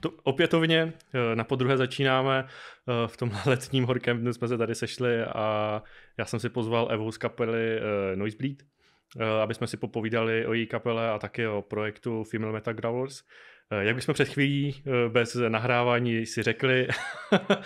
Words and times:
to 0.00 0.10
opětovně 0.22 0.92
eh, 1.14 1.36
na 1.36 1.44
podruhé 1.44 1.76
začínáme. 1.76 2.44
Eh, 2.44 3.08
v 3.08 3.16
tom 3.16 3.30
letním 3.46 3.84
horkém 3.84 4.20
dnu 4.20 4.32
jsme 4.32 4.48
se 4.48 4.58
tady 4.58 4.74
sešli 4.74 5.22
a 5.22 5.82
já 6.18 6.24
jsem 6.24 6.40
si 6.40 6.48
pozval 6.48 6.88
Evu 6.90 7.12
z 7.12 7.18
kapely 7.18 7.80
Noisebleed, 8.14 8.62
aby 9.42 9.54
jsme 9.54 9.66
si 9.66 9.76
popovídali 9.76 10.46
o 10.46 10.52
její 10.52 10.66
kapele 10.66 11.10
a 11.10 11.18
taky 11.18 11.46
o 11.46 11.62
projektu 11.62 12.24
Female 12.24 12.52
Metal 12.52 12.74
Growlers. 12.74 13.22
Jak 13.80 13.94
bychom 13.94 14.14
před 14.14 14.28
chvílí 14.28 14.82
bez 15.08 15.36
nahrávání 15.48 16.26
si 16.26 16.42
řekli, 16.42 16.88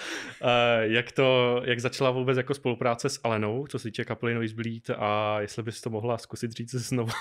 jak, 0.81 1.13
to, 1.13 1.61
jak 1.65 1.81
začala 1.81 2.11
vůbec 2.11 2.37
jako 2.37 2.55
spolupráce 2.55 3.09
s 3.09 3.21
Alenou, 3.25 3.67
co 3.67 3.79
se 3.79 3.83
týče 3.89 4.05
kapely 4.05 4.35
Noisebleed 4.35 4.91
a 4.97 5.41
jestli 5.41 5.63
bys 5.63 5.81
to 5.81 5.91
mohla 5.91 6.19
zkusit 6.19 6.53
říct 6.53 6.75
znovu. 6.75 7.13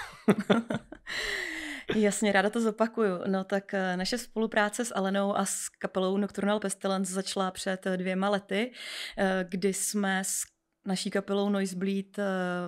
Jasně, 1.96 2.32
ráda 2.32 2.50
to 2.50 2.62
zopakuju. 2.62 3.20
No 3.28 3.44
tak 3.44 3.74
eh, 3.74 3.98
naše 3.98 4.18
spolupráce 4.18 4.86
s 4.86 4.96
Alenou 4.96 5.38
a 5.38 5.46
s 5.46 5.70
kapelou 5.70 6.18
Nocturnal 6.18 6.60
Pestilence 6.60 7.14
začala 7.14 7.52
před 7.52 7.88
eh, 7.88 7.98
dvěma 7.98 8.30
lety, 8.30 8.72
eh, 9.18 9.46
kdy 9.50 9.74
jsme 9.74 10.24
s 10.24 10.53
naší 10.86 11.10
kapelou 11.10 11.50
Noisebleed 11.50 12.20
eh, 12.20 12.24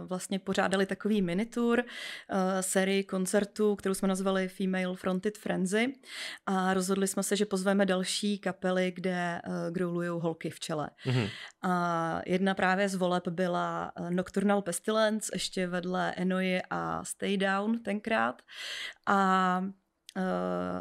vlastně 0.05 0.39
pořádali 0.39 0.85
takový 0.85 1.21
minitour, 1.21 1.83
eh, 2.29 2.63
sérii 2.63 3.03
koncertů, 3.03 3.75
kterou 3.75 3.93
jsme 3.93 4.07
nazvali 4.07 4.47
Female 4.47 4.95
Fronted 4.95 5.37
Frenzy 5.37 5.93
a 6.45 6.73
rozhodli 6.73 7.07
jsme 7.07 7.23
se, 7.23 7.35
že 7.35 7.45
pozveme 7.45 7.85
další 7.85 8.39
kapely, 8.39 8.91
kde 8.95 9.41
eh, 9.43 9.71
growlují 9.71 10.09
holky 10.09 10.49
v 10.49 10.59
čele. 10.59 10.89
Mm-hmm. 11.05 11.29
A 11.61 12.21
jedna 12.25 12.53
právě 12.53 12.89
z 12.89 12.95
voleb 12.95 13.27
byla 13.27 13.91
Nocturnal 14.09 14.61
Pestilence, 14.61 15.31
ještě 15.33 15.67
vedle 15.67 16.11
Enoy 16.11 16.61
a 16.69 17.03
Stay 17.03 17.37
Down 17.37 17.79
tenkrát. 17.83 18.41
A 19.07 19.61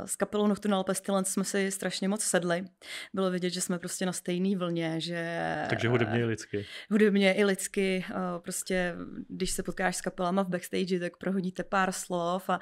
s 0.04 0.16
kapelou 0.16 0.46
Nocturnal 0.46 0.84
Pestilence 0.84 1.32
jsme 1.32 1.44
si 1.44 1.70
strašně 1.70 2.08
moc 2.08 2.22
sedli. 2.22 2.64
Bylo 3.14 3.30
vidět, 3.30 3.50
že 3.50 3.60
jsme 3.60 3.78
prostě 3.78 4.06
na 4.06 4.12
stejné 4.12 4.56
vlně, 4.56 5.00
že... 5.00 5.66
Takže 5.70 5.88
hudebně 5.88 6.20
i 6.20 6.24
lidsky. 6.24 6.66
Hudebně 6.90 7.34
i 7.34 7.44
lidsky. 7.44 8.04
Uh, 8.10 8.16
prostě, 8.42 8.94
když 9.28 9.50
se 9.50 9.62
potkáš 9.62 9.96
s 9.96 10.00
kapelama 10.00 10.42
v 10.42 10.48
backstage, 10.48 11.00
tak 11.00 11.16
prohodíte 11.16 11.64
pár 11.64 11.92
slov 11.92 12.50
a 12.50 12.60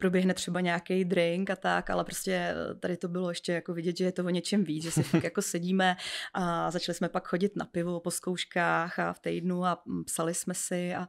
proběhne 0.00 0.34
třeba 0.34 0.60
nějaký 0.60 1.04
drink 1.04 1.50
a 1.50 1.56
tak, 1.56 1.90
ale 1.90 2.04
prostě 2.04 2.54
tady 2.80 2.96
to 2.96 3.08
bylo 3.08 3.28
ještě 3.28 3.52
jako 3.52 3.74
vidět, 3.74 3.96
že 3.96 4.04
je 4.04 4.12
to 4.12 4.24
o 4.24 4.30
něčem 4.30 4.64
víc, 4.64 4.82
že 4.82 4.90
si 4.90 5.02
fakt 5.02 5.24
jako 5.30 5.42
sedíme 5.42 5.96
a 6.34 6.70
začali 6.70 6.96
jsme 6.96 7.08
pak 7.08 7.28
chodit 7.28 7.56
na 7.56 7.64
pivo 7.64 8.00
po 8.00 8.10
zkouškách 8.10 8.98
a 8.98 9.12
v 9.12 9.18
týdnu 9.18 9.64
a 9.64 9.82
psali 10.06 10.34
jsme 10.34 10.54
si 10.54 10.94
a, 10.94 11.06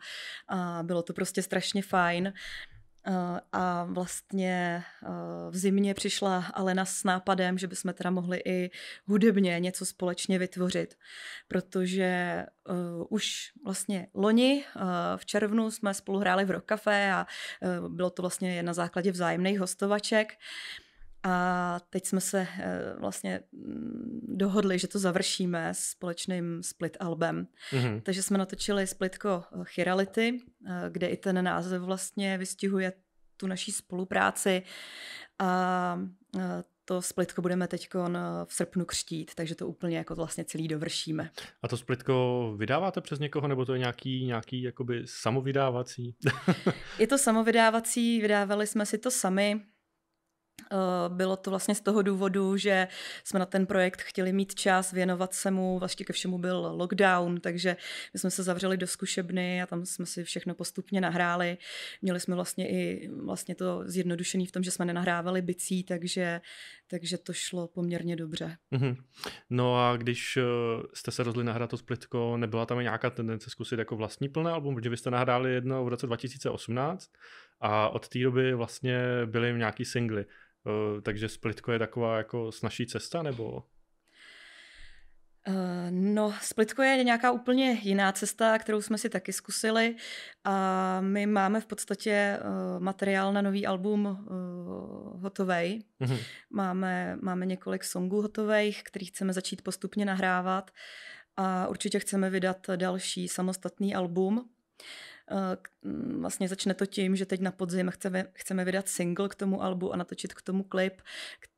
a 0.48 0.84
bylo 0.84 1.04
to 1.04 1.14
prostě 1.14 1.42
strašně 1.42 1.82
fajn. 1.82 2.28
Eh, 2.28 2.34
a 3.52 3.84
vlastně 3.84 4.84
eh, 5.04 5.08
v 5.50 5.58
zimě 5.58 5.94
přišla 5.94 6.46
Alena 6.54 6.86
s 6.86 7.04
nápadem, 7.04 7.58
že 7.58 7.68
bychom 7.68 7.94
teda 7.94 8.10
mohli 8.10 8.42
i 8.46 8.72
hudebně 9.06 9.60
něco 9.60 9.86
společně 9.86 10.40
vytvořit, 10.40 10.98
protože 11.48 12.46
uh, 12.70 13.06
už 13.10 13.52
vlastně 13.66 14.08
loni 14.14 14.64
v 15.16 15.26
červnu 15.26 15.72
jsme 15.72 15.94
spolu 15.94 16.20
hráli 16.20 16.46
v 16.46 16.52
Rock 16.52 16.66
Café 16.66 17.14
a 17.14 17.28
bylo 17.88 18.10
to 18.10 18.22
vlastně 18.22 18.64
na 18.64 18.74
základě 18.74 19.12
vzájemných 19.12 19.60
hostovaček. 19.60 20.34
A 21.24 21.80
teď 21.90 22.06
jsme 22.06 22.22
se 22.22 22.48
eh, 22.60 22.94
vlastně 23.00 23.40
mm, 23.52 24.20
dohodli, 24.24 24.80
že 24.80 24.88
to 24.88 25.00
završíme 25.00 25.74
společným 25.74 26.64
split 26.64 26.98
albem. 27.00 27.48
Mm-hmm. 27.72 28.02
Takže 28.02 28.24
jsme 28.24 28.38
natočili 28.38 28.88
splitko 28.88 29.44
eh, 29.52 29.64
Chirality, 29.64 30.42
eh, 30.68 30.86
kde 30.90 31.08
i 31.08 31.18
ten 31.18 31.44
název 31.44 31.82
vlastně 31.82 32.38
vystihuje 32.38 32.94
tu 33.38 33.48
naší 33.48 33.72
spolupráci. 33.72 34.64
A 35.40 36.00
to 36.86 37.02
splitko 37.02 37.42
budeme 37.42 37.68
teď 37.68 37.90
v 38.46 38.54
srpnu 38.54 38.86
křtít, 38.86 39.36
takže 39.36 39.56
to 39.56 39.68
úplně 39.68 39.98
jako 39.98 40.16
vlastně 40.16 40.46
celý 40.46 40.68
dovršíme. 40.68 41.30
A 41.62 41.68
to 41.68 41.78
splitko 41.78 42.54
vydáváte 42.58 43.02
přes 43.02 43.20
někoho, 43.20 43.48
nebo 43.48 43.66
to 43.66 43.74
je 43.74 43.80
nějaký, 43.80 44.26
nějaký 44.26 44.62
jakoby 44.62 45.04
samovydávací? 45.06 46.16
je 47.00 47.08
to 47.08 47.18
samovydávací, 47.18 48.22
vydávali 48.22 48.68
jsme 48.68 48.86
si 48.86 48.98
to 48.98 49.12
sami, 49.12 49.62
bylo 51.08 51.38
to 51.38 51.50
vlastně 51.50 51.76
z 51.76 51.82
toho 51.82 52.02
důvodu, 52.02 52.58
že 52.58 52.88
jsme 53.24 53.40
na 53.40 53.46
ten 53.46 53.66
projekt 53.66 54.02
chtěli 54.02 54.34
mít 54.34 54.56
čas, 54.56 54.92
věnovat 54.92 55.34
se 55.34 55.52
mu, 55.52 55.80
vlastně 55.80 56.06
ke 56.06 56.14
všemu 56.14 56.38
byl 56.38 56.72
lockdown, 56.76 57.40
takže 57.40 57.78
my 58.14 58.20
jsme 58.20 58.32
se 58.32 58.44
zavřeli 58.44 58.78
do 58.78 58.88
zkušebny 58.88 59.62
a 59.62 59.66
tam 59.66 59.86
jsme 59.86 60.06
si 60.06 60.24
všechno 60.24 60.56
postupně 60.56 61.02
nahráli. 61.02 61.58
Měli 62.02 62.20
jsme 62.20 62.36
vlastně 62.36 62.70
i 62.70 63.10
vlastně 63.24 63.56
to 63.56 63.84
zjednodušený 63.86 64.46
v 64.46 64.52
tom, 64.52 64.64
že 64.64 64.72
jsme 64.72 64.86
nenahrávali 64.86 65.42
bicí, 65.42 65.84
takže, 65.84 66.42
takže 66.88 67.18
to 67.18 67.34
šlo 67.34 67.68
poměrně 67.68 68.16
dobře. 68.16 68.58
Mm-hmm. 68.72 68.96
No 69.50 69.86
a 69.86 69.98
když 69.98 70.38
eh, 70.38 70.44
jste 70.94 71.12
se 71.12 71.24
rozhodli 71.24 71.44
nahrát 71.44 71.70
to 71.70 71.78
splitko, 71.78 72.38
nebyla 72.38 72.66
tam 72.66 72.80
nějaká 72.80 73.10
tendence 73.10 73.50
zkusit 73.50 73.80
jako 73.80 73.96
vlastní 73.96 74.30
plné 74.30 74.52
album, 74.52 74.76
protože 74.76 74.90
vy 74.90 74.98
jste 74.98 75.12
nahráli 75.12 75.54
jedno 75.54 75.86
v 75.86 75.88
roce 75.88 76.08
2018 76.08 77.12
a 77.60 77.90
od 77.90 78.08
té 78.08 78.20
doby 78.20 78.54
vlastně 78.54 79.02
byly 79.26 79.54
nějaký 79.54 79.86
singly. 79.86 80.26
Uh, 80.66 81.02
takže 81.02 81.30
splitko 81.30 81.72
je 81.72 81.80
taková 81.80 82.18
jako 82.18 82.52
snažší 82.52 82.88
cesta, 82.88 83.24
nebo? 83.24 83.64
Uh, 85.48 85.56
no, 85.90 86.34
splitko 86.42 86.82
je 86.82 87.04
nějaká 87.04 87.32
úplně 87.32 87.80
jiná 87.82 88.12
cesta, 88.12 88.58
kterou 88.58 88.82
jsme 88.82 88.98
si 88.98 89.10
taky 89.10 89.34
zkusili 89.34 89.96
a 90.44 91.02
my 91.02 91.26
máme 91.26 91.62
v 91.62 91.66
podstatě 91.66 92.40
uh, 92.40 92.84
materiál 92.84 93.34
na 93.34 93.42
nový 93.42 93.68
album 93.68 94.28
hotovej. 95.22 95.84
Mm-hmm. 96.02 96.20
Máme, 96.50 97.18
máme 97.22 97.46
několik 97.46 97.84
songů 97.84 98.22
hotových, 98.22 98.84
který 98.84 99.06
chceme 99.06 99.34
začít 99.34 99.62
postupně 99.62 100.06
nahrávat 100.06 100.72
a 101.38 101.68
určitě 101.68 102.00
chceme 102.00 102.30
vydat 102.30 102.58
další 102.76 103.28
samostatný 103.28 103.96
album. 103.96 104.50
Mm, 105.84 106.22
vlastně 106.22 106.48
začne 106.48 106.74
to 106.74 106.86
tím, 106.86 107.16
že 107.16 107.26
teď 107.26 107.42
na 107.42 107.52
podzim 107.52 107.90
chceme, 107.90 108.26
chceme 108.34 108.66
vydat 108.66 108.90
single 108.90 109.30
k 109.30 109.36
tomu 109.36 109.64
albu 109.64 109.94
a 109.94 109.96
natočit 109.96 110.34
k 110.34 110.42
tomu 110.42 110.64
klip, 110.64 111.02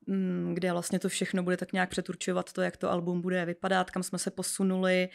mm, 0.08 0.52
kde 0.54 0.72
vlastně 0.72 1.00
to 1.00 1.10
všechno 1.10 1.44
bude 1.44 1.58
tak 1.58 1.74
nějak 1.74 1.90
přeturčovat 1.90 2.54
to, 2.54 2.62
jak 2.62 2.78
to 2.78 2.92
album 2.92 3.22
bude 3.22 3.46
vypadat, 3.46 3.92
kam 3.92 4.04
jsme 4.04 4.20
se 4.20 4.32
posunuli 4.32 5.10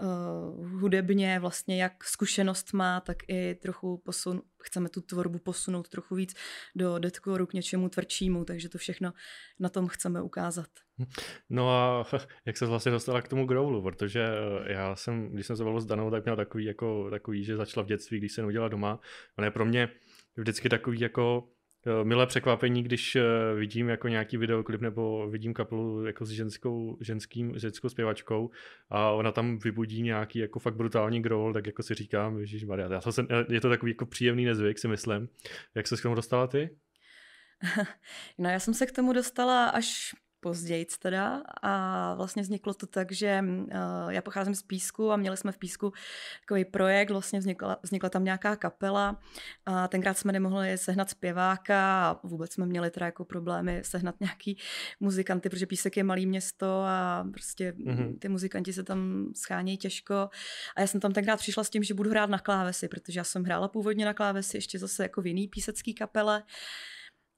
uh, 0.00 0.80
hudebně, 0.80 1.38
vlastně 1.40 1.82
jak 1.82 2.04
zkušenost 2.04 2.72
má, 2.72 3.00
tak 3.00 3.16
i 3.28 3.54
trochu 3.54 3.96
posun, 3.96 4.42
chceme 4.62 4.88
tu 4.88 5.00
tvorbu 5.00 5.38
posunout 5.38 5.88
trochu 5.88 6.14
víc 6.14 6.34
do 6.76 6.98
deathcoreu 6.98 7.46
k 7.46 7.52
něčemu 7.52 7.88
tvrdšímu, 7.88 8.44
takže 8.44 8.68
to 8.68 8.78
všechno 8.78 9.12
na 9.58 9.68
tom 9.68 9.88
chceme 9.88 10.22
ukázat. 10.22 10.68
No 11.50 11.70
a 11.70 12.06
jak 12.46 12.56
se 12.56 12.66
vlastně 12.66 12.92
dostala 12.92 13.22
k 13.22 13.28
tomu 13.28 13.46
growlu, 13.46 13.82
protože 13.82 14.28
eh, 14.28 14.72
já 14.72 14.96
jsem, 14.96 15.28
když 15.28 15.46
jsem 15.46 15.56
se 15.56 15.64
s 15.78 15.86
Danou, 15.86 16.10
tak 16.10 16.24
měl 16.24 16.36
takový, 16.36 16.64
jako, 16.64 17.10
takový, 17.10 17.44
že 17.44 17.56
začala 17.56 17.84
v 17.84 17.88
dětství, 17.88 18.18
když 18.18 18.32
se 18.32 18.42
nudila 18.48 18.68
doma. 18.68 19.00
On 19.38 19.44
je 19.44 19.50
pro 19.50 19.64
mě 19.64 19.88
vždycky 20.36 20.68
takový 20.68 21.00
jako 21.00 21.48
eh, 21.86 22.04
milé 22.04 22.26
překvapení, 22.26 22.82
když 22.82 23.16
eh, 23.16 23.22
vidím 23.54 23.88
jako 23.88 24.08
nějaký 24.08 24.36
videoklip 24.36 24.80
nebo 24.80 25.30
vidím 25.30 25.54
kapelu 25.54 26.06
jako 26.06 26.24
s 26.24 26.30
ženskou, 26.30 26.98
ženským, 27.00 27.58
ženskou 27.58 27.88
zpěvačkou 27.88 28.50
a 28.90 29.10
ona 29.10 29.32
tam 29.32 29.58
vybudí 29.58 30.02
nějaký 30.02 30.38
jako 30.38 30.58
fakt 30.58 30.76
brutální 30.76 31.22
growl, 31.22 31.52
tak 31.52 31.66
jako 31.66 31.82
si 31.82 31.94
říkám, 31.94 32.38
Ježíš 32.38 32.64
Maria, 32.64 32.92
já 32.92 33.00
jsem, 33.00 33.28
je 33.48 33.60
to 33.60 33.68
takový 33.68 33.92
jako 33.92 34.06
příjemný 34.06 34.44
nezvyk, 34.44 34.78
si 34.78 34.88
myslím. 34.88 35.28
Jak 35.74 35.86
se 35.86 35.96
k 35.96 36.02
tomu 36.02 36.14
dostala 36.14 36.46
ty? 36.46 36.70
No 38.38 38.50
já 38.50 38.58
jsem 38.58 38.74
se 38.74 38.86
k 38.86 38.92
tomu 38.92 39.12
dostala 39.12 39.68
až 39.68 40.14
později 40.40 40.86
teda. 40.98 41.42
A 41.62 42.14
vlastně 42.14 42.42
vzniklo 42.42 42.74
to 42.74 42.86
tak, 42.86 43.12
že 43.12 43.44
uh, 43.44 43.68
já 44.08 44.22
pocházím 44.22 44.54
z 44.54 44.62
Písku 44.62 45.12
a 45.12 45.16
měli 45.16 45.36
jsme 45.36 45.52
v 45.52 45.58
Písku 45.58 45.92
takový 46.40 46.64
projekt, 46.64 47.10
vlastně 47.10 47.38
vznikla, 47.38 47.78
vznikla 47.82 48.08
tam 48.08 48.24
nějaká 48.24 48.56
kapela. 48.56 49.20
A 49.66 49.88
tenkrát 49.88 50.18
jsme 50.18 50.32
nemohli 50.32 50.78
sehnat 50.78 51.10
zpěváka 51.10 52.10
a 52.10 52.20
vůbec 52.26 52.52
jsme 52.52 52.66
měli 52.66 52.90
teda 52.90 53.06
jako 53.06 53.24
problémy 53.24 53.82
sehnat 53.84 54.14
nějaký 54.20 54.58
muzikanty, 55.00 55.48
protože 55.48 55.66
Písek 55.66 55.96
je 55.96 56.04
malý 56.04 56.26
město 56.26 56.82
a 56.86 57.26
prostě 57.32 57.72
mm-hmm. 57.72 58.18
ty 58.18 58.28
muzikanti 58.28 58.72
se 58.72 58.82
tam 58.82 59.28
schánějí 59.36 59.78
těžko. 59.78 60.14
A 60.76 60.80
já 60.80 60.86
jsem 60.86 61.00
tam 61.00 61.12
tenkrát 61.12 61.36
přišla 61.36 61.64
s 61.64 61.70
tím, 61.70 61.82
že 61.82 61.94
budu 61.94 62.10
hrát 62.10 62.30
na 62.30 62.38
klávesi, 62.38 62.88
protože 62.88 63.20
já 63.20 63.24
jsem 63.24 63.44
hrála 63.44 63.68
původně 63.68 64.04
na 64.04 64.14
klávesi 64.14 64.56
ještě 64.56 64.78
zase 64.78 65.02
jako 65.02 65.22
v 65.22 65.26
jiný 65.26 65.48
písecký 65.48 65.94
kapele. 65.94 66.42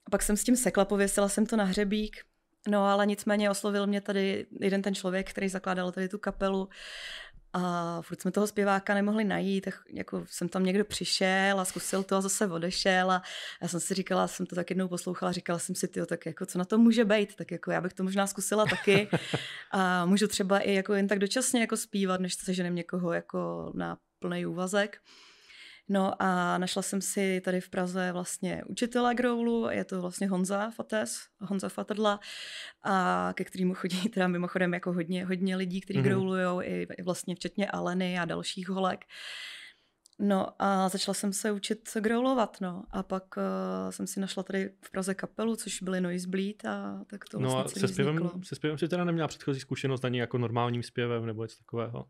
A 0.06 0.10
pak 0.10 0.22
jsem 0.22 0.36
s 0.36 0.44
tím 0.44 0.56
sekla, 0.56 0.84
pověsila 0.84 1.28
jsem 1.28 1.46
to 1.46 1.56
na 1.56 1.64
hřebík 1.64 2.29
No 2.68 2.86
ale 2.86 3.06
nicméně 3.06 3.50
oslovil 3.50 3.86
mě 3.86 4.00
tady 4.00 4.46
jeden 4.60 4.82
ten 4.82 4.94
člověk, 4.94 5.30
který 5.30 5.48
zakládal 5.48 5.92
tady 5.92 6.08
tu 6.08 6.18
kapelu 6.18 6.68
a 7.52 8.02
furt 8.02 8.20
jsme 8.20 8.30
toho 8.30 8.46
zpěváka 8.46 8.94
nemohli 8.94 9.24
najít, 9.24 9.64
tak 9.64 9.74
jako 9.92 10.24
jsem 10.28 10.48
tam 10.48 10.64
někdo 10.64 10.84
přišel 10.84 11.60
a 11.60 11.64
zkusil 11.64 12.02
to 12.02 12.16
a 12.16 12.20
zase 12.20 12.46
odešel 12.46 13.10
a 13.10 13.22
já 13.62 13.68
jsem 13.68 13.80
si 13.80 13.94
říkala, 13.94 14.28
jsem 14.28 14.46
to 14.46 14.54
tak 14.54 14.70
jednou 14.70 14.88
poslouchala, 14.88 15.32
říkala 15.32 15.58
jsem 15.58 15.74
si, 15.74 15.88
tyjo, 15.88 16.06
tak 16.06 16.26
jako 16.26 16.46
co 16.46 16.58
na 16.58 16.64
to 16.64 16.78
může 16.78 17.04
být, 17.04 17.36
tak 17.36 17.50
jako 17.50 17.70
já 17.70 17.80
bych 17.80 17.92
to 17.92 18.02
možná 18.02 18.26
zkusila 18.26 18.66
taky 18.66 19.08
a 19.70 20.06
můžu 20.06 20.26
třeba 20.26 20.58
i 20.58 20.74
jako 20.74 20.94
jen 20.94 21.08
tak 21.08 21.18
dočasně 21.18 21.60
jako 21.60 21.76
zpívat, 21.76 22.20
než 22.20 22.34
se 22.34 22.54
ženem 22.54 22.74
někoho 22.74 23.12
jako 23.12 23.72
na 23.74 23.98
plný 24.18 24.46
úvazek. 24.46 24.98
No 25.92 26.22
a 26.22 26.58
našla 26.58 26.82
jsem 26.82 27.00
si 27.00 27.40
tady 27.44 27.60
v 27.60 27.68
Praze 27.68 28.12
vlastně 28.12 28.62
učitele 28.66 29.14
groulu, 29.14 29.70
je 29.70 29.84
to 29.84 30.00
vlastně 30.00 30.28
Honza 30.28 30.70
Fates, 30.70 31.18
Honza 31.40 31.68
Fatadla, 31.68 32.20
a 32.82 33.30
ke 33.34 33.44
kterému 33.44 33.74
chodí 33.74 34.08
teda 34.14 34.28
mimochodem 34.28 34.74
jako 34.74 34.92
hodně, 34.92 35.24
hodně 35.24 35.56
lidí, 35.56 35.80
kteří 35.80 35.98
mm-hmm. 35.98 36.02
groulujou, 36.02 36.62
i, 36.62 36.86
i 36.98 37.02
vlastně 37.02 37.34
včetně 37.34 37.70
Aleny 37.70 38.18
a 38.18 38.24
dalších 38.24 38.68
holek. 38.68 39.04
No 40.18 40.62
a 40.62 40.88
začala 40.88 41.14
jsem 41.14 41.32
se 41.32 41.52
učit 41.52 41.90
growlovat, 42.00 42.60
no. 42.60 42.84
A 42.90 43.02
pak 43.02 43.36
uh, 43.36 43.90
jsem 43.90 44.06
si 44.06 44.20
našla 44.20 44.42
tady 44.42 44.70
v 44.84 44.90
Praze 44.90 45.14
kapelu, 45.14 45.56
což 45.56 45.82
byly 45.82 46.00
Noise 46.00 46.28
Bleed 46.28 46.64
a 46.64 47.04
tak 47.06 47.24
to 47.24 47.38
no 47.38 47.50
vlastně 47.50 47.82
a 47.82 47.86
se 47.86 47.92
zpěvem, 47.92 48.30
se 48.42 48.54
zpěvem 48.54 48.78
si 48.78 48.88
teda 48.88 49.04
neměla 49.04 49.28
předchozí 49.28 49.60
zkušenost 49.60 50.04
ani 50.04 50.20
jako 50.20 50.38
normálním 50.38 50.82
zpěvem 50.82 51.26
nebo 51.26 51.42
něco 51.42 51.56
takového? 51.56 52.06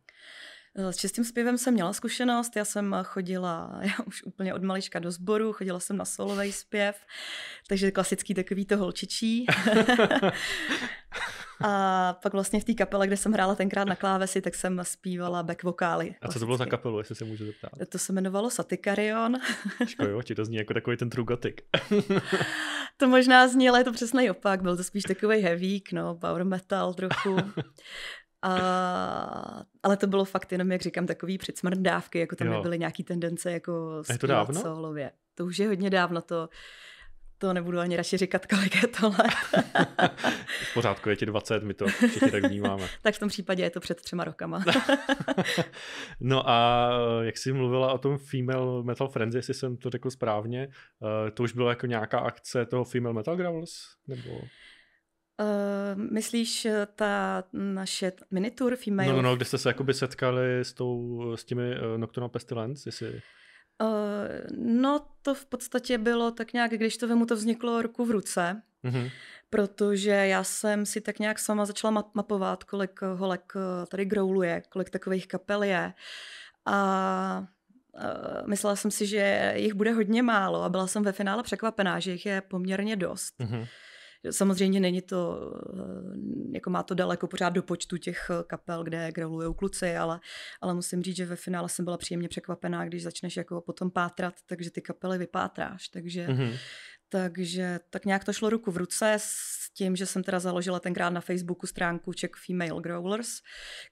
Eh, 0.75 0.93
s 0.93 0.97
čistým 0.97 1.25
zpěvem 1.25 1.59
jsem 1.59 1.75
měla 1.75 1.93
zkušenost, 1.93 2.57
já 2.57 2.65
jsem 2.65 2.97
chodila 3.03 3.79
já 3.83 4.05
už 4.07 4.23
úplně 4.23 4.55
od 4.55 4.63
malička 4.63 4.99
do 4.99 5.11
sboru, 5.11 5.53
chodila 5.53 5.81
jsem 5.81 5.97
na 5.97 6.05
solový 6.05 6.53
zpěv, 6.53 7.07
takže 7.69 7.91
klasický 7.91 8.35
takový 8.35 8.67
to 8.67 8.77
holčičí. 8.77 9.47
A 11.65 12.13
pak 12.23 12.33
vlastně 12.33 12.61
v 12.61 12.65
té 12.65 12.75
kapele, 12.75 13.07
kde 13.07 13.17
jsem 13.17 13.33
hrála 13.33 13.55
tenkrát 13.55 13.85
na 13.85 13.97
klávesi, 13.97 14.41
tak 14.41 14.55
jsem 14.55 14.81
zpívala 14.83 15.43
back 15.43 15.63
vokály. 15.63 16.15
A 16.23 16.29
co 16.29 16.39
to 16.39 16.45
bylo 16.45 16.57
za 16.57 16.67
kapelu, 16.67 16.99
jestli 16.99 17.15
se 17.15 17.25
můžu 17.25 17.47
zeptat? 17.47 17.71
To 17.89 17.99
se 17.99 18.13
jmenovalo 18.13 18.51
Satikarion. 18.51 19.37
jo, 20.09 20.23
ti 20.23 20.35
to 20.35 20.45
zní 20.45 20.57
jako 20.57 20.75
takový 20.75 20.97
ten 20.97 21.11
true 21.11 21.25
gothic. 21.25 21.55
to 22.97 23.09
možná 23.09 23.49
zní, 23.49 23.69
ale 23.69 23.81
je 23.81 23.85
to 23.85 23.93
přesný 23.93 24.31
opak. 24.31 24.63
Byl 24.63 24.77
to 24.77 24.85
spíš 24.85 25.03
takový 25.03 25.39
heavy, 25.39 25.81
no, 25.93 26.15
power 26.15 26.45
metal 26.45 26.95
trochu. 26.95 27.37
A, 28.43 29.63
ale 29.83 29.97
to 29.97 30.07
bylo 30.07 30.25
fakt 30.25 30.53
jenom, 30.53 30.73
jak 30.73 30.83
říkám, 30.83 31.07
takový 31.07 31.39
předsmrdávky, 31.39 32.19
jako 32.19 32.37
tam 32.37 32.49
jo. 32.49 32.55
nebyly 32.55 32.79
nějaký 32.79 33.05
tendence 33.05 33.53
jako 33.53 34.03
je 34.13 34.19
to 34.19 34.27
dávno? 34.27 34.61
solově. 34.61 35.11
To 35.35 35.47
už 35.47 35.59
je 35.59 35.69
hodně 35.69 35.91
dávno, 35.91 36.23
to, 36.23 36.49
to 37.39 37.53
nebudu 37.53 37.79
ani 37.79 37.97
radši 37.97 38.17
říkat, 38.17 38.47
kolik 38.47 38.83
je 38.83 38.89
to 38.89 39.09
let. 39.09 39.65
v 40.71 40.75
pořádku, 40.75 41.09
je 41.09 41.17
ti 41.17 41.27
20, 41.27 41.63
my 41.63 41.75
to 41.75 41.87
všichni 41.87 42.31
tak 42.31 42.45
vnímáme. 42.45 42.89
tak 43.03 43.15
v 43.15 43.19
tom 43.19 43.29
případě 43.29 43.63
je 43.63 43.71
to 43.71 43.81
před 43.81 44.01
třema 44.01 44.25
rokama. 44.25 44.65
no 46.21 46.51
a 46.51 46.91
jak 47.23 47.39
jsi 47.39 47.53
mluvila 47.53 47.93
o 47.93 47.99
tom 47.99 48.19
Female 48.19 48.83
Metal 48.83 49.09
Frenzy, 49.09 49.39
jestli 49.39 49.55
jsem 49.55 49.77
to 49.77 49.91
řekl 49.91 50.11
správně, 50.11 50.69
eh, 50.69 51.31
to 51.31 51.43
už 51.43 51.53
bylo 51.53 51.69
jako 51.69 51.87
nějaká 51.87 52.19
akce 52.19 52.67
toho 52.67 52.85
Female 52.85 53.15
Metal 53.15 53.37
Gravels? 53.37 53.73
Nebo... 54.09 54.41
Uh, 55.41 55.99
myslíš 56.13 56.67
eh, 56.67 56.87
ta 56.95 57.45
naše 57.53 58.13
minitur 58.31 58.77
female? 58.77 59.09
No, 59.09 59.17
no, 59.17 59.23
no, 59.23 59.37
kde 59.37 59.45
jste 59.45 59.59
se 59.59 59.69
jakoby 59.69 59.95
setkali 59.95 60.61
s, 60.61 60.73
tou, 60.73 61.23
s 61.37 61.45
těmi 61.45 61.81
uh, 61.81 61.99
Nocturnal 61.99 62.29
Pestilence, 62.29 62.89
jestli... 62.89 63.09
Uh, 63.09 63.19
no 64.57 65.07
to 65.23 65.35
v 65.35 65.47
podstatě 65.47 65.99
bylo 65.99 66.31
tak 66.31 66.53
nějak, 66.53 66.71
když 66.71 66.97
to 66.97 67.09
vemu, 67.09 67.27
to 67.27 67.37
vzniklo 67.37 67.83
ruku 67.83 68.05
v 68.05 68.11
ruce, 68.11 68.63
mm-hmm. 68.85 69.11
protože 69.51 70.11
já 70.11 70.45
jsem 70.45 70.87
si 70.87 71.01
tak 71.01 71.19
nějak 71.19 71.39
sama 71.39 71.67
začala 71.67 72.05
mapovat, 72.15 72.65
kolik 72.65 73.01
holek 73.03 73.53
tady 73.89 74.05
grouluje, 74.05 74.63
kolik 74.69 74.91
takových 74.91 75.29
kapel 75.29 75.63
je 75.63 75.93
a 76.67 77.47
uh, 77.93 78.49
myslela 78.49 78.77
jsem 78.77 78.91
si, 78.91 79.07
že 79.07 79.55
jich 79.57 79.75
bude 79.75 79.93
hodně 79.93 80.23
málo 80.23 80.63
a 80.63 80.69
byla 80.69 80.87
jsem 80.87 81.03
ve 81.03 81.13
finále 81.13 81.43
překvapená, 81.43 82.01
že 82.01 82.13
jich 82.13 82.27
je 82.27 82.41
poměrně 82.41 82.97
dost. 82.97 83.35
Mm-hmm. 83.41 83.67
Samozřejmě 84.31 84.81
není 84.81 85.03
to, 85.03 85.53
eh, 85.75 86.55
jako 86.55 86.71
má 86.71 86.83
to 86.83 86.95
daleko 86.95 87.27
pořád 87.27 87.51
do 87.51 87.63
počtu 87.63 87.97
těch 87.97 88.31
eh, 88.31 88.45
kapel, 88.47 88.85
kde 88.85 89.13
growlují 89.13 89.55
kluci, 89.55 89.97
ale, 89.97 90.21
ale 90.61 90.75
musím 90.75 91.03
říct, 91.03 91.17
že 91.17 91.27
ve 91.27 91.37
finále 91.37 91.69
jsem 91.69 91.85
byla 91.85 91.97
příjemně 91.97 92.29
překvapená, 92.29 92.85
když 92.85 93.03
začneš 93.03 93.37
jako 93.37 93.61
potom 93.61 93.91
pátrat, 93.91 94.35
takže 94.47 94.71
ty 94.71 94.83
kapely 94.83 95.19
vypátráš. 95.19 95.89
Takže, 95.89 96.27
mm-hmm. 96.27 96.57
Takže 97.13 97.81
tak 97.91 98.05
nějak 98.05 98.25
to 98.25 98.33
šlo 98.33 98.51
ruku 98.51 98.71
v 98.71 98.77
ruce 98.77 99.15
s 99.19 99.71
tím, 99.75 99.97
že 99.97 100.07
jsem 100.07 100.23
teda 100.23 100.41
založila 100.41 100.81
tenkrát 100.81 101.11
na 101.11 101.21
Facebooku 101.21 101.67
stránku 101.67 102.13
Czech 102.13 102.31
Female 102.47 102.81
Growlers, 102.81 103.41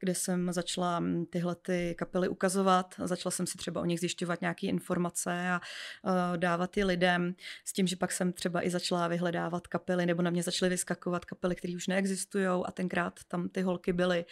kde 0.01 0.15
jsem 0.15 0.53
začala 0.53 1.01
mm, 1.01 1.27
tyhle 1.27 1.55
ty 1.55 1.95
kapely 1.99 2.29
ukazovat. 2.29 2.95
Začala 3.05 3.31
jsem 3.31 3.47
si 3.47 3.59
třeba 3.59 3.81
o 3.81 3.85
nich 3.85 4.01
zjišťovat 4.01 4.41
nějaké 4.41 4.67
informace 4.67 5.51
a 5.51 5.61
uh, 6.03 6.37
dávat 6.37 6.77
je 6.77 6.85
lidem, 6.85 7.35
s 7.65 7.73
tím, 7.73 7.87
že 7.87 7.97
pak 7.97 8.13
jsem 8.13 8.33
třeba 8.33 8.67
i 8.67 8.71
začala 8.71 9.09
vyhledávat 9.09 9.67
kapely, 9.67 10.07
nebo 10.07 10.23
na 10.23 10.31
mě 10.31 10.43
začaly 10.43 10.69
vyskakovat 10.69 11.25
kapely, 11.25 11.57
které 11.57 11.75
už 11.77 11.87
neexistují 11.87 12.47
a 12.47 12.71
tenkrát 12.71 13.21
tam 13.29 13.49
ty 13.49 13.63
holky 13.63 13.93
byly. 13.93 14.25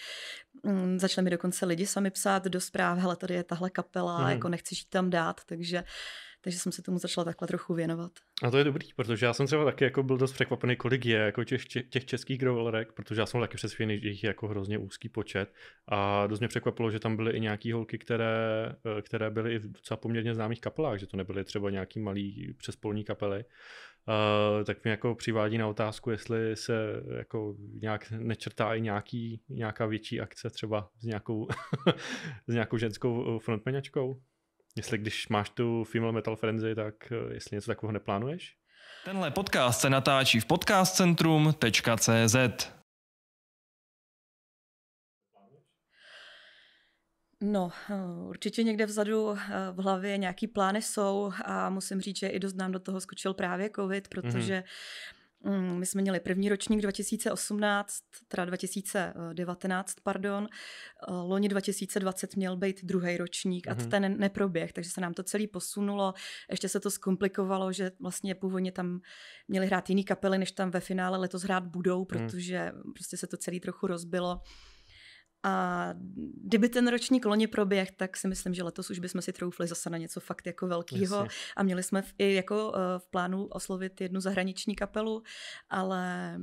Um, 0.62 0.98
začaly 0.98 1.24
mi 1.24 1.30
dokonce 1.30 1.66
lidi 1.66 1.86
sami 1.86 2.10
psát 2.10 2.44
do 2.44 2.60
zpráv, 2.60 2.98
hele, 2.98 3.16
tady 3.16 3.34
je 3.34 3.44
tahle 3.44 3.70
kapela, 3.70 4.24
mm. 4.24 4.30
jako 4.30 4.48
nechceš 4.48 4.78
jí 4.78 4.86
tam 4.88 5.10
dát, 5.10 5.40
takže 5.44 5.84
takže 6.46 6.58
jsem 6.58 6.72
se 6.72 6.82
tomu 6.82 6.98
začala 6.98 7.24
takhle 7.24 7.48
trochu 7.48 7.74
věnovat. 7.74 8.12
A 8.42 8.50
to 8.50 8.58
je 8.58 8.64
dobrý, 8.64 8.88
protože 8.96 9.26
já 9.26 9.32
jsem 9.32 9.46
třeba 9.46 9.64
taky 9.64 9.84
jako 9.84 10.02
byl 10.02 10.16
dost 10.16 10.32
překvapený, 10.32 10.76
kolik 10.76 11.06
je 11.06 11.18
jako 11.18 11.44
těch, 11.44 11.66
těch 11.66 12.04
českých 12.04 12.38
growlerek, 12.38 12.92
protože 12.92 13.20
já 13.20 13.26
jsem 13.26 13.40
taky 13.40 13.56
přesvědčený, 13.56 14.00
že 14.00 14.08
jich 14.08 14.24
je 14.24 14.28
jako 14.28 14.48
hrozně 14.48 14.78
úzký 14.78 15.08
počet. 15.08 15.52
A 15.88 16.26
dost 16.26 16.38
mě 16.38 16.48
překvapilo, 16.48 16.90
že 16.90 17.00
tam 17.00 17.16
byly 17.16 17.32
i 17.32 17.40
nějaký 17.40 17.72
holky, 17.72 17.98
které, 17.98 18.72
eh, 18.98 19.02
které 19.02 19.30
byly 19.30 19.54
i 19.54 19.58
v 19.58 19.72
docela 19.72 19.96
poměrně 19.96 20.34
známých 20.34 20.60
kapelách, 20.60 20.98
že 20.98 21.06
to 21.06 21.16
nebyly 21.16 21.44
třeba 21.44 21.70
nějaký 21.70 22.00
malý 22.00 22.54
přespolní 22.58 23.04
kapely. 23.04 23.44
Uh, 24.08 24.64
tak 24.64 24.84
mě 24.84 24.90
jako 24.90 25.14
přivádí 25.14 25.58
na 25.58 25.68
otázku, 25.68 26.10
jestli 26.10 26.56
se 26.56 27.02
jako 27.16 27.54
nějak 27.80 28.10
nečrtá 28.10 28.74
i 28.74 28.80
nějaký, 28.80 29.40
nějaká 29.48 29.86
větší 29.86 30.20
akce 30.20 30.50
třeba 30.50 30.90
s 30.98 31.04
nějakou, 31.04 31.48
s 32.46 32.54
nějakou 32.54 32.78
ženskou 32.78 33.38
frontmanačkou. 33.38 34.20
Jestli 34.76 34.98
když 34.98 35.28
máš 35.28 35.50
tu 35.50 35.84
Female 35.84 36.12
Metal 36.12 36.36
Frenzy, 36.36 36.74
tak 36.74 37.12
eh, 37.12 37.34
jestli 37.34 37.56
něco 37.56 37.66
takového 37.66 37.92
neplánuješ? 37.92 38.56
Tenhle 39.04 39.30
podcast 39.30 39.80
se 39.80 39.90
natáčí 39.90 40.40
v 40.40 40.46
podcastcentrum.cz 40.46 42.36
No, 47.42 47.72
eh, 47.90 47.94
určitě 48.28 48.62
někde 48.62 48.86
vzadu 48.86 49.30
eh, 49.30 49.38
v 49.72 49.82
hlavě 49.82 50.18
nějaký 50.18 50.46
plány 50.46 50.82
jsou 50.82 51.32
a 51.44 51.70
musím 51.70 52.00
říct, 52.00 52.18
že 52.18 52.28
i 52.28 52.38
dost 52.38 52.54
nám 52.54 52.72
do 52.72 52.78
toho 52.78 53.00
skočil 53.00 53.34
právě 53.34 53.70
covid, 53.70 54.08
protože 54.08 54.58
mm-hmm 54.58 54.62
Mm, 54.62 55.15
my 55.50 55.86
jsme 55.86 56.02
měli 56.02 56.20
první 56.20 56.48
ročník 56.48 56.82
2018, 56.82 58.02
teda 58.28 58.44
2019, 58.44 59.94
pardon. 60.02 60.48
Eh, 60.48 61.12
loni 61.12 61.48
2020 61.48 62.36
měl 62.36 62.56
být 62.56 62.84
druhý 62.84 63.16
ročník 63.16 63.68
a 63.68 63.74
mm-hmm. 63.74 63.88
ten 63.88 64.18
neproběh, 64.18 64.72
takže 64.72 64.90
se 64.90 65.00
nám 65.00 65.14
to 65.14 65.22
celý 65.22 65.46
posunulo. 65.46 66.14
Ještě 66.50 66.68
se 66.68 66.80
to 66.80 66.90
zkomplikovalo, 66.90 67.72
že 67.72 67.90
vlastně 68.00 68.34
původně 68.34 68.72
tam 68.72 69.00
měli 69.48 69.66
hrát 69.66 69.88
jiný 69.88 70.04
kapely, 70.04 70.38
než 70.38 70.52
tam 70.52 70.70
ve 70.70 70.80
finále 70.80 71.18
letos 71.18 71.42
hrát 71.42 71.66
budou, 71.66 71.98
mhm. 71.98 72.06
protože 72.06 72.72
mm. 72.74 72.92
prostě 72.92 73.16
se 73.16 73.26
to 73.26 73.36
celý 73.36 73.60
trochu 73.60 73.86
rozbilo. 73.86 74.40
A 75.46 75.94
kdyby 76.42 76.68
ten 76.68 76.88
ročník 76.88 77.24
loni 77.24 77.46
proběh, 77.46 77.92
tak 77.92 78.16
si 78.16 78.28
myslím, 78.28 78.54
že 78.54 78.62
letos 78.62 78.90
už 78.90 78.98
bychom 78.98 79.22
si 79.22 79.32
troufli 79.32 79.66
zase 79.66 79.90
na 79.90 79.98
něco 79.98 80.20
fakt 80.20 80.46
jako 80.46 80.66
velkého. 80.66 81.26
A 81.56 81.62
měli 81.62 81.82
jsme 81.82 82.02
v, 82.02 82.14
i 82.18 82.34
jako 82.34 82.68
uh, 82.68 82.74
v 82.98 83.06
plánu 83.06 83.46
oslovit 83.46 84.00
jednu 84.00 84.20
zahraniční 84.20 84.76
kapelu, 84.76 85.22
ale, 85.70 86.36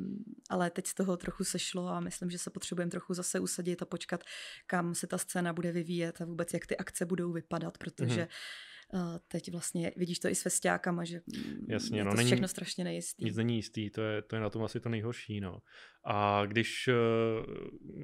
ale 0.49 0.69
teď 0.69 0.87
z 0.87 0.93
toho 0.93 1.17
trochu 1.17 1.43
sešlo 1.43 1.87
a 1.87 1.99
myslím, 1.99 2.29
že 2.29 2.37
se 2.37 2.49
potřebujeme 2.49 2.91
trochu 2.91 3.13
zase 3.13 3.39
usadit 3.39 3.81
a 3.81 3.85
počkat, 3.85 4.23
kam 4.67 4.95
se 4.95 5.07
ta 5.07 5.17
scéna 5.17 5.53
bude 5.53 5.71
vyvíjet 5.71 6.21
a 6.21 6.25
vůbec 6.25 6.53
jak 6.53 6.65
ty 6.65 6.77
akce 6.77 7.05
budou 7.05 7.31
vypadat, 7.31 7.77
protože 7.77 8.21
mm-hmm 8.21 8.72
teď 9.27 9.51
vlastně 9.51 9.91
vidíš 9.95 10.19
to 10.19 10.27
i 10.27 10.35
s 10.35 10.41
festiákama, 10.41 11.03
že 11.03 11.21
mm, 11.25 11.65
Jasně, 11.69 11.99
je 11.99 12.03
no, 12.03 12.11
to 12.11 12.17
není, 12.17 12.27
všechno 12.27 12.47
strašně 12.47 12.83
nejistý. 12.83 13.25
Nic 13.25 13.37
není 13.37 13.55
jistý, 13.55 13.89
to 13.89 14.01
je, 14.01 14.21
to 14.21 14.35
je 14.35 14.41
na 14.41 14.49
tom 14.49 14.63
asi 14.63 14.79
to 14.79 14.89
nejhorší. 14.89 15.39
No. 15.39 15.59
A 16.05 16.45
když 16.45 16.87
uh, 16.87 16.95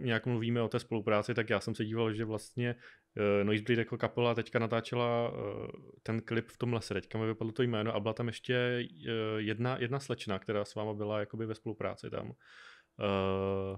nějak 0.03 0.25
mluvíme 0.25 0.61
o 0.61 0.67
té 0.67 0.79
spolupráci, 0.79 1.33
tak 1.33 1.49
já 1.49 1.59
jsem 1.59 1.75
se 1.75 1.85
díval, 1.85 2.13
že 2.13 2.25
vlastně 2.25 2.75
uh, 2.75 3.45
Noisebleed 3.45 3.79
jako 3.79 3.97
kapela 3.97 4.35
teďka 4.35 4.59
natáčela 4.59 5.29
uh, 5.29 5.67
ten 6.03 6.21
klip 6.21 6.47
v 6.47 6.57
tom 6.57 6.73
lese, 6.73 6.93
teďka 6.93 7.17
mi 7.17 7.25
vypadlo 7.25 7.53
to 7.53 7.63
jméno 7.63 7.95
a 7.95 7.99
byla 7.99 8.13
tam 8.13 8.27
ještě 8.27 8.87
uh, 9.07 9.13
jedna, 9.37 9.77
jedna 9.77 9.99
slečna, 9.99 10.39
která 10.39 10.65
s 10.65 10.75
váma 10.75 10.93
byla 10.93 11.19
jakoby 11.19 11.45
ve 11.45 11.55
spolupráci 11.55 12.09
tam. 12.09 12.27
Uh, 12.27 13.77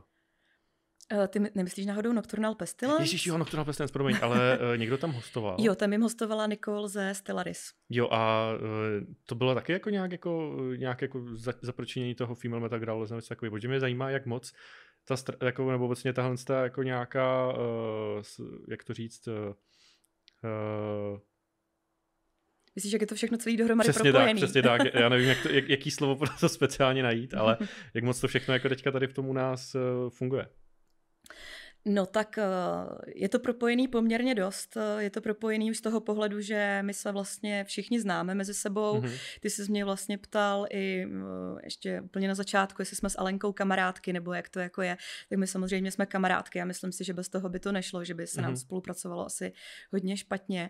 ty 1.28 1.40
nemyslíš 1.56 1.86
náhodou 1.86 2.14
Nocturnal 2.14 2.56
Pestilence? 2.56 3.04
Ježíš, 3.04 3.26
jo, 3.26 3.38
Nocturnal 3.38 3.66
Pestilence, 3.66 3.94
promiň, 3.94 4.18
ale 4.22 4.60
uh, 4.60 4.78
někdo 4.78 4.98
tam 4.98 5.12
hostoval. 5.12 5.56
Jo, 5.60 5.76
tam 5.76 5.92
jim 5.92 6.02
hostovala 6.02 6.48
Nicole 6.48 6.90
ze 6.90 7.14
Stellaris. 7.14 7.72
Jo, 7.90 8.08
a 8.12 8.52
uh, 8.54 8.60
to 9.26 9.36
bylo 9.36 9.56
taky 9.56 9.72
jako 9.72 9.90
nějak 9.90 10.12
jako, 10.12 10.58
nějak 10.76 11.02
jako 11.02 11.26
za, 11.34 11.54
zapročenění 11.62 12.16
toho 12.16 12.36
Female 12.36 12.62
Metal 12.62 12.80
Growl, 12.80 13.08
nebo 13.10 13.22
takový, 13.22 13.52
protože 13.52 13.68
mě 13.68 13.80
zajímá, 13.80 14.10
jak 14.10 14.26
moc 14.26 14.54
ta, 15.06 15.16
jako, 15.46 15.72
nebo 15.72 15.88
vlastně 15.88 16.14
tahle 16.14 16.36
ta 16.38 16.64
jako 16.64 16.84
nějaká, 16.84 17.54
uh, 17.54 18.48
jak 18.70 18.84
to 18.84 18.94
říct, 18.94 19.28
uh, 19.28 19.54
Myslíš, 22.76 22.94
jak 22.94 23.02
je 23.02 23.08
to 23.08 23.16
všechno 23.16 23.38
celý 23.38 23.58
dohromady 23.58 23.90
přesně 23.90 24.12
propojený? 24.12 24.40
Tak, 24.40 24.48
přesně 24.48 24.62
tak, 24.62 24.82
já 24.94 25.10
nevím, 25.10 25.30
jak 25.30 25.44
to, 25.44 25.50
jak, 25.54 25.70
jaký 25.70 25.92
slovo 25.92 26.16
pro 26.16 26.28
to 26.40 26.50
speciálně 26.50 27.04
najít, 27.04 27.34
ale 27.34 27.58
jak 27.94 28.04
moc 28.04 28.22
to 28.22 28.28
všechno 28.28 28.54
jako 28.54 28.70
teďka 28.70 28.92
tady 28.92 29.08
v 29.08 29.14
tom 29.14 29.30
u 29.30 29.34
nás 29.34 29.76
uh, 29.76 30.10
funguje. 30.10 30.48
No 31.86 32.06
tak 32.06 32.38
eh, 32.38 32.44
je 33.16 33.30
to 33.30 33.40
propojený 33.40 33.88
poměrně 33.88 34.36
dost. 34.36 34.78
Je 34.98 35.10
to 35.10 35.22
propojený 35.22 35.72
už 35.72 35.78
z 35.78 35.82
toho 35.82 36.02
pohledu, 36.02 36.42
že 36.42 36.80
my 36.82 36.94
se 36.94 37.12
vlastně 37.12 37.64
všichni 37.64 38.00
známe 38.00 38.36
mezi 38.36 38.54
sebou. 38.54 39.00
Mm-hmm. 39.00 39.40
Ty 39.40 39.50
jsi 39.50 39.72
mě 39.72 39.86
vlastně 39.86 40.18
ptal 40.18 40.66
i 40.70 41.06
eh, 41.06 41.62
ještě 41.64 42.02
úplně 42.02 42.28
na 42.28 42.36
začátku, 42.36 42.82
jestli 42.82 42.96
jsme 42.96 43.10
s 43.10 43.20
Alenkou 43.20 43.54
kamarádky, 43.54 44.14
nebo 44.14 44.34
jak 44.34 44.50
to 44.50 44.60
jako 44.60 44.82
je. 44.82 44.98
Tak 45.30 45.40
my 45.40 45.48
samozřejmě 45.48 45.92
jsme 45.92 46.06
kamarádky 46.06 46.62
a 46.62 46.66
myslím 46.66 46.92
si, 46.92 47.04
že 47.04 47.14
bez 47.14 47.30
toho 47.30 47.50
by 47.50 47.60
to 47.60 47.72
nešlo, 47.72 48.04
že 48.04 48.14
by 48.14 48.28
se 48.28 48.42
nám 48.42 48.54
mm-hmm. 48.54 48.62
spolupracovalo 48.62 49.26
asi 49.26 49.54
hodně 49.92 50.18
špatně. 50.18 50.70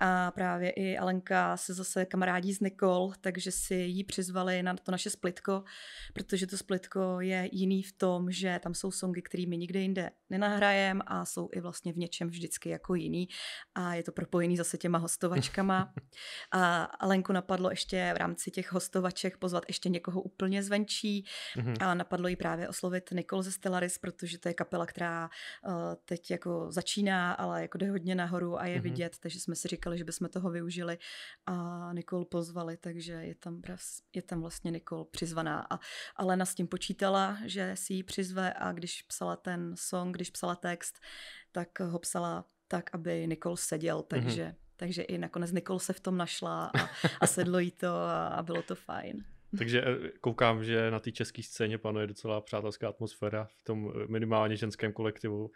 A 0.00 0.30
právě 0.30 0.70
i 0.70 0.98
Alenka 0.98 1.56
se 1.56 1.74
zase 1.74 2.04
kamarádí 2.06 2.52
s 2.52 2.60
Nikol, 2.60 3.12
takže 3.20 3.52
si 3.52 3.74
ji 3.74 4.04
přizvali 4.04 4.62
na 4.62 4.74
to 4.74 4.92
naše 4.92 5.10
splitko, 5.10 5.64
protože 6.14 6.46
to 6.46 6.56
splitko 6.56 7.20
je 7.20 7.48
jiný 7.52 7.82
v 7.82 7.92
tom, 7.92 8.30
že 8.30 8.60
tam 8.62 8.74
jsou 8.74 8.90
songy, 8.90 9.22
které 9.22 9.44
my 9.48 9.56
nikde 9.56 9.80
jinde 9.80 10.10
nenahrajem 10.30 11.00
a 11.06 11.24
jsou 11.24 11.48
i 11.52 11.60
vlastně 11.60 11.92
v 11.92 11.96
něčem 11.96 12.28
vždycky 12.28 12.68
jako 12.68 12.94
jiný 12.94 13.28
a 13.74 13.94
je 13.94 14.02
to 14.02 14.12
propojený 14.12 14.56
zase 14.56 14.78
těma 14.78 14.98
hostovačkama. 14.98 15.92
A 16.52 16.84
Alenku 16.84 17.32
napadlo 17.32 17.70
ještě 17.70 18.10
v 18.14 18.16
rámci 18.16 18.50
těch 18.50 18.72
hostovaček 18.72 19.36
pozvat 19.36 19.64
ještě 19.68 19.88
někoho 19.88 20.22
úplně 20.22 20.62
zvenčí 20.62 21.24
mm-hmm. 21.56 21.76
a 21.80 21.94
napadlo 21.94 22.28
jí 22.28 22.36
právě 22.36 22.68
oslovit 22.68 23.10
Nikol 23.12 23.42
ze 23.42 23.52
Stellaris, 23.52 23.98
protože 23.98 24.38
to 24.38 24.48
je 24.48 24.54
kapela, 24.54 24.86
která 24.86 25.30
uh, 25.66 25.72
teď 26.04 26.30
jako 26.30 26.66
začíná, 26.70 27.32
ale 27.32 27.62
jako 27.62 27.78
jde 27.78 27.90
hodně 27.90 28.14
nahoru 28.14 28.60
a 28.60 28.66
je 28.66 28.78
mm-hmm. 28.78 28.82
vidět, 28.82 29.16
takže 29.20 29.40
jsme 29.40 29.54
si 29.54 29.68
říkali, 29.68 29.87
říkali, 29.88 29.98
že 29.98 30.04
bychom 30.04 30.28
toho 30.28 30.50
využili 30.50 30.98
a 31.46 31.88
Nikol 31.92 32.24
pozvali, 32.24 32.76
takže 32.76 33.12
je 33.12 33.34
tam, 33.34 33.62
je 34.14 34.22
tam 34.22 34.40
vlastně 34.40 34.70
Nikol 34.70 35.04
přizvaná. 35.04 35.66
A 35.70 35.78
Alena 36.16 36.44
s 36.44 36.54
tím 36.54 36.68
počítala, 36.68 37.38
že 37.44 37.72
si 37.74 37.94
ji 37.94 38.02
přizve 38.02 38.52
a 38.52 38.72
když 38.72 39.02
psala 39.02 39.36
ten 39.36 39.74
song, 39.76 40.16
když 40.16 40.30
psala 40.30 40.54
text, 40.54 41.00
tak 41.52 41.80
ho 41.80 41.98
psala 41.98 42.44
tak, 42.68 42.94
aby 42.94 43.26
Nikol 43.26 43.56
seděl, 43.56 43.96
mhm. 43.96 44.06
takže, 44.08 44.44
mm-hmm. 44.44 44.76
takže 44.76 45.02
i 45.02 45.18
nakonec 45.18 45.52
Nikol 45.52 45.78
se 45.78 45.92
v 45.92 46.00
tom 46.00 46.16
našla 46.16 46.66
a, 46.66 46.88
a 47.20 47.26
sedlo 47.26 47.58
jí 47.58 47.70
to 47.70 47.88
a, 47.88 48.28
a 48.28 48.42
bylo 48.42 48.62
to 48.62 48.74
fajn. 48.74 49.24
Takže 49.58 49.82
eh, 49.82 50.10
koukám, 50.20 50.64
že 50.64 50.90
na 50.90 51.00
té 51.00 51.12
české 51.12 51.42
scéně 51.42 51.78
panuje 51.78 52.06
docela 52.06 52.40
přátelská 52.40 52.88
atmosféra 52.88 53.44
v 53.44 53.64
tom 53.64 53.92
minimálně 54.08 54.56
ženském 54.56 54.92
kolektivu. 54.92 55.50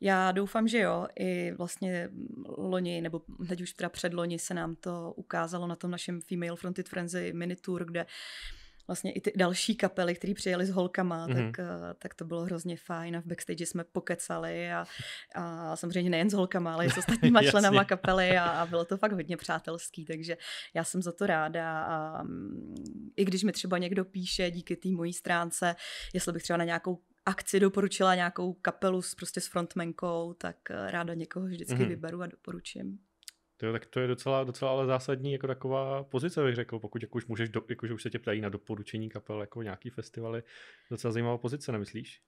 Já 0.00 0.32
doufám, 0.32 0.68
že 0.68 0.78
jo. 0.78 1.06
I 1.18 1.52
vlastně 1.52 2.10
loni, 2.58 3.00
nebo 3.00 3.22
teď 3.48 3.60
už 3.60 3.72
teda 3.72 3.88
předloni 3.88 4.38
se 4.38 4.54
nám 4.54 4.76
to 4.76 5.12
ukázalo 5.16 5.66
na 5.66 5.76
tom 5.76 5.90
našem 5.90 6.20
Female 6.20 6.56
Fronted 6.56 6.88
Frenzy 6.88 7.32
mini 7.32 7.56
tour, 7.56 7.84
kde 7.84 8.06
vlastně 8.86 9.12
i 9.12 9.20
ty 9.20 9.32
další 9.36 9.76
kapely, 9.76 10.14
které 10.14 10.34
přijeli 10.34 10.66
s 10.66 10.70
holkama, 10.70 11.28
mm-hmm. 11.28 11.50
tak, 11.50 11.58
eh, 11.58 11.94
tak 11.98 12.14
to 12.14 12.24
bylo 12.24 12.44
hrozně 12.44 12.76
fajn 12.76 13.16
a 13.16 13.20
v 13.20 13.26
backstage 13.26 13.66
jsme 13.66 13.84
pokecali 13.84 14.72
a, 14.72 14.86
a 15.34 15.76
samozřejmě 15.76 16.10
nejen 16.10 16.30
s 16.30 16.32
holkama, 16.32 16.74
ale 16.74 16.86
i 16.86 16.90
s 16.90 16.98
ostatníma 16.98 17.42
členama 17.50 17.84
kapely 17.84 18.38
a, 18.38 18.44
a 18.44 18.66
bylo 18.66 18.84
to 18.84 18.96
fakt 18.96 19.12
hodně 19.12 19.36
přátelský, 19.36 20.04
takže 20.04 20.36
já 20.74 20.84
jsem 20.84 21.02
za 21.02 21.12
to 21.12 21.26
ráda 21.26 21.82
a 21.82 22.22
um, 22.22 22.74
i 23.16 23.24
když 23.24 23.42
mi 23.42 23.52
třeba 23.52 23.78
někdo 23.78 24.04
píše 24.04 24.50
díky 24.50 24.76
té 24.76 24.88
mojí 24.88 25.12
stránce, 25.12 25.76
jestli 26.14 26.32
bych 26.32 26.42
třeba 26.42 26.56
na 26.56 26.64
nějakou 26.64 26.98
akci 27.26 27.60
doporučila 27.60 28.14
nějakou 28.14 28.52
kapelu 28.52 29.02
s, 29.02 29.14
prostě 29.14 29.40
s 29.40 29.46
frontmenkou, 29.46 30.34
tak 30.34 30.56
eh, 30.70 30.90
ráda 30.90 31.14
někoho 31.14 31.46
vždycky 31.46 31.74
mm-hmm. 31.74 31.88
vyberu 31.88 32.22
a 32.22 32.26
doporučím. 32.26 32.98
To, 33.56 33.72
tak 33.72 33.86
to 33.86 34.00
je 34.00 34.06
docela, 34.06 34.44
docela 34.44 34.70
ale 34.70 34.86
zásadní 34.86 35.32
jako 35.32 35.46
taková 35.46 36.04
pozice, 36.04 36.44
bych 36.44 36.54
řekl, 36.54 36.78
pokud 36.78 37.02
jako 37.02 37.16
už 37.16 37.26
můžeš, 37.26 37.48
do, 37.48 37.62
jako, 37.68 37.86
už 37.86 38.02
se 38.02 38.10
tě 38.10 38.18
ptají 38.18 38.40
na 38.40 38.48
doporučení 38.48 39.08
kapel, 39.08 39.40
jako 39.40 39.62
nějaký 39.62 39.90
festivaly, 39.90 40.42
docela 40.90 41.12
zajímavá 41.12 41.38
pozice, 41.38 41.72
nemyslíš? 41.72 42.22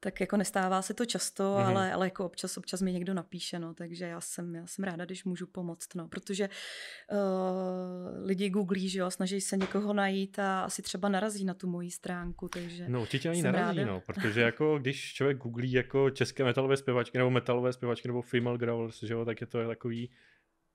Tak 0.00 0.20
jako 0.20 0.36
nestává 0.36 0.82
se 0.82 0.94
to 0.94 1.06
často, 1.06 1.42
mm-hmm. 1.42 1.66
ale, 1.66 1.92
ale 1.92 2.06
jako 2.06 2.24
občas, 2.24 2.56
občas 2.56 2.82
mi 2.82 2.92
někdo 2.92 3.14
napíše, 3.14 3.58
no, 3.58 3.74
takže 3.74 4.04
já 4.04 4.20
jsem, 4.20 4.54
já 4.54 4.66
jsem 4.66 4.84
ráda, 4.84 5.04
když 5.04 5.24
můžu 5.24 5.46
pomoct, 5.46 5.94
no, 5.94 6.08
protože 6.08 6.48
uh, 6.48 8.26
lidi 8.26 8.50
googlí, 8.50 8.88
že 8.88 8.98
jo, 8.98 9.10
snaží 9.10 9.40
se 9.40 9.56
někoho 9.56 9.92
najít 9.92 10.38
a 10.38 10.60
asi 10.60 10.82
třeba 10.82 11.08
narazí 11.08 11.44
na 11.44 11.54
tu 11.54 11.68
moji 11.68 11.90
stránku, 11.90 12.48
takže 12.48 12.88
No 12.88 13.00
určitě 13.02 13.28
ani 13.28 13.42
narazí, 13.42 13.78
ráda. 13.78 13.92
no, 13.92 14.00
protože 14.00 14.40
jako 14.50 14.78
když 14.78 15.12
člověk 15.14 15.38
googlí 15.38 15.72
jako 15.72 16.10
české 16.10 16.44
metalové 16.44 16.76
zpěvačky 16.76 17.18
nebo 17.18 17.30
metalové 17.30 17.72
zpěvačky 17.72 18.08
nebo 18.08 18.22
female 18.22 18.58
growlers, 18.58 19.02
že 19.02 19.14
jo, 19.14 19.24
tak 19.24 19.40
je 19.40 19.46
to 19.46 19.66
takový 19.66 20.10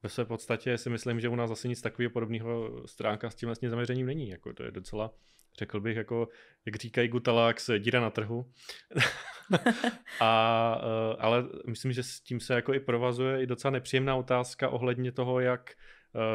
ve 0.03 0.09
své 0.09 0.25
podstatě 0.25 0.77
si 0.77 0.89
myslím, 0.89 1.19
že 1.19 1.29
u 1.29 1.35
nás 1.35 1.49
zase 1.49 1.67
nic 1.67 1.81
takového 1.81 2.11
podobného 2.11 2.83
stránka 2.85 3.29
s 3.29 3.35
tím 3.35 3.47
vlastně 3.47 3.69
zaměřením 3.69 4.05
není. 4.05 4.29
Jako 4.29 4.53
to 4.53 4.63
je 4.63 4.71
docela, 4.71 5.13
řekl 5.57 5.79
bych, 5.79 5.97
jako, 5.97 6.27
jak 6.65 6.75
říkají 6.75 7.07
Gutalax, 7.07 7.69
díra 7.79 8.01
na 8.01 8.09
trhu. 8.09 8.51
a, 10.19 10.81
eh, 10.81 11.15
ale 11.19 11.43
myslím, 11.67 11.93
že 11.93 12.03
s 12.03 12.19
tím 12.19 12.39
se 12.39 12.53
jako 12.53 12.73
i 12.73 12.79
provazuje 12.79 13.43
i 13.43 13.47
docela 13.47 13.71
nepříjemná 13.71 14.15
otázka 14.15 14.69
ohledně 14.69 15.11
toho, 15.11 15.39
jak 15.39 15.71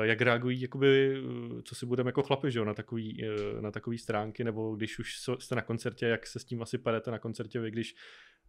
jak 0.02 0.20
reagují, 0.20 0.60
jakoby, 0.60 1.16
eh, 1.16 1.62
co 1.62 1.74
si 1.74 1.86
budeme 1.86 2.08
jako 2.08 2.22
chlapi, 2.22 2.50
že 2.50 2.58
jo, 2.58 2.64
na 2.64 2.74
takový, 2.74 3.24
na 3.60 3.70
takový 3.70 3.98
stránky, 3.98 4.44
nebo 4.44 4.76
když 4.76 4.98
už 4.98 5.14
jste 5.38 5.54
na 5.54 5.62
koncertě, 5.62 6.06
jak 6.06 6.26
se 6.26 6.38
s 6.38 6.44
tím 6.44 6.62
asi 6.62 6.78
padete 6.78 7.10
na 7.10 7.18
koncertě 7.18 7.60
vy, 7.60 7.70
když 7.70 7.94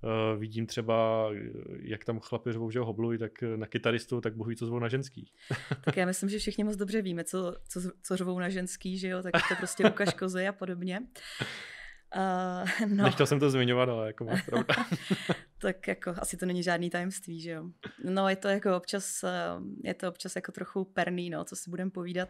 uh, 0.02 0.40
vidím 0.40 0.66
třeba, 0.66 1.30
jak 1.82 2.06
tam 2.06 2.20
chlapi 2.20 2.52
řvou, 2.52 2.72
že 2.72 2.80
hoblují, 2.80 3.20
tak 3.20 3.32
na 3.56 3.68
kytaristu, 3.68 4.22
tak 4.22 4.36
bohu 4.36 4.56
co 4.56 4.66
zvou 4.66 4.80
na 4.80 4.88
ženský. 4.88 5.32
tak 5.86 5.98
já 5.98 6.06
myslím, 6.06 6.30
že 6.30 6.40
všichni 6.40 6.64
moc 6.64 6.76
dobře 6.76 7.02
víme, 7.02 7.24
co, 7.24 7.56
co, 7.70 7.82
co 8.04 8.18
řvou 8.18 8.40
na 8.40 8.50
ženský, 8.50 8.98
že 8.98 9.08
jo, 9.08 9.24
tak 9.24 9.36
je 9.36 9.42
to 9.50 9.56
prostě 9.56 9.90
ukaž 9.90 10.14
kozy 10.14 10.48
a 10.48 10.54
podobně. 10.54 11.00
Uh, 12.16 12.90
no. 12.96 13.04
Nechtěl 13.04 13.26
jsem 13.26 13.40
to 13.40 13.50
zmiňovat, 13.50 13.90
ale 13.90 14.08
jako 14.08 14.26
máš 14.26 14.42
pravda. 14.42 14.76
tak 15.60 15.88
jako 15.88 16.16
asi 16.18 16.38
to 16.38 16.46
není 16.46 16.64
žádný 16.64 16.90
tajemství, 16.90 17.42
že 17.42 17.52
jo. 17.52 17.70
No 18.04 18.30
je 18.30 18.36
to 18.36 18.48
jako 18.48 18.78
občas, 18.78 19.24
eh, 19.24 19.30
je 19.84 19.94
to 19.94 20.10
občas 20.10 20.36
jako 20.36 20.52
trochu 20.52 20.86
perný, 20.86 21.30
no, 21.30 21.44
co 21.44 21.56
si 21.56 21.70
budeme 21.70 21.92
povídat. 21.92 22.30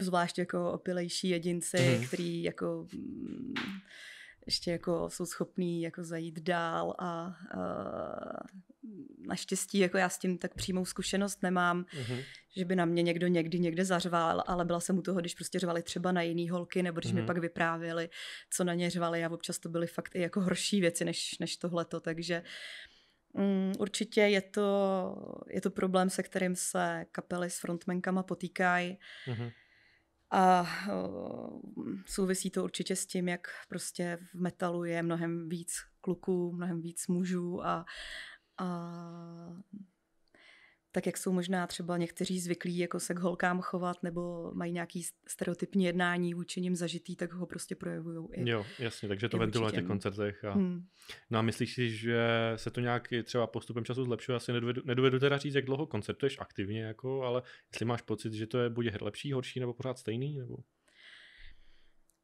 Zvlášť 0.00 0.38
jako 0.38 0.72
opilejší 0.72 1.28
jedinci, 1.28 1.76
mm-hmm. 1.76 2.06
který 2.06 2.42
jako 2.42 2.86
mm, 2.92 3.54
ještě 4.46 4.70
jako 4.70 5.10
jsou 5.10 5.26
schopní 5.26 5.82
jako 5.82 6.04
zajít 6.04 6.40
dál 6.40 6.94
a 6.98 7.36
uh, 7.56 8.60
naštěstí 9.26 9.78
jako 9.78 9.98
já 9.98 10.08
s 10.08 10.18
tím 10.18 10.38
tak 10.38 10.54
přímou 10.54 10.84
zkušenost 10.84 11.42
nemám, 11.42 11.82
mm-hmm. 11.82 12.24
že 12.56 12.64
by 12.64 12.76
na 12.76 12.84
mě 12.84 13.02
někdo 13.02 13.26
někdy 13.26 13.58
někde 13.58 13.84
zařval, 13.84 14.44
ale 14.46 14.64
byla 14.64 14.80
jsem 14.80 14.98
u 14.98 15.02
toho, 15.02 15.20
když 15.20 15.34
prostě 15.34 15.58
řvali 15.58 15.82
třeba 15.82 16.12
na 16.12 16.22
jiný 16.22 16.50
holky, 16.50 16.82
nebo 16.82 17.00
když 17.00 17.12
mm-hmm. 17.12 17.14
mi 17.14 17.20
mhm. 17.20 17.26
pak 17.26 17.38
vyprávěli, 17.38 18.08
co 18.50 18.64
na 18.64 18.74
ně 18.74 18.90
řvali 18.90 19.24
a 19.24 19.30
občas 19.30 19.58
to 19.58 19.68
byly 19.68 19.86
fakt 19.86 20.14
i 20.14 20.20
jako 20.20 20.40
horší 20.40 20.80
věci 20.80 21.04
než, 21.04 21.38
než 21.38 21.56
tohleto, 21.56 22.00
takže 22.00 22.42
um, 23.32 23.72
určitě 23.78 24.20
je 24.20 24.42
to, 24.42 25.42
je 25.50 25.60
to 25.60 25.70
problém, 25.70 26.10
se 26.10 26.22
kterým 26.22 26.56
se 26.56 27.04
kapely 27.12 27.50
s 27.50 27.58
frontmankama 27.58 28.22
potýkají. 28.22 28.98
Mm-hmm. 29.28 29.52
A 30.36 30.66
uh, 30.92 31.60
souvisí 32.06 32.50
to 32.50 32.64
určitě 32.64 32.96
s 32.96 33.06
tím, 33.06 33.28
jak 33.28 33.48
prostě 33.68 34.18
v 34.34 34.40
metalu 34.40 34.84
je 34.84 35.02
mnohem 35.02 35.48
víc 35.48 35.72
kluků, 36.00 36.52
mnohem 36.52 36.80
víc 36.80 37.06
mužů 37.06 37.66
a, 37.66 37.84
a 38.58 38.66
tak 40.94 41.06
jak 41.06 41.16
jsou 41.16 41.32
možná 41.32 41.66
třeba 41.66 41.96
někteří 41.96 42.40
zvyklí 42.40 42.78
jako 42.78 43.00
se 43.00 43.14
k 43.14 43.18
holkám 43.18 43.60
chovat 43.60 44.02
nebo 44.02 44.52
mají 44.54 44.72
nějaký 44.72 45.06
stereotypní 45.28 45.84
jednání 45.84 46.34
vůči 46.34 46.60
nim 46.60 46.76
zažitý, 46.76 47.16
tak 47.16 47.32
ho 47.32 47.46
prostě 47.46 47.74
projevují 47.74 48.28
i 48.32 48.50
Jo, 48.50 48.66
jasně, 48.78 49.08
takže 49.08 49.28
to 49.28 49.38
ventiluje 49.38 49.72
na 49.72 49.78
těch 49.78 49.86
koncertech. 49.86 50.44
A... 50.44 50.52
Hmm. 50.52 50.86
No 51.30 51.38
a 51.38 51.42
myslíš 51.42 51.74
si, 51.74 51.90
že 51.90 52.28
se 52.56 52.70
to 52.70 52.80
nějak 52.80 53.08
třeba 53.24 53.46
postupem 53.46 53.84
času 53.84 54.04
zlepšuje? 54.04 54.36
Asi 54.36 54.52
nedovedu, 54.52 54.82
nedovedu 54.84 55.18
teda 55.18 55.38
říct, 55.38 55.54
jak 55.54 55.64
dlouho 55.64 55.86
koncertuješ 55.86 56.36
aktivně, 56.38 56.82
jako, 56.82 57.22
ale 57.22 57.42
jestli 57.72 57.84
máš 57.84 58.02
pocit, 58.02 58.32
že 58.32 58.46
to 58.46 58.58
je 58.58 58.70
bude 58.70 58.92
lepší, 59.00 59.32
horší 59.32 59.60
nebo 59.60 59.74
pořád 59.74 59.98
stejný? 59.98 60.38
Nebo... 60.38 60.56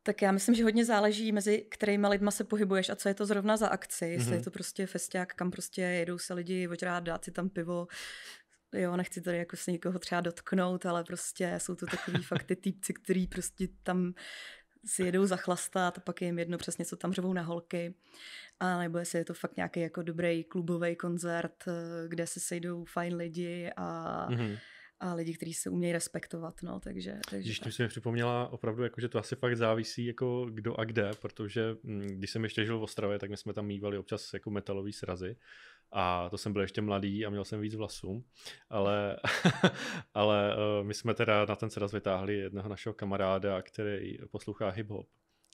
Tak 0.03 0.23
já 0.23 0.33
myslím, 0.33 0.55
že 0.55 0.65
hodně 0.65 0.85
záleží, 0.85 1.33
mezi 1.33 1.67
kterými 1.71 2.09
lidma 2.09 2.31
se 2.31 2.45
pohybuješ 2.45 2.89
a 2.91 2.97
co 2.97 3.09
je 3.09 3.15
to 3.15 3.27
zrovna 3.27 3.57
za 3.57 3.69
akci. 3.69 4.07
Jestli 4.07 4.33
mm-hmm. 4.33 4.35
je 4.35 4.43
to 4.43 4.51
prostě 4.51 4.87
festiák, 4.87 5.35
kam 5.35 5.51
prostě 5.51 5.81
jedou 5.81 6.19
se 6.19 6.35
lidi 6.35 6.69
ožrát, 6.69 7.05
dát 7.05 7.25
si 7.25 7.31
tam 7.31 7.49
pivo, 7.49 7.87
jo, 8.73 8.97
nechci 8.97 9.21
tady 9.21 9.39
jako 9.39 9.57
se 9.57 9.73
nikoho 9.73 9.99
třeba 9.99 10.21
dotknout, 10.21 10.87
ale 10.87 11.05
prostě 11.05 11.55
jsou 11.59 11.75
to 11.75 11.87
takový 11.87 12.23
fakt 12.23 12.43
ty 12.43 12.57
týpci, 12.57 12.95
který 12.95 13.27
prostě 13.27 13.69
tam 13.83 14.15
si 14.85 15.03
jedou 15.03 15.27
zachlastat 15.27 15.99
a 15.99 16.01
pak 16.01 16.23
je 16.23 16.29
jim 16.29 16.39
jedno 16.39 16.59
přesně, 16.59 16.85
co 16.85 16.97
tam 16.97 17.13
řvou 17.13 17.33
na 17.33 17.43
holky. 17.43 17.95
A 18.61 18.79
nebo 18.79 18.99
jestli 18.99 19.19
je 19.19 19.25
to 19.25 19.35
fakt 19.35 19.57
nějaký 19.57 19.81
jako 19.81 20.03
dobrý 20.03 20.45
klubový 20.45 20.97
koncert, 20.97 21.65
eh, 21.69 22.09
kde 22.09 22.27
se 22.27 22.41
sejdou 22.41 22.85
fajn 22.85 23.15
lidi 23.15 23.71
a 23.77 24.27
mm-hmm 24.31 24.59
a 25.01 25.15
lidi, 25.15 25.35
kteří 25.35 25.55
se 25.55 25.71
umějí 25.71 25.93
respektovat, 25.93 26.63
no, 26.63 26.81
takže... 26.81 27.19
takže 27.31 27.49
když 27.49 27.59
jsem 27.59 27.73
si 27.73 27.83
mi 27.83 27.89
připomněla 27.89 28.49
opravdu, 28.49 28.83
jako, 28.83 29.01
že 29.01 29.09
to 29.09 29.19
asi 29.19 29.37
fakt 29.37 29.57
závisí, 29.57 30.07
jako 30.07 30.47
kdo 30.51 30.81
a 30.81 30.85
kde, 30.85 31.11
protože 31.21 31.77
hm, 31.85 32.01
když 32.01 32.31
jsem 32.31 32.45
ještě 32.45 32.65
žil 32.65 32.79
v 32.79 32.83
Ostravě, 32.83 33.19
tak 33.19 33.31
my 33.31 33.37
jsme 33.37 33.53
tam 33.53 33.67
mývali 33.67 33.99
občas 33.99 34.33
jako 34.33 34.51
metalový 34.51 34.93
srazy 34.93 35.37
a 35.93 36.29
to 36.31 36.39
jsem 36.39 36.53
byl 36.53 36.63
ještě 36.63 36.81
mladý 36.81 37.27
a 37.27 37.31
měl 37.31 37.45
jsem 37.45 37.61
víc 37.61 37.75
vlasů, 37.75 38.25
ale, 38.69 39.17
ale 40.15 40.57
uh, 40.57 40.87
my 40.87 40.95
jsme 40.95 41.15
teda 41.15 41.45
na 41.45 41.57
ten 41.57 41.71
sraz 41.71 41.93
vytáhli 41.93 42.35
jednoho 42.35 42.69
našeho 42.69 42.95
kamaráda, 42.95 43.63
který 43.63 44.19
poslouchá 44.31 44.71
hip-hop 44.71 45.07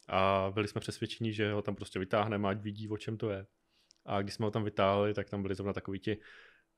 a 0.09 0.50
byli 0.55 0.69
jsme 0.69 0.81
přesvědčeni, 0.81 1.33
že 1.33 1.52
ho 1.52 1.62
tam 1.62 1.76
prostě 1.76 1.99
vytáhneme, 1.99 2.49
ať 2.49 2.61
vidí, 2.61 2.88
o 2.88 2.97
čem 2.97 3.16
to 3.16 3.31
je. 3.31 3.47
a 4.05 4.23
když 4.23 4.35
jsme 4.35 4.47
ho 4.47 4.50
tam 4.50 4.64
vytáhli, 4.64 5.14
tak 5.14 5.31
tam 5.31 5.43
byli 5.43 5.55
zrovna 5.55 5.73
takový 5.73 6.00
ti 6.00 6.19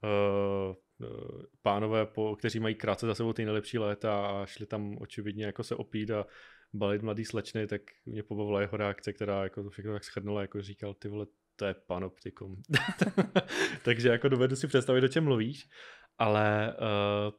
uh, 0.02 0.74
pánové, 1.62 2.06
po, 2.06 2.36
kteří 2.36 2.60
mají 2.60 2.74
krátce 2.74 3.06
za 3.06 3.14
sebou 3.14 3.32
ty 3.32 3.44
nejlepší 3.44 3.78
léta 3.78 4.26
a 4.26 4.46
šli 4.46 4.66
tam 4.66 4.98
očividně 4.98 5.44
jako 5.44 5.64
se 5.64 5.74
opít 5.74 6.10
a 6.10 6.26
balit 6.72 7.02
mladý 7.02 7.24
slečny, 7.24 7.66
tak 7.66 7.82
mě 8.06 8.22
pobavila 8.22 8.60
jeho 8.60 8.76
reakce, 8.76 9.12
která 9.12 9.42
jako 9.42 9.62
to 9.62 9.70
všechno 9.70 9.92
tak 9.92 10.04
schrnula, 10.04 10.42
jako 10.42 10.62
říkal, 10.62 10.94
ty 10.94 11.08
vole, 11.08 11.26
to 11.58 11.64
je 11.64 11.74
panoptikum. 11.74 12.62
Takže 13.84 14.08
jako 14.08 14.28
dovedu 14.28 14.56
si 14.56 14.66
představit, 14.66 15.04
o 15.04 15.08
čem 15.08 15.24
mluvíš, 15.24 15.68
ale 16.18 16.74
uh, 16.80 17.32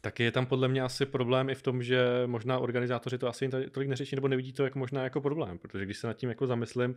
taky 0.00 0.22
je 0.22 0.32
tam 0.32 0.46
podle 0.46 0.68
mě 0.68 0.82
asi 0.82 1.06
problém 1.06 1.50
i 1.50 1.54
v 1.54 1.62
tom, 1.62 1.82
že 1.82 2.22
možná 2.26 2.58
organizátoři 2.58 3.18
to 3.18 3.28
asi 3.28 3.48
tolik 3.48 3.88
neřeší 3.88 4.16
nebo 4.16 4.28
nevidí 4.28 4.52
to 4.52 4.64
jako 4.64 4.78
možná 4.78 5.04
jako 5.04 5.20
problém, 5.20 5.58
protože 5.58 5.84
když 5.84 5.98
se 5.98 6.06
nad 6.06 6.14
tím 6.14 6.28
jako 6.28 6.46
zamyslím, 6.46 6.94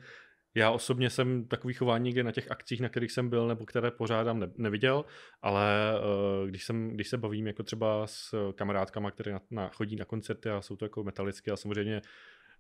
já 0.56 0.72
osobně 0.72 1.10
jsem 1.10 1.48
takový 1.48 1.74
chování 1.74 2.04
nikdy 2.04 2.24
na 2.24 2.32
těch 2.32 2.52
akcích, 2.52 2.82
na 2.82 2.90
kterých 2.90 3.12
jsem 3.12 3.30
byl 3.30 3.48
nebo 3.48 3.66
které 3.66 3.92
pořádám, 3.92 4.40
ne, 4.40 4.48
neviděl, 4.58 5.06
ale 5.42 5.94
uh, 6.00 6.50
když, 6.50 6.64
jsem, 6.64 6.90
když 6.90 7.10
se 7.10 7.18
bavím 7.18 7.48
jako 7.48 7.64
třeba 7.64 8.08
s 8.08 8.52
kamarádkama, 8.54 9.12
které 9.12 9.32
na, 9.32 9.42
na, 9.52 9.70
chodí 9.70 9.96
na 9.96 10.06
koncerty 10.06 10.50
a 10.50 10.62
jsou 10.62 10.76
to 10.76 10.86
jako 10.86 11.04
metalické 11.04 11.52
a 11.52 11.58
samozřejmě 11.58 12.02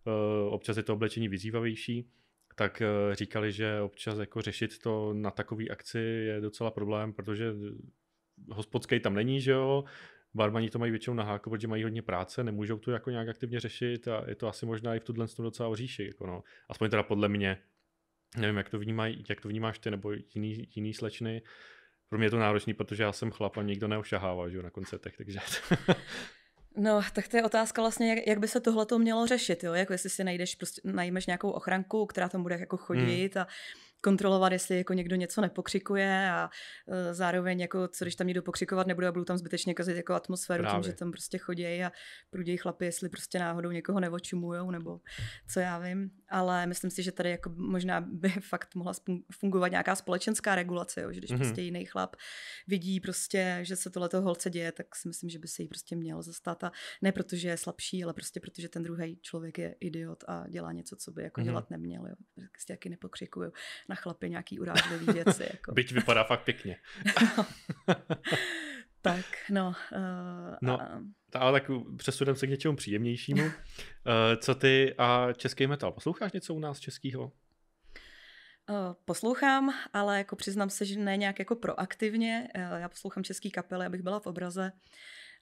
uh, 0.05 0.53
občas 0.53 0.77
je 0.77 0.83
to 0.83 0.93
oblečení 0.93 1.27
vyzývavější, 1.27 2.09
tak 2.55 2.81
uh, 2.81 3.13
říkali, 3.13 3.51
že 3.51 3.81
občas 3.81 4.19
jako 4.19 4.41
řešit 4.41 4.79
to 4.79 5.13
na 5.13 5.31
takový 5.31 5.71
akci 5.71 5.99
je 5.99 6.41
docela 6.41 6.71
problém, 6.71 7.13
protože 7.13 7.53
hospodský 8.51 8.99
tam 8.99 9.13
není, 9.13 9.41
že 9.41 9.51
jo, 9.51 9.83
barmani 10.33 10.69
to 10.69 10.79
mají 10.79 10.91
většinou 10.91 11.13
na 11.13 11.23
háku, 11.23 11.49
protože 11.49 11.67
mají 11.67 11.83
hodně 11.83 12.01
práce, 12.01 12.43
nemůžou 12.43 12.77
to 12.77 12.91
jako 12.91 13.09
nějak 13.09 13.27
aktivně 13.27 13.59
řešit 13.59 14.07
a 14.07 14.23
je 14.27 14.35
to 14.35 14.47
asi 14.47 14.65
možná 14.65 14.95
i 14.95 14.99
v 14.99 15.03
tuhle 15.03 15.27
docela 15.37 15.69
oříši, 15.69 16.05
jako 16.05 16.27
no. 16.27 16.43
Aspoň 16.69 16.89
teda 16.89 17.03
podle 17.03 17.29
mě. 17.29 17.57
Nevím, 18.37 18.57
jak 18.57 18.69
to, 18.69 18.79
vnímaj, 18.79 19.15
jak 19.29 19.41
to 19.41 19.49
vnímáš 19.49 19.79
ty 19.79 19.91
nebo 19.91 20.11
jiný, 20.11 20.67
jiný 20.75 20.93
slečny. 20.93 21.41
Pro 22.09 22.17
mě 22.17 22.25
je 22.25 22.31
to 22.31 22.39
náročný, 22.39 22.73
protože 22.73 23.03
já 23.03 23.11
jsem 23.11 23.31
chlap 23.31 23.57
a 23.57 23.61
nikdo 23.61 23.87
neošahává 23.87 24.49
že 24.49 24.57
jo, 24.57 24.63
na 24.63 24.69
koncertech, 24.69 25.17
takže... 25.17 25.39
No, 26.77 27.01
tak 27.13 27.27
to 27.27 27.37
je 27.37 27.43
otázka 27.43 27.81
vlastně, 27.81 28.09
jak, 28.09 28.27
jak 28.27 28.39
by 28.39 28.47
se 28.47 28.59
tohle 28.59 28.85
to 28.85 28.99
mělo 28.99 29.27
řešit, 29.27 29.63
jo? 29.63 29.73
Jako 29.73 29.93
jestli 29.93 30.09
si 30.09 30.23
najdeš, 30.23 30.55
prostě 30.55 30.81
najmeš 30.83 31.25
nějakou 31.25 31.49
ochranku, 31.49 32.05
která 32.05 32.29
tam 32.29 32.43
bude 32.43 32.55
jako 32.59 32.77
chodit 32.77 33.35
hmm. 33.35 33.43
a 33.43 33.47
kontrolovat, 34.01 34.51
jestli 34.51 34.77
jako 34.77 34.93
někdo 34.93 35.15
něco 35.15 35.41
nepokřikuje 35.41 36.31
a 36.31 36.49
uh, 36.85 36.95
zároveň 37.11 37.59
jako, 37.59 37.87
co 37.87 38.05
když 38.05 38.15
tam 38.15 38.27
někdo 38.27 38.41
pokřikovat 38.41 38.87
nebude 38.87 39.07
a 39.07 39.11
budou 39.11 39.23
tam 39.23 39.37
zbytečně 39.37 39.73
kazit 39.73 39.97
jako 39.97 40.13
atmosféru 40.13 40.63
Právě. 40.63 40.81
tím, 40.81 40.91
že 40.91 40.97
tam 40.97 41.11
prostě 41.11 41.37
chodí 41.37 41.83
a 41.83 41.91
prudějí 42.29 42.57
chlapy, 42.57 42.85
jestli 42.85 43.09
prostě 43.09 43.39
náhodou 43.39 43.71
někoho 43.71 43.99
neočumujou 43.99 44.71
nebo 44.71 44.99
co 45.53 45.59
já 45.59 45.79
vím. 45.79 46.11
Ale 46.29 46.67
myslím 46.67 46.91
si, 46.91 47.03
že 47.03 47.11
tady 47.11 47.29
jako 47.29 47.49
možná 47.55 48.01
by 48.01 48.29
fakt 48.49 48.75
mohla 48.75 48.93
fungovat 49.31 49.67
nějaká 49.67 49.95
společenská 49.95 50.55
regulace, 50.55 51.01
jo? 51.01 51.11
že 51.11 51.19
když 51.19 51.31
mm-hmm. 51.31 51.37
prostě 51.37 51.61
jiný 51.61 51.85
chlap 51.85 52.15
vidí 52.67 52.99
prostě, 52.99 53.59
že 53.61 53.75
se 53.75 53.89
tohleto 53.89 54.21
holce 54.21 54.49
děje, 54.49 54.71
tak 54.71 54.95
si 54.95 55.07
myslím, 55.07 55.29
že 55.29 55.39
by 55.39 55.47
se 55.47 55.61
jí 55.61 55.67
prostě 55.67 55.95
měl 55.95 56.21
zastat 56.21 56.63
a 56.63 56.71
ne 57.01 57.11
protože 57.11 57.49
je 57.49 57.57
slabší, 57.57 58.03
ale 58.03 58.13
prostě 58.13 58.39
protože 58.39 58.69
ten 58.69 58.83
druhý 58.83 59.19
člověk 59.21 59.57
je 59.57 59.75
idiot 59.79 60.23
a 60.27 60.47
dělá 60.47 60.71
něco, 60.71 60.95
co 60.95 61.11
by 61.11 61.23
jako 61.23 61.41
mm-hmm. 61.41 61.43
dělat 61.43 61.69
neměl. 61.69 62.07
Jo? 62.07 62.15
Prostě 62.51 62.73
jaký 62.73 62.89
nepokřikuju 62.89 63.51
na 63.91 63.95
chlapy 63.95 64.29
nějaký 64.29 64.59
urážlivý 64.59 65.05
věci. 65.05 65.43
Jako. 65.53 65.71
Byť 65.71 65.91
vypadá 65.91 66.23
fakt 66.23 66.43
pěkně. 66.43 66.77
tak, 69.01 69.25
no. 69.49 69.73
Uh, 69.91 70.55
no, 70.61 70.81
a... 70.81 71.01
ale 71.33 71.61
tak 71.61 71.71
přesudem 71.97 72.35
se 72.35 72.47
k 72.47 72.49
něčemu 72.49 72.75
příjemnějšímu. 72.75 73.43
uh, 73.43 73.51
co 74.37 74.55
ty 74.55 74.95
a 74.97 75.33
český 75.33 75.67
metal? 75.67 75.91
Posloucháš 75.91 76.31
něco 76.31 76.53
u 76.53 76.59
nás 76.59 76.79
českého? 76.79 77.23
Uh, 77.23 78.75
poslouchám, 79.05 79.73
ale 79.93 80.17
jako 80.17 80.35
přiznám 80.35 80.69
se, 80.69 80.85
že 80.85 80.99
ne 80.99 81.17
nějak 81.17 81.39
jako 81.39 81.55
proaktivně. 81.55 82.47
Já 82.77 82.89
poslouchám 82.89 83.23
český 83.23 83.51
kapely, 83.51 83.85
abych 83.85 84.01
byla 84.01 84.19
v 84.19 84.27
obraze. 84.27 84.71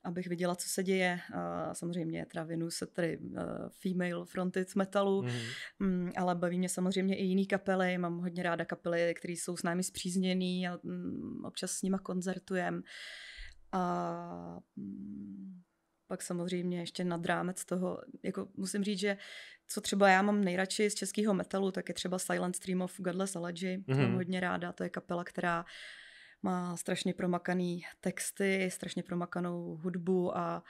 Uh, 0.04 0.10
abych 0.10 0.28
viděla, 0.28 0.56
co 0.56 0.70
se 0.70 0.84
děje. 0.84 1.20
A 1.34 1.74
samozřejmě 1.74 2.26
teda 2.26 2.44
věnuju 2.44 2.72
se 2.72 2.86
tady 2.86 3.18
uh, 3.18 3.38
female 3.70 4.26
fronted 4.26 4.76
metalu, 4.76 5.22
mm-hmm. 5.22 5.42
um, 5.82 6.12
ale 6.18 6.36
baví 6.36 6.58
mě 6.58 6.70
samozřejmě 6.70 7.16
i 7.16 7.24
jiný 7.24 7.46
kapely. 7.46 7.98
Mám 7.98 8.20
hodně 8.20 8.44
ráda 8.44 8.66
kapely, 8.66 9.14
které 9.18 9.34
jsou 9.34 9.58
s 9.58 9.64
námi 9.64 9.84
zpřízněný 9.84 10.68
a 10.68 10.78
um, 10.84 11.42
občas 11.46 11.72
s 11.72 11.82
nima 11.82 12.00
koncertujem. 12.00 12.84
A 13.72 14.60
um, 14.76 15.62
pak 16.08 16.22
samozřejmě 16.22 16.80
ještě 16.80 17.04
nad 17.04 17.26
rámec 17.26 17.66
toho, 17.66 18.02
jako 18.24 18.48
musím 18.58 18.84
říct, 18.84 19.00
že 19.00 19.18
co 19.68 19.82
třeba 19.82 20.10
já 20.10 20.22
mám 20.22 20.44
nejradši 20.44 20.90
z 20.90 20.96
českého 20.96 21.34
metalu, 21.34 21.72
tak 21.72 21.90
je 21.90 21.96
třeba 21.96 22.20
Silent 22.20 22.56
Stream 22.56 22.82
of 22.82 23.00
Godless 23.00 23.36
Elegy. 23.36 23.78
Mm-hmm. 23.78 23.86
To 23.86 23.96
mám 23.96 24.06
mhm. 24.06 24.16
hodně 24.16 24.40
ráda, 24.40 24.72
to 24.72 24.84
je 24.84 24.90
kapela, 24.90 25.24
která 25.24 25.66
má 26.42 26.78
strašně 26.78 27.14
promakaný 27.14 27.82
texty, 28.02 28.70
strašně 28.72 29.04
promakanou 29.04 29.76
hudbu 29.76 30.38
a 30.38 30.64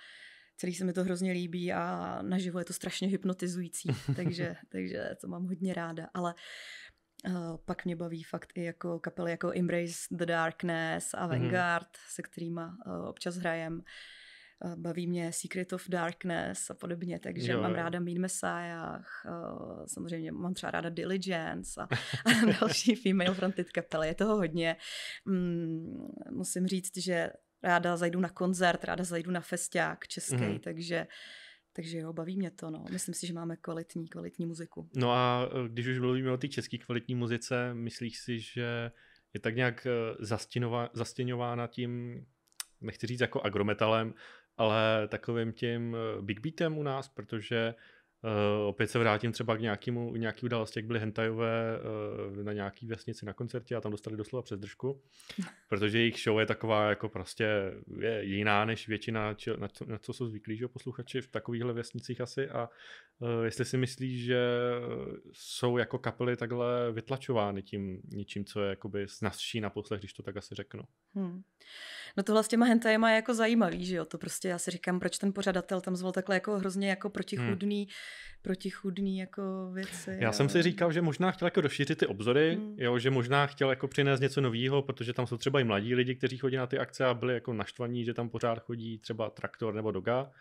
celý 0.58 0.76
se 0.76 0.86
mi 0.86 0.94
to 0.94 1.04
hrozně 1.04 1.32
líbí 1.32 1.74
a 1.74 2.18
naživo 2.22 2.60
je 2.60 2.66
to 2.66 2.74
strašně 2.74 3.08
hypnotizující, 3.08 3.90
takže, 4.16 4.56
takže 4.70 5.10
to 5.22 5.28
mám 5.28 5.46
hodně 5.46 5.74
ráda, 5.74 6.08
ale 6.14 6.34
uh, 7.28 7.58
pak 7.66 7.86
mě 7.86 7.96
baví 7.96 8.24
fakt 8.24 8.52
i 8.56 8.64
jako 8.64 9.00
kapely 9.00 9.32
jako 9.32 9.52
Embrace 9.56 9.98
the 10.12 10.26
Darkness 10.26 11.14
a 11.14 11.28
mhm. 11.28 11.30
Vanguard, 11.30 11.88
mm-hmm. 11.88 12.14
se 12.14 12.22
kterými 12.22 12.62
uh, 12.62 13.08
občas 13.08 13.36
hrajem. 13.36 13.82
Eh, 13.82 14.19
baví 14.76 15.08
mě 15.08 15.32
Secret 15.32 15.74
of 15.74 15.90
Darkness 15.90 16.70
a 16.70 16.74
podobně, 16.74 17.20
takže 17.20 17.52
jo, 17.52 17.62
mám 17.62 17.74
ráda 17.74 18.00
Mean 18.00 18.20
Messiah, 18.20 19.26
eh, 19.26 19.88
samozřejmě 19.88 20.32
mám 20.32 20.54
třeba 20.54 20.72
ráda 20.72 20.90
Diligence 20.90 21.82
a, 21.82 21.84
a 22.26 22.46
další 22.60 22.96
female 22.96 23.34
fronted 23.34 23.72
kapely, 23.72 24.08
je 24.08 24.16
toho 24.16 24.36
hodně. 24.36 24.76
Mm, 25.26 26.08
musím 26.32 26.68
říct, 26.68 26.98
že 26.98 27.30
ráda 27.64 27.98
zajdu 27.98 28.20
na 28.20 28.30
koncert, 28.30 28.84
ráda 28.84 29.04
zajdu 29.04 29.32
na 29.32 29.42
festiák 29.42 30.08
český, 30.08 30.36
mm. 30.36 30.60
takže 30.60 31.08
takže 31.74 31.98
jo, 31.98 32.14
baví 32.14 32.38
mě 32.38 32.52
to, 32.52 32.70
no. 32.70 32.86
Myslím 32.92 33.16
si, 33.16 33.28
že 33.28 33.34
máme 33.34 33.58
kvalitní, 33.58 34.08
kvalitní 34.08 34.46
muziku. 34.46 34.90
No 34.96 35.12
a 35.12 35.50
eh, 35.52 35.70
když 35.70 35.88
už 35.88 36.00
mluvíme 36.00 36.32
o 36.32 36.38
té 36.38 36.48
české 36.48 36.78
kvalitní 36.78 37.16
muzice, 37.16 37.74
myslíš 37.74 38.20
si, 38.20 38.40
že 38.40 38.92
je 39.34 39.40
tak 39.40 39.56
nějak 39.56 39.88
zastěňována 40.94 41.68
tím, 41.68 42.26
nechci 42.82 43.08
říct 43.08 43.20
jako 43.20 43.42
agrometalem, 43.42 44.14
ale 44.60 45.08
takovým 45.08 45.54
tím 45.54 45.96
eh, 45.96 46.22
big 46.22 46.40
beatem 46.40 46.78
u 46.78 46.84
nás, 46.84 47.08
protože 47.08 47.76
Uh, 48.24 48.68
opět 48.68 48.88
se 48.88 49.00
vrátím 49.00 49.32
třeba 49.32 49.58
k 49.58 49.62
nějakému, 49.62 50.16
nějaký 50.16 50.46
události, 50.46 50.80
jak 50.80 50.86
byly 50.86 51.00
hentajové 51.00 51.80
uh, 52.38 52.44
na 52.44 52.54
nějaký 52.54 52.88
vesnici 52.88 53.26
na 53.26 53.34
koncertě 53.34 53.76
a 53.76 53.82
tam 53.82 53.92
dostali 53.92 54.18
doslova 54.18 54.44
přes 54.44 54.60
držku, 54.60 55.02
protože 55.70 56.00
jejich 56.00 56.20
show 56.20 56.40
je 56.40 56.46
taková 56.46 56.90
jako 56.90 57.10
prostě 57.10 57.46
je 58.00 58.24
jiná 58.24 58.66
než 58.66 58.88
většina, 58.88 59.34
či, 59.34 59.52
na, 59.58 59.68
co, 59.68 59.86
na 59.86 59.98
co 59.98 60.14
jsou 60.14 60.28
zvyklí 60.28 60.58
že 60.58 60.68
posluchači 60.68 61.22
v 61.22 61.28
takovýchhle 61.28 61.74
vesnicích 61.74 62.22
asi 62.22 62.50
a 62.50 62.70
uh, 63.20 63.30
jestli 63.46 63.66
si 63.66 63.78
myslíš, 63.78 64.24
že 64.24 64.40
jsou 65.32 65.78
jako 65.78 66.00
kapely 66.00 66.38
takhle 66.38 66.92
vytlačovány 66.92 67.64
tím 67.64 68.02
něčím, 68.12 68.46
co 68.46 68.64
je 68.64 68.70
jakoby 68.70 69.08
snazší 69.08 69.62
na 69.62 69.70
poslech, 69.70 70.00
když 70.00 70.14
to 70.14 70.24
tak 70.24 70.38
asi 70.38 70.56
řeknu. 70.56 70.84
Hmm. 71.16 71.44
No 72.18 72.24
tohle 72.24 72.44
s 72.44 72.48
těma 72.48 72.66
hentajema 72.66 73.10
je 73.10 73.16
jako 73.16 73.34
zajímavý, 73.34 73.86
že 73.86 73.96
jo, 73.96 74.06
to 74.06 74.18
prostě 74.18 74.48
já 74.48 74.58
si 74.58 74.72
říkám, 74.72 75.00
proč 75.00 75.18
ten 75.18 75.34
pořadatel 75.34 75.82
tam 75.82 75.96
zval 75.96 76.12
takhle 76.12 76.36
jako 76.36 76.58
hrozně 76.58 76.90
jako 76.90 77.10
protichudný, 77.10 77.80
hmm. 77.80 77.94
Protichudný 78.42 79.18
jako 79.18 79.72
věci. 79.74 80.18
Já 80.20 80.28
jo. 80.28 80.34
jsem 80.34 80.50
si 80.50 80.62
říkal, 80.62 80.92
že 80.92 81.02
možná 81.02 81.32
chtěl 81.32 81.46
jako 81.46 81.62
rozšířit 81.62 81.98
ty 81.98 82.08
obzory, 82.08 82.56
hmm. 82.56 82.76
jo, 82.78 83.00
že 83.00 83.10
možná 83.10 83.48
chtěl 83.48 83.70
jako 83.70 83.88
přinést 83.88 84.20
něco 84.20 84.42
nového, 84.42 84.82
protože 84.82 85.14
tam 85.14 85.28
jsou 85.28 85.38
třeba 85.38 85.60
i 85.60 85.64
mladí 85.64 85.96
lidi, 85.96 86.16
kteří 86.16 86.38
chodí 86.38 86.56
na 86.56 86.68
ty 86.68 86.80
akce 86.80 87.06
a 87.06 87.14
byli 87.14 87.34
jako 87.34 87.54
naštvaní, 87.54 88.06
že 88.06 88.14
tam 88.14 88.30
pořád 88.30 88.60
chodí 88.60 88.98
třeba 88.98 89.30
traktor 89.30 89.74
nebo 89.74 89.92
doga. 89.92 90.32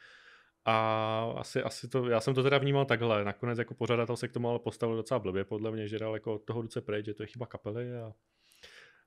A 0.65 1.33
asi, 1.37 1.63
asi 1.63 1.89
to, 1.89 2.09
já 2.09 2.21
jsem 2.21 2.35
to 2.35 2.43
teda 2.43 2.59
vnímal 2.59 2.85
takhle. 2.85 3.25
Nakonec 3.25 3.59
jako 3.59 3.75
pořadatel 3.75 4.17
se 4.17 4.29
k 4.29 4.33
tomu 4.33 4.49
ale 4.49 4.59
postavil 4.59 4.97
docela 4.97 5.21
blbě, 5.21 5.45
podle 5.45 5.71
mě, 5.71 5.89
že 5.89 5.99
dal 5.99 6.15
jako 6.15 6.35
od 6.35 6.45
toho 6.45 6.63
ruce 6.63 6.81
pryč, 6.81 7.07
že 7.07 7.15
to 7.15 7.23
je 7.23 7.27
chyba 7.27 7.47
kapely 7.47 7.97
a 7.97 8.13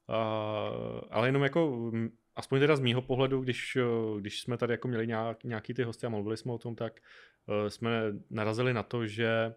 Uh, 0.09 1.01
ale 1.09 1.27
jenom 1.27 1.43
jako, 1.43 1.91
aspoň 2.35 2.59
teda 2.59 2.75
z 2.75 2.79
mýho 2.79 3.01
pohledu, 3.01 3.41
když, 3.41 3.77
když 4.19 4.41
jsme 4.41 4.57
tady 4.57 4.73
jako 4.73 4.87
měli 4.87 5.07
nějak, 5.07 5.43
nějaký 5.43 5.73
ty 5.73 5.83
hosty 5.83 6.05
a 6.05 6.09
mluvili 6.09 6.37
jsme 6.37 6.51
o 6.51 6.57
tom, 6.57 6.75
tak 6.75 6.99
uh, 7.45 7.67
jsme 7.67 8.13
narazili 8.29 8.73
na 8.73 8.83
to, 8.83 9.07
že 9.07 9.53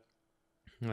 uh, 0.82 0.88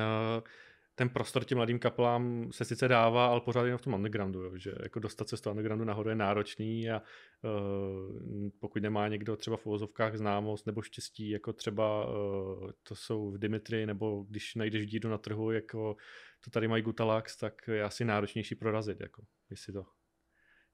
ten 0.96 1.10
prostor 1.10 1.44
těm 1.44 1.58
mladým 1.58 1.80
kapelám 1.80 2.52
se 2.52 2.66
sice 2.66 2.88
dává, 2.88 3.28
ale 3.28 3.42
pořád 3.42 3.66
jen 3.66 3.78
v 3.78 3.82
tom 3.82 3.94
undergroundu, 3.94 4.44
jo, 4.44 4.58
že 4.58 4.74
jako 4.84 5.00
dostat 5.00 5.30
se 5.30 5.38
z 5.38 5.42
toho 5.42 5.52
undergroundu 5.52 5.86
nahoru 5.86 6.10
je 6.10 6.16
náročný 6.16 6.92
a 6.92 7.02
uh, 7.02 8.50
pokud 8.60 8.84
nemá 8.84 9.08
někdo 9.08 9.38
třeba 9.38 9.58
v 9.58 9.66
uvozovkách 9.66 10.18
známost 10.18 10.66
nebo 10.66 10.82
štěstí, 10.82 11.30
jako 11.30 11.54
třeba 11.54 12.08
uh, 12.08 12.72
to 12.84 12.96
jsou 12.96 13.32
v 13.32 13.38
Dimitri, 13.38 13.86
nebo 13.86 14.26
když 14.30 14.56
najdeš 14.56 14.88
díru 14.88 15.10
na 15.10 15.18
trhu, 15.18 15.52
jako 15.52 15.96
to 16.44 16.50
tady 16.50 16.68
mají 16.68 16.84
Gutalax, 16.84 17.38
tak 17.38 17.68
je 17.68 17.84
asi 17.84 18.06
náročnější 18.06 18.56
prorazit, 18.56 19.02
jako, 19.02 19.24
jestli 19.50 19.74
to 19.74 19.86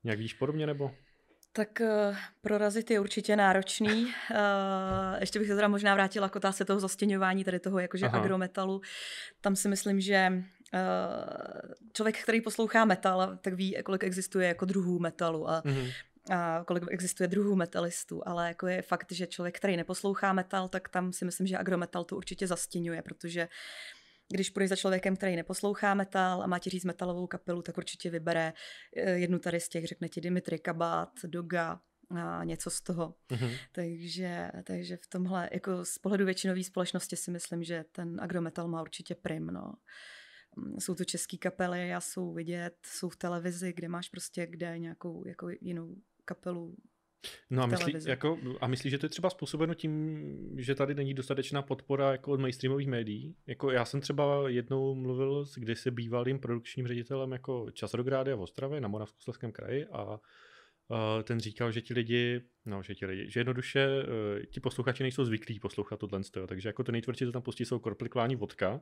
nějak 0.08 0.20
víš 0.20 0.34
podobně, 0.34 0.68
nebo? 0.68 0.92
Tak 1.54 1.82
uh, 1.82 2.16
prorazit 2.42 2.92
je 2.92 3.00
určitě 3.00 3.36
náročný. 3.36 4.06
Uh, 4.06 4.12
ještě 5.20 5.40
bych 5.40 5.48
se 5.48 5.56
teda 5.56 5.68
možná 5.68 5.94
vrátila 5.94 6.30
k 6.30 6.36
otázce 6.36 6.66
toho 6.66 6.80
zastěňování 6.80 7.44
tady 7.44 7.60
toho 7.60 7.80
jakože 7.80 8.06
Aha. 8.06 8.20
agrometalu. 8.20 8.82
Tam 9.42 9.56
si 9.56 9.68
myslím, 9.70 10.02
že 10.02 10.44
člověk, 11.94 12.24
který 12.24 12.42
poslouchá 12.42 12.86
metal, 12.86 13.38
tak 13.42 13.54
ví, 13.54 13.78
kolik 13.86 14.04
existuje 14.04 14.48
jako 14.48 14.66
druhů 14.66 15.00
metalu 15.00 15.50
a, 15.50 15.62
mm-hmm. 15.62 15.92
a 16.30 16.64
kolik 16.64 16.84
existuje 16.90 17.28
druhů 17.28 17.56
metalistů, 17.56 18.28
ale 18.28 18.48
jako 18.48 18.68
je 18.68 18.82
fakt, 18.82 19.12
že 19.12 19.28
člověk, 19.28 19.58
který 19.58 19.78
neposlouchá 19.78 20.34
metal, 20.34 20.68
tak 20.70 20.90
tam 20.90 21.14
si 21.14 21.26
myslím, 21.26 21.48
že 21.48 21.58
agrometal 21.58 22.04
to 22.04 22.16
určitě 22.16 22.48
zastěňuje, 22.48 23.02
protože 23.02 23.48
když 24.30 24.50
půjdeš 24.50 24.70
za 24.70 24.76
člověkem, 24.76 25.16
který 25.16 25.36
neposlouchá 25.36 25.94
metal 25.94 26.44
a 26.44 26.48
má 26.48 26.60
ti 26.60 26.70
říct 26.70 26.86
metalovou 26.86 27.28
kapelu, 27.28 27.62
tak 27.62 27.78
určitě 27.78 28.10
vybere 28.10 28.54
eh, 28.96 29.12
jednu 29.12 29.40
tady 29.40 29.60
z 29.60 29.70
těch, 29.70 29.86
řekne 29.86 30.10
ti 30.10 30.22
Dimitri 30.22 30.60
Kabát, 30.60 31.10
Doga, 31.24 31.80
a 32.10 32.44
něco 32.44 32.70
z 32.70 32.82
toho. 32.82 33.16
Mm-hmm. 33.30 33.58
Takže, 33.72 34.52
takže 34.64 34.98
v 34.98 35.08
tomhle, 35.08 35.50
jako 35.54 35.86
z 35.86 35.98
pohledu 35.98 36.26
většinové 36.26 36.64
společnosti 36.64 37.16
si 37.16 37.32
myslím, 37.32 37.64
že 37.64 37.86
ten 37.92 38.22
agrometal 38.22 38.68
má 38.68 38.82
určitě 38.82 39.16
prim, 39.16 39.48
no. 39.48 39.74
Mm, 40.56 40.80
jsou 40.80 40.96
to 40.96 41.06
české 41.06 41.38
kapely 41.38 41.94
a 41.94 42.02
jsou 42.02 42.34
vidět, 42.34 42.76
jsou 42.86 43.10
v 43.10 43.18
televizi, 43.18 43.74
kde 43.74 43.90
máš 43.90 44.10
prostě 44.10 44.48
kde 44.48 44.80
nějakou 44.80 45.28
jako 45.28 45.50
jinou 45.62 45.96
kapelu 46.26 46.76
No 47.50 47.64
a 47.64 47.66
myslí, 47.66 47.94
jako, 48.08 48.38
a 48.62 48.68
myslí, 48.68 48.90
že 48.90 48.98
to 48.98 49.06
je 49.06 49.10
třeba 49.10 49.30
způsobeno 49.30 49.74
tím, 49.74 50.56
že 50.58 50.76
tady 50.76 50.96
není 50.96 51.14
dostatečná 51.14 51.62
podpora 51.62 52.12
jako 52.12 52.32
od 52.32 52.40
mainstreamových 52.40 52.88
médií? 52.88 53.36
Jako 53.48 53.72
já 53.72 53.86
jsem 53.86 54.02
třeba 54.02 54.50
jednou 54.50 54.96
mluvil 54.96 55.46
s 55.46 55.58
kdysi 55.58 55.92
bývalým 55.92 56.40
produkčním 56.40 56.88
ředitelem 56.88 57.32
jako 57.32 57.72
Časrogrády 57.72 58.34
v 58.34 58.42
Ostravě 58.42 58.82
na 58.82 58.88
Moravskoslezském 58.88 59.52
kraji 59.52 59.86
a 59.86 60.20
ten 61.24 61.40
říkal, 61.40 61.72
že 61.72 61.82
ti 61.82 61.94
lidi, 61.94 62.42
no, 62.66 62.84
že 62.84 62.96
ti 62.96 63.06
lidi, 63.06 63.32
že 63.32 63.40
jednoduše 63.40 63.88
uh, 63.88 64.46
ti 64.46 64.60
posluchači 64.60 65.04
nejsou 65.04 65.26
zvyklí 65.26 65.60
poslouchat 65.60 66.00
tohle, 66.00 66.22
takže 66.48 66.70
jako 66.70 66.84
to 66.84 66.92
nejtvrdší, 66.92 67.26
co 67.26 67.32
tam 67.32 67.42
pustí, 67.42 67.66
jsou 67.66 67.80
korplikvání 67.80 68.36
vodka 68.36 68.82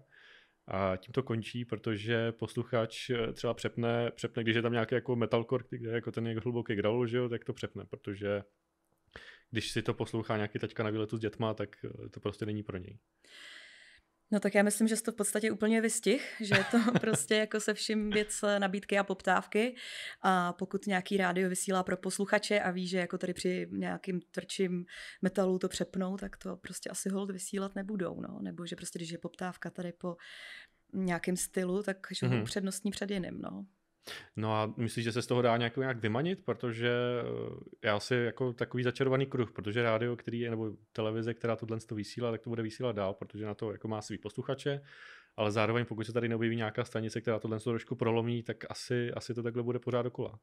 a 0.67 0.95
tím 0.95 1.13
to 1.13 1.23
končí, 1.23 1.65
protože 1.65 2.32
posluchač 2.32 3.10
eh, 3.10 3.34
třeba 3.34 3.54
přepne, 3.54 4.12
přepne 4.15 4.43
když 4.43 4.56
je 4.56 4.62
tam 4.62 4.71
nějaký 4.71 4.95
jako 4.95 5.15
metalcore, 5.15 5.63
kde 5.69 5.89
je 5.89 5.95
jako 5.95 6.12
ten 6.12 6.39
hluboký 6.39 6.75
growl, 6.75 7.08
že 7.08 7.17
jo, 7.17 7.30
tak 7.30 7.43
to 7.45 7.54
přepne, 7.54 7.86
protože 7.86 8.43
když 9.51 9.71
si 9.71 9.82
to 9.82 9.93
poslouchá 9.93 10.36
nějaký 10.36 10.60
teďka 10.60 10.84
na 10.84 10.89
výletu 10.89 11.17
s 11.17 11.19
dětma, 11.19 11.54
tak 11.54 11.75
eh, 11.86 12.10
to 12.10 12.19
prostě 12.19 12.45
není 12.45 12.63
pro 12.63 12.78
něj. 12.78 12.97
No 14.31 14.39
tak 14.39 14.55
já 14.55 14.63
myslím, 14.63 14.88
že 14.88 14.95
jsi 14.95 15.03
to 15.03 15.11
v 15.11 15.15
podstatě 15.15 15.51
úplně 15.51 15.81
vystih, 15.81 16.35
že 16.41 16.55
je 16.55 16.63
to 16.71 16.91
prostě 16.99 17.35
jako 17.35 17.59
se 17.59 17.73
vším 17.73 18.09
věc 18.09 18.41
nabídky 18.59 18.97
a 18.97 19.03
poptávky 19.03 19.75
a 20.21 20.53
pokud 20.53 20.88
nějaký 20.88 21.17
rádio 21.17 21.49
vysílá 21.49 21.83
pro 21.83 21.97
posluchače 21.97 22.59
a 22.59 22.71
ví, 22.71 22.88
že 22.88 22.97
jako 22.97 23.17
tady 23.17 23.33
při 23.33 23.67
nějakým 23.71 24.21
tvrdším 24.31 24.85
metalu 25.21 25.59
to 25.59 25.69
přepnou, 25.69 26.17
tak 26.17 26.38
to 26.38 26.57
prostě 26.57 26.89
asi 26.89 27.09
hold 27.09 27.31
vysílat 27.31 27.75
nebudou, 27.75 28.21
no. 28.21 28.39
nebo 28.41 28.65
že 28.65 28.75
prostě 28.75 28.99
když 28.99 29.09
je 29.09 29.17
poptávka 29.17 29.69
tady 29.69 29.93
po 29.93 30.15
nějakém 30.93 31.38
stylu, 31.38 31.83
tak 31.83 32.07
že 32.11 32.27
mm-hmm. 32.27 32.43
přednostní 32.43 32.91
před 32.91 33.11
jiným, 33.11 33.41
no. 33.41 33.65
No 34.36 34.54
a 34.54 34.74
myslíš, 34.78 35.04
že 35.04 35.12
se 35.12 35.22
z 35.22 35.28
toho 35.28 35.41
dá 35.41 35.58
nějak, 35.58 35.78
nějak 35.78 35.98
vymanit? 35.98 36.46
Protože 36.46 36.89
eh, 36.91 37.88
já 37.88 38.00
si 38.00 38.15
jako 38.15 38.54
takový 38.54 38.84
začarovaný 38.84 39.26
kruh, 39.26 39.52
protože 39.52 39.84
rádio, 39.84 40.15
který 40.15 40.39
je, 40.39 40.50
nebo 40.50 40.72
televize, 40.91 41.34
která 41.34 41.56
tohle 41.56 41.80
to 41.80 41.96
vysílá, 41.96 42.32
tak 42.32 42.41
to 42.41 42.50
bude 42.50 42.63
vysílat 42.63 42.96
dál, 42.96 43.13
protože 43.13 43.46
na 43.46 43.54
to 43.54 43.72
jako 43.72 43.88
má 43.88 44.02
svý 44.02 44.18
posluchače, 44.18 44.82
ale 45.38 45.52
zároveň 45.52 45.86
pokud 45.86 46.06
se 46.06 46.13
tady 46.13 46.30
neobjeví 46.30 46.56
nějaká 46.56 46.84
stanice, 46.84 47.22
která 47.22 47.39
tohle 47.39 47.60
trošku 47.60 47.96
prolomí, 47.96 48.44
tak 48.44 48.65
asi, 48.70 49.12
asi 49.12 49.34
to 49.34 49.44
takhle 49.44 49.63
bude 49.63 49.80
pořád 49.80 50.02
dokola. 50.02 50.39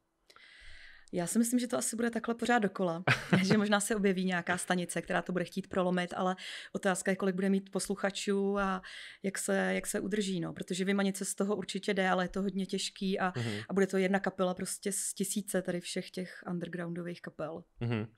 Já 1.12 1.26
si 1.26 1.38
myslím, 1.38 1.60
že 1.60 1.66
to 1.66 1.78
asi 1.78 1.96
bude 1.96 2.10
takhle 2.10 2.34
pořád 2.34 2.58
dokola, 2.58 3.04
že 3.42 3.58
možná 3.58 3.80
se 3.80 3.96
objeví 3.96 4.24
nějaká 4.24 4.58
stanice, 4.58 5.02
která 5.02 5.22
to 5.22 5.32
bude 5.32 5.44
chtít 5.44 5.66
prolomit, 5.66 6.14
ale 6.16 6.36
otázka 6.72 7.10
je, 7.10 7.16
kolik 7.16 7.34
bude 7.34 7.50
mít 7.50 7.70
posluchačů 7.70 8.58
a 8.58 8.82
jak 9.22 9.38
se, 9.38 9.74
jak 9.74 9.86
se 9.86 10.00
udrží, 10.00 10.40
no, 10.40 10.52
protože 10.52 10.84
vymanit 10.84 11.16
se 11.16 11.24
z 11.24 11.34
toho 11.34 11.56
určitě 11.56 11.94
jde, 11.94 12.08
ale 12.08 12.24
je 12.24 12.28
to 12.28 12.42
hodně 12.42 12.66
těžký 12.66 13.18
a, 13.18 13.30
uh-huh. 13.30 13.64
a 13.68 13.72
bude 13.72 13.86
to 13.86 13.96
jedna 13.96 14.20
kapela 14.20 14.54
prostě 14.54 14.92
z 14.92 15.14
tisíce 15.14 15.62
tady 15.62 15.80
všech 15.80 16.10
těch 16.10 16.42
undergroundových 16.50 17.22
kapel. 17.22 17.64
Uh-huh. 17.80 18.08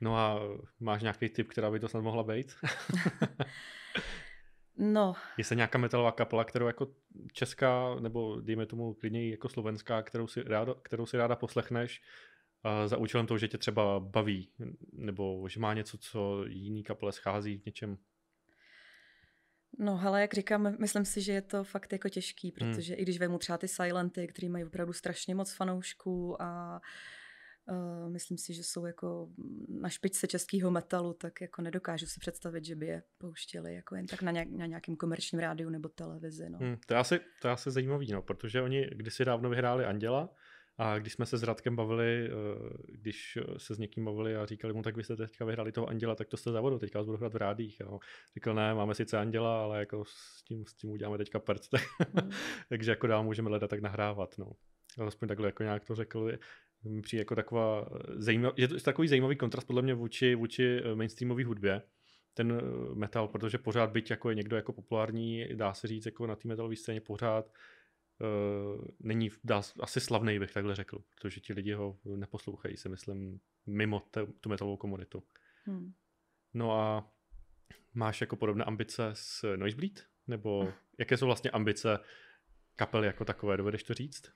No 0.00 0.16
a 0.16 0.40
máš 0.80 1.02
nějaký 1.02 1.28
tip, 1.28 1.48
která 1.48 1.70
by 1.70 1.80
to 1.80 1.88
snad 1.88 2.00
mohla 2.00 2.22
být? 2.22 2.54
No. 4.78 5.14
Je 5.36 5.44
se 5.44 5.54
nějaká 5.54 5.78
metalová 5.78 6.12
kapela, 6.12 6.44
kterou 6.44 6.66
jako 6.66 6.88
česká, 7.32 7.94
nebo 8.00 8.40
dejme 8.40 8.66
tomu 8.66 8.94
klidně 8.94 9.30
jako 9.30 9.48
slovenská, 9.48 10.02
kterou 10.02 10.26
si 10.26 10.42
ráda, 10.42 10.74
kterou 10.82 11.06
si 11.06 11.16
ráda 11.16 11.36
poslechneš 11.36 12.02
uh, 12.64 12.88
za 12.88 12.96
účelem 12.96 13.26
toho, 13.26 13.38
že 13.38 13.48
tě 13.48 13.58
třeba 13.58 14.00
baví, 14.00 14.50
nebo 14.92 15.48
že 15.48 15.60
má 15.60 15.74
něco, 15.74 15.98
co 15.98 16.44
jiný 16.46 16.82
kapele 16.82 17.12
schází 17.12 17.58
v 17.58 17.66
něčem? 17.66 17.98
No, 19.78 20.00
ale 20.04 20.20
jak 20.20 20.34
říkám, 20.34 20.76
myslím 20.80 21.04
si, 21.04 21.22
že 21.22 21.32
je 21.32 21.42
to 21.42 21.64
fakt 21.64 21.92
jako 21.92 22.08
těžký, 22.08 22.54
hmm. 22.60 22.70
protože 22.72 22.92
hmm. 22.92 23.00
i 23.00 23.02
když 23.02 23.18
vemu 23.18 23.38
třeba 23.38 23.58
ty 23.58 23.68
Silenty, 23.68 24.26
který 24.26 24.48
mají 24.48 24.64
opravdu 24.64 24.92
strašně 24.92 25.34
moc 25.34 25.52
fanoušků 25.52 26.42
a 26.42 26.72
uh, 26.72 26.80
Uh, 27.70 28.12
myslím 28.12 28.38
si, 28.38 28.54
že 28.54 28.62
jsou 28.62 28.86
jako 28.86 29.28
na 29.68 29.88
špičce 29.88 30.26
českého 30.26 30.70
metalu, 30.70 31.12
tak 31.12 31.40
jako 31.40 31.62
nedokážu 31.62 32.06
si 32.06 32.20
představit, 32.20 32.64
že 32.64 32.76
by 32.76 32.86
je 32.86 33.02
pouštěli 33.18 33.74
jako 33.74 33.96
jen 33.96 34.06
tak 34.06 34.22
na, 34.22 34.30
nějak, 34.32 34.48
na 34.50 34.66
nějakém 34.66 34.96
komerčním 34.96 35.40
rádiu 35.40 35.70
nebo 35.70 35.88
televizi. 35.88 36.50
No. 36.50 36.58
Hmm, 36.58 36.76
to, 36.86 36.94
je 36.94 37.00
asi, 37.00 37.20
to 37.42 37.48
je 37.48 37.52
asi 37.52 37.70
zajímavý, 37.70 38.12
no, 38.12 38.22
protože 38.22 38.62
oni 38.62 38.90
kdysi 38.92 39.24
dávno 39.24 39.50
vyhráli 39.50 39.84
Anděla 39.84 40.30
a 40.78 40.98
když 40.98 41.12
jsme 41.12 41.26
se 41.26 41.38
s 41.38 41.42
Radkem 41.42 41.76
bavili, 41.76 42.30
uh, 42.30 42.68
když 42.88 43.38
se 43.56 43.74
s 43.74 43.78
někým 43.78 44.04
bavili 44.04 44.36
a 44.36 44.46
říkali 44.46 44.74
mu, 44.74 44.82
tak 44.82 44.96
vy 44.96 45.04
jste 45.04 45.16
teďka 45.16 45.44
vyhráli 45.44 45.72
toho 45.72 45.88
Anděla, 45.88 46.14
tak 46.14 46.28
to 46.28 46.36
jste 46.36 46.52
závodu, 46.52 46.78
teďka 46.78 46.98
vás 46.98 47.06
budu 47.06 47.18
hrát 47.18 47.34
v 47.34 47.36
rádích. 47.36 47.80
Jo. 47.80 47.98
Říkal, 48.34 48.54
ne, 48.54 48.74
máme 48.74 48.94
sice 48.94 49.18
Anděla, 49.18 49.62
ale 49.62 49.78
jako 49.78 50.04
s 50.04 50.42
tím, 50.42 50.66
s 50.66 50.74
tím 50.74 50.90
uděláme 50.90 51.18
teďka 51.18 51.38
prd. 51.38 51.62
Hmm. 52.20 52.30
Takže 52.68 52.90
jako 52.90 53.06
dál 53.06 53.24
můžeme 53.24 53.50
leda 53.50 53.68
tak 53.68 53.80
nahrávat. 53.80 54.34
No. 54.38 54.52
Alespoň 54.98 55.28
takhle 55.28 55.48
jako 55.48 55.62
nějak 55.62 55.84
to 55.84 55.94
řekl 55.94 56.30
mi 56.88 57.02
přijde 57.02 57.20
jako 57.20 57.34
taková 57.34 57.88
zajímavá, 58.08 58.54
je 58.56 58.68
to 58.68 58.80
takový 58.80 59.08
zajímavý 59.08 59.36
kontrast 59.36 59.66
podle 59.66 59.82
mě 59.82 59.94
vůči, 59.94 60.34
vůči 60.34 60.80
eh, 60.84 60.94
mainstreamové 60.94 61.44
hudbě, 61.44 61.82
ten 62.34 62.52
eh, 62.52 62.94
metal, 62.94 63.28
protože 63.28 63.58
pořád 63.58 63.90
byť 63.90 64.10
jako 64.10 64.30
je 64.30 64.36
někdo 64.36 64.56
jako 64.56 64.72
populární, 64.72 65.48
dá 65.54 65.74
se 65.74 65.88
říct 65.88 66.06
jako 66.06 66.26
na 66.26 66.36
té 66.36 66.48
metalové 66.48 66.76
scéně 66.76 67.00
pořád 67.00 67.46
uh, 67.46 68.84
není 69.00 69.30
dá, 69.44 69.62
asi 69.80 70.00
slavný, 70.00 70.38
bych 70.38 70.52
takhle 70.52 70.74
řekl, 70.74 70.98
protože 71.14 71.40
ti 71.40 71.52
lidi 71.52 71.72
ho 71.72 71.98
neposlouchají, 72.04 72.76
si 72.76 72.88
myslím, 72.88 73.40
mimo 73.66 74.00
te, 74.10 74.26
tu 74.26 74.48
metalovou 74.48 74.76
komunitu. 74.76 75.22
Hmm. 75.64 75.92
No 76.54 76.72
a 76.72 77.12
máš 77.94 78.20
jako 78.20 78.36
podobné 78.36 78.64
ambice 78.64 79.10
s 79.12 79.56
Noisebleed? 79.56 80.06
Nebo 80.26 80.72
jaké 80.98 81.16
jsou 81.16 81.26
vlastně 81.26 81.50
ambice 81.50 81.98
kapely 82.76 83.06
jako 83.06 83.24
takové, 83.24 83.56
dovedeš 83.56 83.82
to 83.82 83.94
říct? 83.94 84.32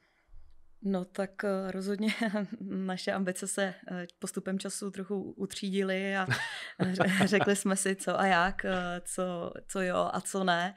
No 0.83 1.05
tak 1.05 1.45
eh, 1.45 1.71
rozhodně 1.71 2.14
naše 2.61 3.12
ambice 3.12 3.47
se 3.47 3.75
eh, 3.90 4.07
postupem 4.19 4.59
času 4.59 4.90
trochu 4.90 5.33
utřídily 5.33 6.16
a 6.16 6.27
řekli 7.25 7.57
jsme 7.57 7.77
si 7.77 7.97
co 7.97 8.21
a 8.21 8.27
jak, 8.27 8.64
eh, 8.64 9.01
co, 9.05 9.53
co 9.69 9.81
jo 9.81 10.11
a 10.12 10.21
co 10.21 10.45
ne. 10.45 10.75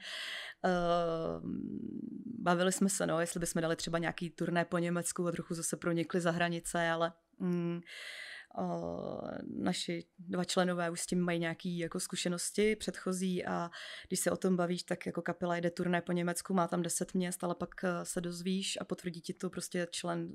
Bavili 2.38 2.72
jsme 2.72 2.88
se, 2.88 3.06
no, 3.06 3.20
jestli 3.20 3.40
bychom 3.40 3.62
dali 3.62 3.76
třeba 3.76 3.98
nějaký 3.98 4.30
turné 4.30 4.64
po 4.64 4.78
Německu 4.78 5.28
a 5.28 5.32
trochu 5.32 5.54
zase 5.54 5.76
pronikli 5.76 6.20
za 6.20 6.30
hranice, 6.30 6.90
ale 6.90 7.12
mm, 7.38 7.80
naši 9.56 10.04
dva 10.18 10.44
členové 10.44 10.90
už 10.90 11.00
s 11.00 11.06
tím 11.06 11.20
mají 11.20 11.38
nějaké 11.38 11.68
jako 11.68 12.00
zkušenosti 12.00 12.76
předchozí 12.76 13.44
a 13.44 13.70
když 14.08 14.20
se 14.20 14.30
o 14.30 14.36
tom 14.36 14.56
bavíš, 14.56 14.82
tak 14.82 15.06
jako 15.06 15.22
kapela 15.22 15.56
jde 15.56 15.70
turné 15.70 16.02
po 16.02 16.12
Německu, 16.12 16.54
má 16.54 16.68
tam 16.68 16.82
deset 16.82 17.14
měst, 17.14 17.44
ale 17.44 17.54
pak 17.54 17.84
e, 17.84 18.04
se 18.04 18.20
dozvíš 18.20 18.78
a 18.80 18.84
potvrdí 18.84 19.20
ti 19.20 19.34
to 19.34 19.50
prostě 19.50 19.86
člen, 19.90 20.32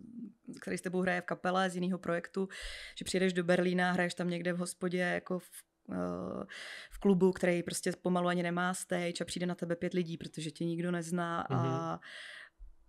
který 0.62 0.78
s 0.78 0.82
tebou 0.82 1.02
hraje 1.02 1.22
v 1.22 1.26
kapele 1.26 1.70
z 1.70 1.76
jiného 1.76 2.00
projektu, 2.00 2.48
že 2.98 3.06
přijedeš 3.06 3.34
do 3.34 3.44
Berlína, 3.44 3.92
hraješ 3.92 4.14
tam 4.14 4.30
někde 4.30 4.54
v 4.54 4.58
hospodě 4.58 4.98
jako 4.98 5.40
v 5.40 5.46
e, 5.92 5.96
v 6.92 7.00
klubu, 7.00 7.32
který 7.32 7.64
prostě 7.64 7.92
pomalu 8.02 8.28
ani 8.28 8.44
nemá 8.44 8.74
stage 8.74 9.22
a 9.22 9.26
přijde 9.26 9.46
na 9.46 9.56
tebe 9.56 9.76
pět 9.76 9.94
lidí, 9.94 10.18
protože 10.18 10.52
tě 10.52 10.66
nikdo 10.66 10.92
nezná 10.92 11.48
mm-hmm. 11.50 11.56
a 11.56 11.92
mhm 11.92 12.00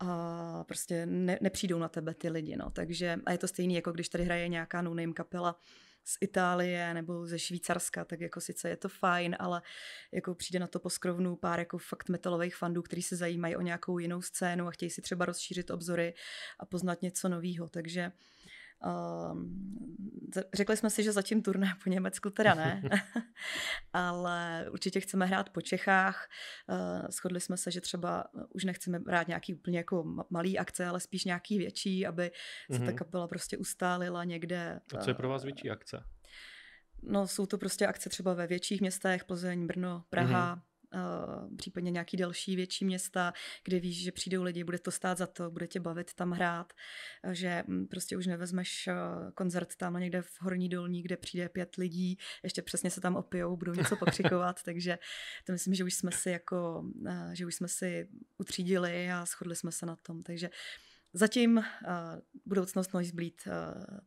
a 0.01 0.65
prostě 0.65 1.07
ne, 1.07 1.39
nepřijdou 1.41 1.79
na 1.79 1.89
tebe 1.89 2.15
ty 2.15 2.29
lidi, 2.29 2.57
no. 2.57 2.71
Takže, 2.71 3.19
a 3.27 3.33
je 3.33 3.39
to 3.39 3.49
stejný, 3.49 3.75
jako 3.75 3.93
když 3.93 4.09
tady 4.09 4.25
hraje 4.25 4.49
nějaká 4.49 4.83
no 4.83 5.13
kapela 5.15 5.61
z 6.05 6.17
Itálie 6.21 6.95
nebo 6.95 7.27
ze 7.27 7.39
Švýcarska, 7.39 8.05
tak 8.05 8.21
jako 8.21 8.41
sice 8.41 8.69
je 8.69 8.77
to 8.77 8.89
fajn, 8.89 9.37
ale 9.39 9.63
jako 10.13 10.35
přijde 10.35 10.59
na 10.59 10.67
to 10.67 10.81
poskrovnu 10.81 11.37
pár 11.37 11.59
jako 11.59 11.79
fakt 11.79 12.09
metalových 12.09 12.57
fandů, 12.57 12.83
kteří 12.83 13.03
se 13.03 13.17
zajímají 13.17 13.57
o 13.57 13.61
nějakou 13.61 13.99
jinou 13.99 14.23
scénu 14.23 14.67
a 14.67 14.71
chtějí 14.71 14.91
si 14.91 15.03
třeba 15.03 15.25
rozšířit 15.25 15.71
obzory 15.71 16.15
a 16.59 16.67
poznat 16.67 17.03
něco 17.03 17.29
nového. 17.29 17.69
Takže 17.69 18.13
Uh, 18.13 18.40
řekli 20.55 20.77
jsme 20.77 20.91
si, 20.91 21.03
že 21.03 21.13
zatím 21.13 21.43
turné 21.43 21.75
po 21.85 21.91
Německu 21.91 22.31
teda 22.31 22.55
ne, 22.55 22.83
ale 23.93 24.67
určitě 24.71 25.01
chceme 25.01 25.27
hrát 25.27 25.51
po 25.51 25.61
Čechách. 25.61 26.29
Uh, 26.69 27.09
shodli 27.09 27.41
jsme 27.41 27.57
se, 27.57 27.71
že 27.71 27.81
třeba 27.81 28.25
už 28.55 28.65
nechceme 28.65 29.01
hrát 29.07 29.29
nějaký 29.29 29.55
úplně 29.55 29.79
jako 29.79 30.05
malý 30.31 30.59
akce, 30.59 30.87
ale 30.87 31.01
spíš 31.01 31.25
nějaký 31.25 31.59
větší, 31.59 32.07
aby 32.07 32.31
se 32.71 32.77
mm-hmm. 32.77 32.85
ta 32.85 32.91
mhm. 32.91 32.97
kapela 32.97 33.29
prostě 33.29 33.59
ustálila 33.59 34.25
někde. 34.25 34.81
A 34.99 34.99
co 34.99 35.11
je 35.11 35.15
pro 35.15 35.29
vás 35.29 35.45
větší 35.45 35.71
akce? 35.71 36.05
No 37.03 37.27
jsou 37.27 37.47
to 37.47 37.59
prostě 37.59 37.87
akce 37.87 38.09
třeba 38.09 38.35
ve 38.35 38.47
větších 38.47 38.81
městech, 38.81 39.25
Plzeň, 39.25 39.67
Brno, 39.67 40.05
Praha, 40.11 40.57
mm-hmm 40.57 40.70
případně 41.57 41.91
nějaký 41.91 42.17
další 42.17 42.57
větší 42.57 42.85
města, 42.85 43.33
kde 43.65 43.81
víš, 43.81 44.03
že 44.03 44.13
přijdou 44.13 44.43
lidi, 44.43 44.65
bude 44.65 44.79
to 44.79 44.91
stát 44.91 45.19
za 45.19 45.27
to, 45.27 45.51
bude 45.51 45.67
tě 45.67 45.81
bavit 45.81 46.15
tam 46.15 46.31
hrát, 46.31 46.73
že 47.33 47.65
hm, 47.69 47.87
prostě 47.87 48.17
už 48.17 48.27
nevezmeš 48.27 48.89
uh, 48.89 49.31
koncert 49.31 49.77
tam 49.77 49.95
někde 49.95 50.23
v 50.23 50.41
Horní 50.41 50.69
dolní, 50.69 51.03
kde 51.03 51.17
přijde 51.17 51.49
pět 51.49 51.77
lidí, 51.77 52.19
ještě 52.43 52.63
přesně 52.63 52.91
se 52.91 53.01
tam 53.01 53.17
opijou, 53.17 53.57
budou 53.57 53.73
něco 53.73 53.97
pokřikovat, 54.05 54.63
takže 54.63 54.99
to 55.45 55.53
myslím, 55.53 55.75
že 55.75 55.85
už 55.85 55.95
jsme 55.95 56.13
si 56.13 56.31
jako, 56.31 56.85
že 57.33 57.47
už 57.47 57.55
jsme 57.55 57.69
si 57.69 58.09
utřídili 58.39 59.11
a 59.11 59.25
shodli 59.27 59.57
jsme 59.57 59.73
se 59.73 59.87
na 59.87 59.97
tom, 59.97 60.23
takže 60.23 60.51
Zatím 61.13 61.57
uh, 61.57 61.65
budoucnost 62.47 62.95
Noise 62.95 63.13
Bleed 63.15 63.35
uh, 63.47 63.53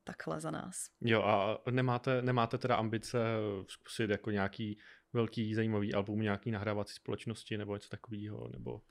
takhle 0.03 0.41
za 0.41 0.51
nás. 0.51 0.75
Jo 1.01 1.21
a 1.21 1.61
nemáte, 1.71 2.21
nemáte 2.21 2.57
teda 2.57 2.75
ambice 2.75 3.19
zkusit 3.67 4.09
jako 4.09 4.31
nějaký 4.31 4.79
velký 5.13 5.55
zajímavý 5.55 5.93
album 5.93 6.21
nějaký 6.21 6.51
nahrávací 6.51 6.93
společnosti 6.93 7.57
nebo 7.57 7.73
něco 7.73 7.89
takového, 7.89 8.49
nebo... 8.51 8.81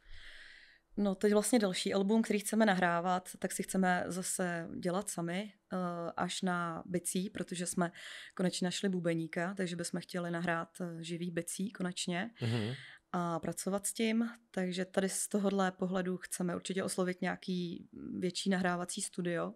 No 0.97 1.15
teď 1.15 1.33
vlastně 1.33 1.59
další 1.59 1.95
album, 1.95 2.23
který 2.23 2.39
chceme 2.39 2.67
nahrávat, 2.67 3.29
tak 3.39 3.53
si 3.53 3.63
chceme 3.63 4.05
zase 4.07 4.69
dělat 4.81 5.09
sami 5.09 5.53
uh, 5.73 5.79
až 6.17 6.43
na 6.43 6.83
bicí, 6.87 7.31
protože 7.31 7.67
jsme 7.67 7.93
konečně 8.35 8.65
našli 8.65 8.89
bubeníka, 8.89 9.55
takže 9.55 9.77
bychom 9.77 10.01
chtěli 10.01 10.31
nahrát 10.31 10.69
živý 11.01 11.31
bicí 11.31 11.71
konečně. 11.71 12.31
Mm-hmm 12.41 12.75
a 13.13 13.39
pracovat 13.39 13.87
s 13.87 13.93
tím, 13.93 14.31
takže 14.51 14.85
tady 14.85 15.09
z 15.09 15.29
tohohle 15.29 15.73
pohledu 15.73 16.17
chceme 16.17 16.57
určitě 16.57 16.85
oslovit 16.85 17.21
nějaký 17.21 17.89
větší 18.19 18.51
nahrávací 18.51 19.03
studio, 19.03 19.53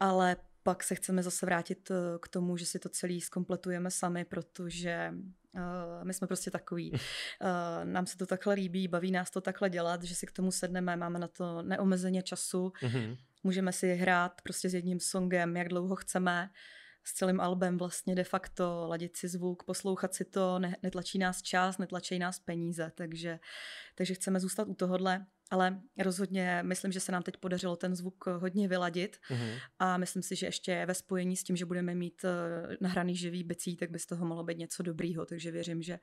ale 0.00 0.36
pak 0.62 0.82
se 0.82 0.94
chceme 0.94 1.22
zase 1.22 1.46
vrátit 1.46 1.90
eh, 1.90 1.94
k 2.22 2.28
tomu, 2.28 2.56
že 2.56 2.66
si 2.66 2.78
to 2.78 2.88
celý 2.88 3.20
zkompletujeme 3.20 3.90
sami, 3.90 4.24
protože 4.24 5.14
uh, 5.54 6.04
my 6.04 6.14
jsme 6.14 6.26
prostě 6.26 6.50
takový. 6.50 6.92
Uh, 6.92 6.98
nám 7.84 8.06
se 8.06 8.16
to 8.16 8.26
takhle 8.26 8.54
líbí, 8.54 8.88
baví 8.88 9.10
nás 9.10 9.30
to 9.30 9.40
takhle 9.40 9.70
dělat, 9.70 10.02
že 10.02 10.14
si 10.14 10.26
k 10.26 10.32
tomu 10.32 10.52
sedneme, 10.52 10.96
máme 10.96 11.18
na 11.18 11.28
to 11.28 11.62
neomezeně 11.62 12.22
času, 12.22 12.72
mm-hmm. 12.82 13.16
můžeme 13.42 13.72
si 13.72 13.94
hrát 13.94 14.40
prostě 14.42 14.70
s 14.70 14.74
jedním 14.74 15.00
songem, 15.00 15.56
jak 15.56 15.68
dlouho 15.68 15.96
chceme 15.96 16.50
s 17.08 17.12
celým 17.12 17.40
albem 17.40 17.78
vlastně 17.78 18.14
de 18.14 18.24
facto 18.24 18.86
ladit 18.88 19.16
si 19.16 19.28
zvuk, 19.28 19.62
poslouchat 19.62 20.14
si 20.14 20.24
to, 20.24 20.58
ne, 20.58 20.76
netlačí 20.82 21.18
nás 21.18 21.42
čas, 21.42 21.78
netlačí 21.78 22.18
nás 22.18 22.38
peníze, 22.38 22.92
takže, 22.94 23.38
takže 23.94 24.14
chceme 24.14 24.40
zůstat 24.40 24.68
u 24.68 24.74
tohohle, 24.74 25.26
ale 25.50 25.80
rozhodně 25.98 26.62
myslím, 26.62 26.92
že 26.92 27.00
se 27.00 27.12
nám 27.12 27.22
teď 27.22 27.36
podařilo 27.36 27.76
ten 27.76 27.94
zvuk 27.94 28.26
hodně 28.26 28.68
vyladit 28.68 29.18
mm-hmm. 29.30 29.58
a 29.78 29.96
myslím 29.96 30.22
si, 30.22 30.36
že 30.36 30.46
ještě 30.46 30.86
ve 30.86 30.94
spojení 30.94 31.36
s 31.36 31.44
tím, 31.44 31.56
že 31.56 31.66
budeme 31.66 31.94
mít 31.94 32.24
eh, 32.24 32.76
nahraný 32.80 33.16
živý 33.16 33.44
bicí, 33.44 33.76
tak 33.76 33.90
by 33.90 33.98
z 33.98 34.06
toho 34.06 34.26
mohlo 34.26 34.44
být 34.44 34.58
něco 34.58 34.82
dobrýho, 34.82 35.26
takže 35.26 35.50
věřím, 35.50 35.82
že 35.82 35.98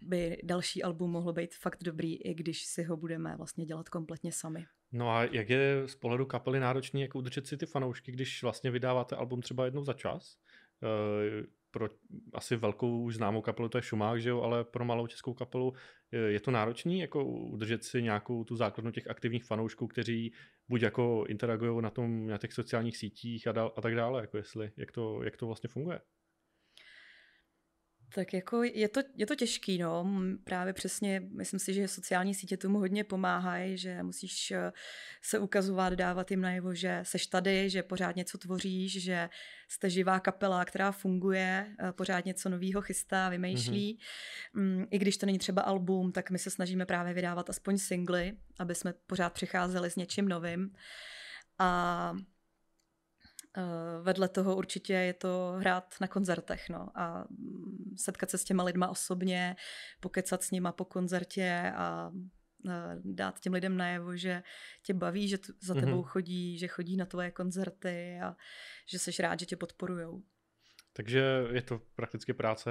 by 0.00 0.38
další 0.44 0.82
album 0.82 1.10
mohlo 1.10 1.32
být 1.32 1.54
fakt 1.54 1.82
dobrý, 1.82 2.16
i 2.16 2.34
když 2.34 2.64
si 2.64 2.82
ho 2.82 2.96
budeme 2.96 3.36
vlastně 3.36 3.64
dělat 3.66 3.88
kompletně 3.88 4.32
sami. 4.32 4.66
No 4.92 5.10
a 5.10 5.24
jak 5.24 5.50
je 5.50 5.82
z 5.86 5.94
pohledu 5.94 6.26
kapely 6.26 6.60
náročný, 6.60 7.00
jak 7.00 7.14
udržet 7.14 7.46
si 7.46 7.56
ty 7.56 7.66
fanoušky, 7.66 8.12
když 8.12 8.42
vlastně 8.42 8.70
vydáváte 8.70 9.16
album 9.16 9.40
třeba 9.40 9.64
jednou 9.64 9.84
za 9.84 9.92
čas? 9.92 10.36
Pro 11.70 11.88
asi 12.32 12.56
velkou 12.56 13.10
známou 13.10 13.42
kapelu 13.42 13.68
to 13.68 13.78
je 13.78 13.82
Šumák, 13.82 14.20
že 14.20 14.28
jo, 14.28 14.40
ale 14.40 14.64
pro 14.64 14.84
malou 14.84 15.06
českou 15.06 15.34
kapelu 15.34 15.72
je 16.12 16.40
to 16.40 16.50
náročný, 16.50 17.00
jako 17.00 17.24
udržet 17.24 17.84
si 17.84 18.02
nějakou 18.02 18.44
tu 18.44 18.56
základnu 18.56 18.92
těch 18.92 19.10
aktivních 19.10 19.44
fanoušků, 19.44 19.86
kteří 19.86 20.32
buď 20.68 20.82
jako 20.82 21.24
interagují 21.28 21.82
na 21.82 21.90
tom, 21.90 22.26
na 22.26 22.38
těch 22.38 22.52
sociálních 22.52 22.96
sítích 22.96 23.46
a, 23.46 23.52
dál, 23.52 23.72
a 23.76 23.80
tak 23.80 23.94
dále, 23.94 24.20
jako 24.20 24.36
jestli, 24.36 24.70
jak 24.76 24.92
to, 24.92 25.22
jak 25.22 25.36
to 25.36 25.46
vlastně 25.46 25.68
funguje? 25.68 26.00
Tak 28.14 28.34
jako 28.34 28.62
je 28.62 28.88
to, 28.88 29.00
je 29.16 29.26
to 29.26 29.34
těžký, 29.34 29.78
no. 29.78 30.10
Právě 30.44 30.72
přesně, 30.72 31.20
myslím 31.20 31.60
si, 31.60 31.74
že 31.74 31.88
sociální 31.88 32.34
sítě 32.34 32.56
tomu 32.56 32.78
hodně 32.78 33.04
pomáhají, 33.04 33.78
že 33.78 34.02
musíš 34.02 34.50
eh, 34.50 34.72
se 35.22 35.38
ukazovat, 35.38 35.92
dávat 35.92 36.30
jim 36.30 36.40
najevo, 36.40 36.74
že 36.74 37.00
seš 37.02 37.26
tady, 37.26 37.70
že 37.70 37.82
pořád 37.82 38.16
něco 38.16 38.38
tvoříš, 38.38 39.02
že 39.02 39.28
jste 39.68 39.90
živá 39.90 40.20
kapela, 40.20 40.64
která 40.64 40.92
funguje, 40.92 41.66
eh, 41.80 41.92
pořád 41.92 42.24
něco 42.24 42.48
nového 42.48 42.82
chystá, 42.82 43.28
vymýšlí. 43.28 43.98
Mm-hmm. 44.54 44.86
I 44.90 44.98
když 44.98 45.16
to 45.16 45.26
není 45.26 45.38
třeba 45.38 45.62
album, 45.62 46.12
tak 46.12 46.30
my 46.30 46.38
se 46.38 46.50
snažíme 46.50 46.86
právě 46.86 47.14
vydávat 47.14 47.50
aspoň 47.50 47.78
singly, 47.78 48.36
aby 48.58 48.74
jsme 48.74 48.94
pořád 49.06 49.32
přicházeli 49.32 49.90
s 49.90 49.96
něčím 49.96 50.28
novým. 50.28 50.70
A 51.58 52.12
vedle 54.02 54.28
toho 54.28 54.56
určitě 54.56 54.92
je 54.92 55.12
to 55.12 55.54
hrát 55.58 55.94
na 56.00 56.08
koncertech 56.08 56.68
no, 56.68 56.88
a 56.94 57.24
mm, 57.30 57.94
setkat 57.96 58.30
se 58.30 58.38
s 58.38 58.44
těma 58.44 58.64
lidma 58.64 58.88
osobně, 58.88 59.56
pokecat 60.00 60.42
s 60.42 60.50
nima 60.50 60.72
po 60.72 60.84
koncertě 60.84 61.72
a 61.76 62.12
eh, 62.68 63.00
dát 63.04 63.40
těm 63.40 63.52
lidem 63.52 63.76
najevo, 63.76 64.16
že 64.16 64.42
tě 64.82 64.94
baví, 64.94 65.28
že 65.28 65.38
za 65.60 65.74
tebou 65.74 66.02
mm-hmm. 66.02 66.08
chodí, 66.08 66.58
že 66.58 66.68
chodí 66.68 66.96
na 66.96 67.06
tvoje 67.06 67.30
koncerty 67.30 68.18
a 68.24 68.36
že 68.86 68.98
jsi 68.98 69.22
rád, 69.22 69.40
že 69.40 69.46
tě 69.46 69.56
podporujou. 69.56 70.22
Takže 70.92 71.44
je 71.52 71.62
to 71.62 71.80
prakticky 71.94 72.32
práce 72.32 72.70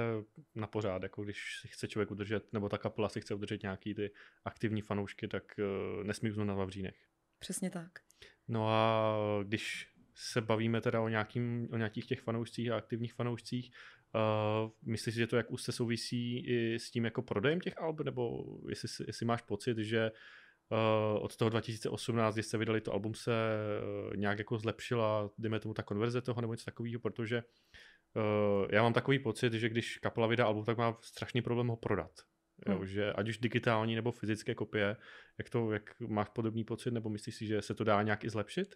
na 0.54 0.66
pořád, 0.66 1.02
jako 1.02 1.24
když 1.24 1.58
si 1.60 1.68
chce 1.68 1.88
člověk 1.88 2.10
udržet, 2.10 2.52
nebo 2.52 2.68
ta 2.68 2.78
kapela 2.78 3.08
si 3.08 3.20
chce 3.20 3.34
udržet 3.34 3.62
nějaký 3.62 3.94
ty 3.94 4.10
aktivní 4.44 4.82
fanoušky, 4.82 5.28
tak 5.28 5.42
uh, 5.58 6.04
nesmí 6.04 6.30
na 6.44 6.54
Vavřínech. 6.54 6.96
Přesně 7.38 7.70
tak. 7.70 7.90
No 8.48 8.68
a 8.68 9.16
když 9.42 9.95
se 10.18 10.40
bavíme 10.40 10.80
teda 10.80 11.00
o, 11.00 11.08
nějakým, 11.08 11.68
o 11.72 11.76
nějakých 11.76 12.06
těch 12.06 12.20
fanoušcích 12.20 12.70
a 12.70 12.76
aktivních 12.76 13.14
fanoušcích, 13.14 13.70
uh, 14.14 14.70
myslíš 14.82 15.14
si, 15.14 15.20
že 15.20 15.26
to 15.26 15.36
jak 15.36 15.50
už 15.50 15.62
se 15.62 15.72
souvisí 15.72 16.46
i 16.46 16.78
s 16.78 16.90
tím 16.90 17.04
jako 17.04 17.22
prodejem 17.22 17.60
těch 17.60 17.78
alb, 17.78 18.00
nebo 18.00 18.44
jestli, 18.68 19.04
jestli 19.06 19.26
máš 19.26 19.42
pocit, 19.42 19.78
že 19.78 20.10
uh, 20.70 21.24
od 21.24 21.36
toho 21.36 21.48
2018, 21.48 22.34
kdy 22.34 22.42
jste 22.42 22.58
vydali 22.58 22.80
to 22.80 22.92
album, 22.92 23.14
se 23.14 23.32
uh, 23.32 24.16
nějak 24.16 24.38
jako 24.38 24.58
zlepšila, 24.58 25.30
dejme 25.38 25.60
tomu 25.60 25.74
ta 25.74 25.82
konverze 25.82 26.22
toho 26.22 26.40
nebo 26.40 26.52
něco 26.52 26.64
takového, 26.64 27.00
protože 27.00 27.42
uh, 28.16 28.66
já 28.70 28.82
mám 28.82 28.92
takový 28.92 29.18
pocit, 29.18 29.52
že 29.52 29.68
když 29.68 29.98
kapela 29.98 30.26
vydá 30.26 30.46
album, 30.46 30.64
tak 30.64 30.78
má 30.78 30.98
strašný 31.02 31.42
problém 31.42 31.68
ho 31.68 31.76
prodat. 31.76 32.12
Hmm. 32.66 32.76
Jo, 32.76 32.84
že 32.84 33.12
ať 33.12 33.28
už 33.28 33.38
digitální 33.38 33.94
nebo 33.94 34.12
fyzické 34.12 34.54
kopie, 34.54 34.96
jak 35.38 35.50
to, 35.50 35.72
jak 35.72 36.00
máš 36.00 36.28
podobný 36.28 36.64
pocit, 36.64 36.90
nebo 36.90 37.08
myslíš 37.08 37.34
si, 37.34 37.46
že 37.46 37.62
se 37.62 37.74
to 37.74 37.84
dá 37.84 38.02
nějak 38.02 38.24
i 38.24 38.30
zlepšit? 38.30 38.74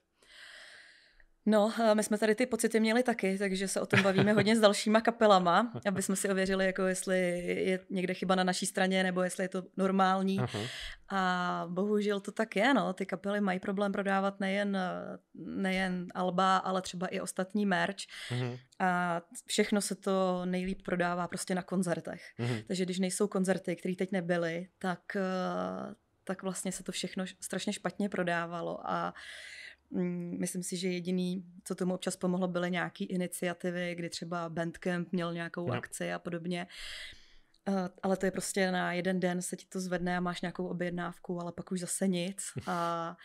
No, 1.46 1.72
my 1.94 2.02
jsme 2.02 2.18
tady 2.18 2.34
ty 2.34 2.46
pocity 2.46 2.80
měli 2.80 3.02
taky, 3.02 3.38
takže 3.38 3.68
se 3.68 3.80
o 3.80 3.86
tom 3.86 4.02
bavíme 4.02 4.32
hodně 4.32 4.56
s 4.56 4.60
dalšíma 4.60 5.00
kapelama, 5.00 5.72
aby 5.86 6.02
jsme 6.02 6.16
si 6.16 6.28
ověřili, 6.28 6.66
jako 6.66 6.82
jestli 6.82 7.18
je 7.46 7.80
někde 7.90 8.14
chyba 8.14 8.34
na 8.34 8.44
naší 8.44 8.66
straně, 8.66 9.02
nebo 9.02 9.22
jestli 9.22 9.44
je 9.44 9.48
to 9.48 9.62
normální. 9.76 10.38
Aha. 10.38 10.58
A 11.08 11.64
bohužel 11.68 12.20
to 12.20 12.32
tak 12.32 12.56
je, 12.56 12.74
no. 12.74 12.92
Ty 12.92 13.06
kapely 13.06 13.40
mají 13.40 13.60
problém 13.60 13.92
prodávat 13.92 14.40
nejen, 14.40 14.78
nejen 15.34 16.06
alba, 16.14 16.56
ale 16.56 16.82
třeba 16.82 17.06
i 17.06 17.20
ostatní 17.20 17.66
merch. 17.66 18.00
Aha. 18.30 18.56
A 18.78 19.22
všechno 19.46 19.80
se 19.80 19.94
to 19.94 20.42
nejlíp 20.44 20.82
prodává 20.82 21.28
prostě 21.28 21.54
na 21.54 21.62
koncertech. 21.62 22.22
Aha. 22.38 22.54
Takže 22.66 22.84
když 22.84 22.98
nejsou 22.98 23.28
koncerty, 23.28 23.76
které 23.76 23.94
teď 23.96 24.12
nebyly, 24.12 24.68
tak, 24.78 25.00
tak 26.24 26.42
vlastně 26.42 26.72
se 26.72 26.82
to 26.82 26.92
všechno 26.92 27.24
strašně 27.40 27.72
špatně 27.72 28.08
prodávalo. 28.08 28.90
A 28.90 29.06
Mm, 29.06 29.14
myslím 30.38 30.62
si, 30.62 30.76
že 30.76 30.88
jediný, 30.88 31.44
co 31.64 31.74
tomu 31.74 31.94
občas 31.94 32.16
pomohlo, 32.16 32.48
byly 32.48 32.70
nějaké 32.70 33.04
iniciativy, 33.04 33.94
kdy 33.94 34.08
třeba 34.08 34.48
Bandcamp 34.48 35.12
měl 35.12 35.34
nějakou 35.34 35.66
no. 35.66 35.74
akci 35.74 36.12
a 36.12 36.18
podobně. 36.18 36.66
Uh, 37.68 37.88
ale 38.02 38.16
to 38.16 38.26
je 38.26 38.32
prostě 38.32 38.70
na 38.70 38.92
jeden 38.92 39.20
den 39.20 39.42
se 39.42 39.56
ti 39.56 39.66
to 39.66 39.80
zvedne 39.80 40.16
a 40.16 40.20
máš 40.20 40.40
nějakou 40.40 40.66
objednávku, 40.66 41.40
ale 41.40 41.52
pak 41.52 41.72
už 41.72 41.80
zase 41.80 42.08
nic. 42.08 42.42
A 42.66 43.16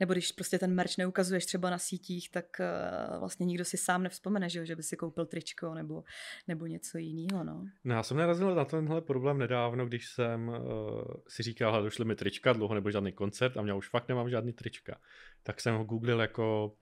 nebo 0.00 0.12
když 0.12 0.32
prostě 0.32 0.58
ten 0.58 0.74
merch 0.74 0.98
neukazuješ 0.98 1.46
třeba 1.46 1.70
na 1.70 1.78
sítích, 1.78 2.30
tak 2.30 2.46
uh, 2.60 3.18
vlastně 3.20 3.46
nikdo 3.46 3.64
si 3.64 3.76
sám 3.76 4.02
nevzpomene, 4.02 4.48
že, 4.48 4.66
že 4.66 4.76
by 4.76 4.82
si 4.82 4.96
koupil 4.96 5.26
tričko 5.26 5.74
nebo, 5.74 6.04
nebo 6.48 6.66
něco 6.66 6.98
jiného. 6.98 7.44
No. 7.44 7.64
no. 7.84 7.94
já 7.94 8.02
jsem 8.02 8.16
narazil 8.16 8.54
na 8.54 8.64
tenhle 8.64 9.00
problém 9.00 9.38
nedávno, 9.38 9.86
když 9.86 10.08
jsem 10.08 10.48
uh, 10.48 10.56
si 11.28 11.42
říkal, 11.42 11.82
došly 11.82 12.04
mi 12.04 12.14
trička, 12.14 12.52
dlouho 12.52 12.74
nebo 12.74 12.90
žádný 12.90 13.12
koncert 13.12 13.56
a 13.56 13.66
já 13.66 13.74
už 13.74 13.88
fakt 13.88 14.08
nemám 14.08 14.30
žádný 14.30 14.52
trička. 14.52 15.00
Tak 15.42 15.60
jsem 15.60 15.74
ho 15.74 15.84
googlil 15.84 16.20
jako 16.20 16.76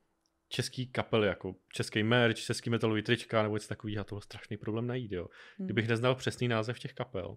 český 0.49 0.87
kapely, 0.87 1.27
jako 1.27 1.55
český 1.73 2.03
merch, 2.03 2.37
český 2.37 2.71
metalový 2.71 3.03
trička 3.03 3.43
nebo 3.43 3.57
něco 3.57 3.69
takového, 3.69 4.01
a 4.01 4.05
to 4.05 4.15
byl 4.15 4.21
strašný 4.21 4.57
problém 4.57 4.87
najít, 4.87 5.13
jo. 5.13 5.29
Hmm. 5.59 5.67
Kdybych 5.67 5.89
neznal 5.89 6.15
přesný 6.15 6.49
název 6.49 6.79
těch 6.79 6.95
kapel, 6.95 7.37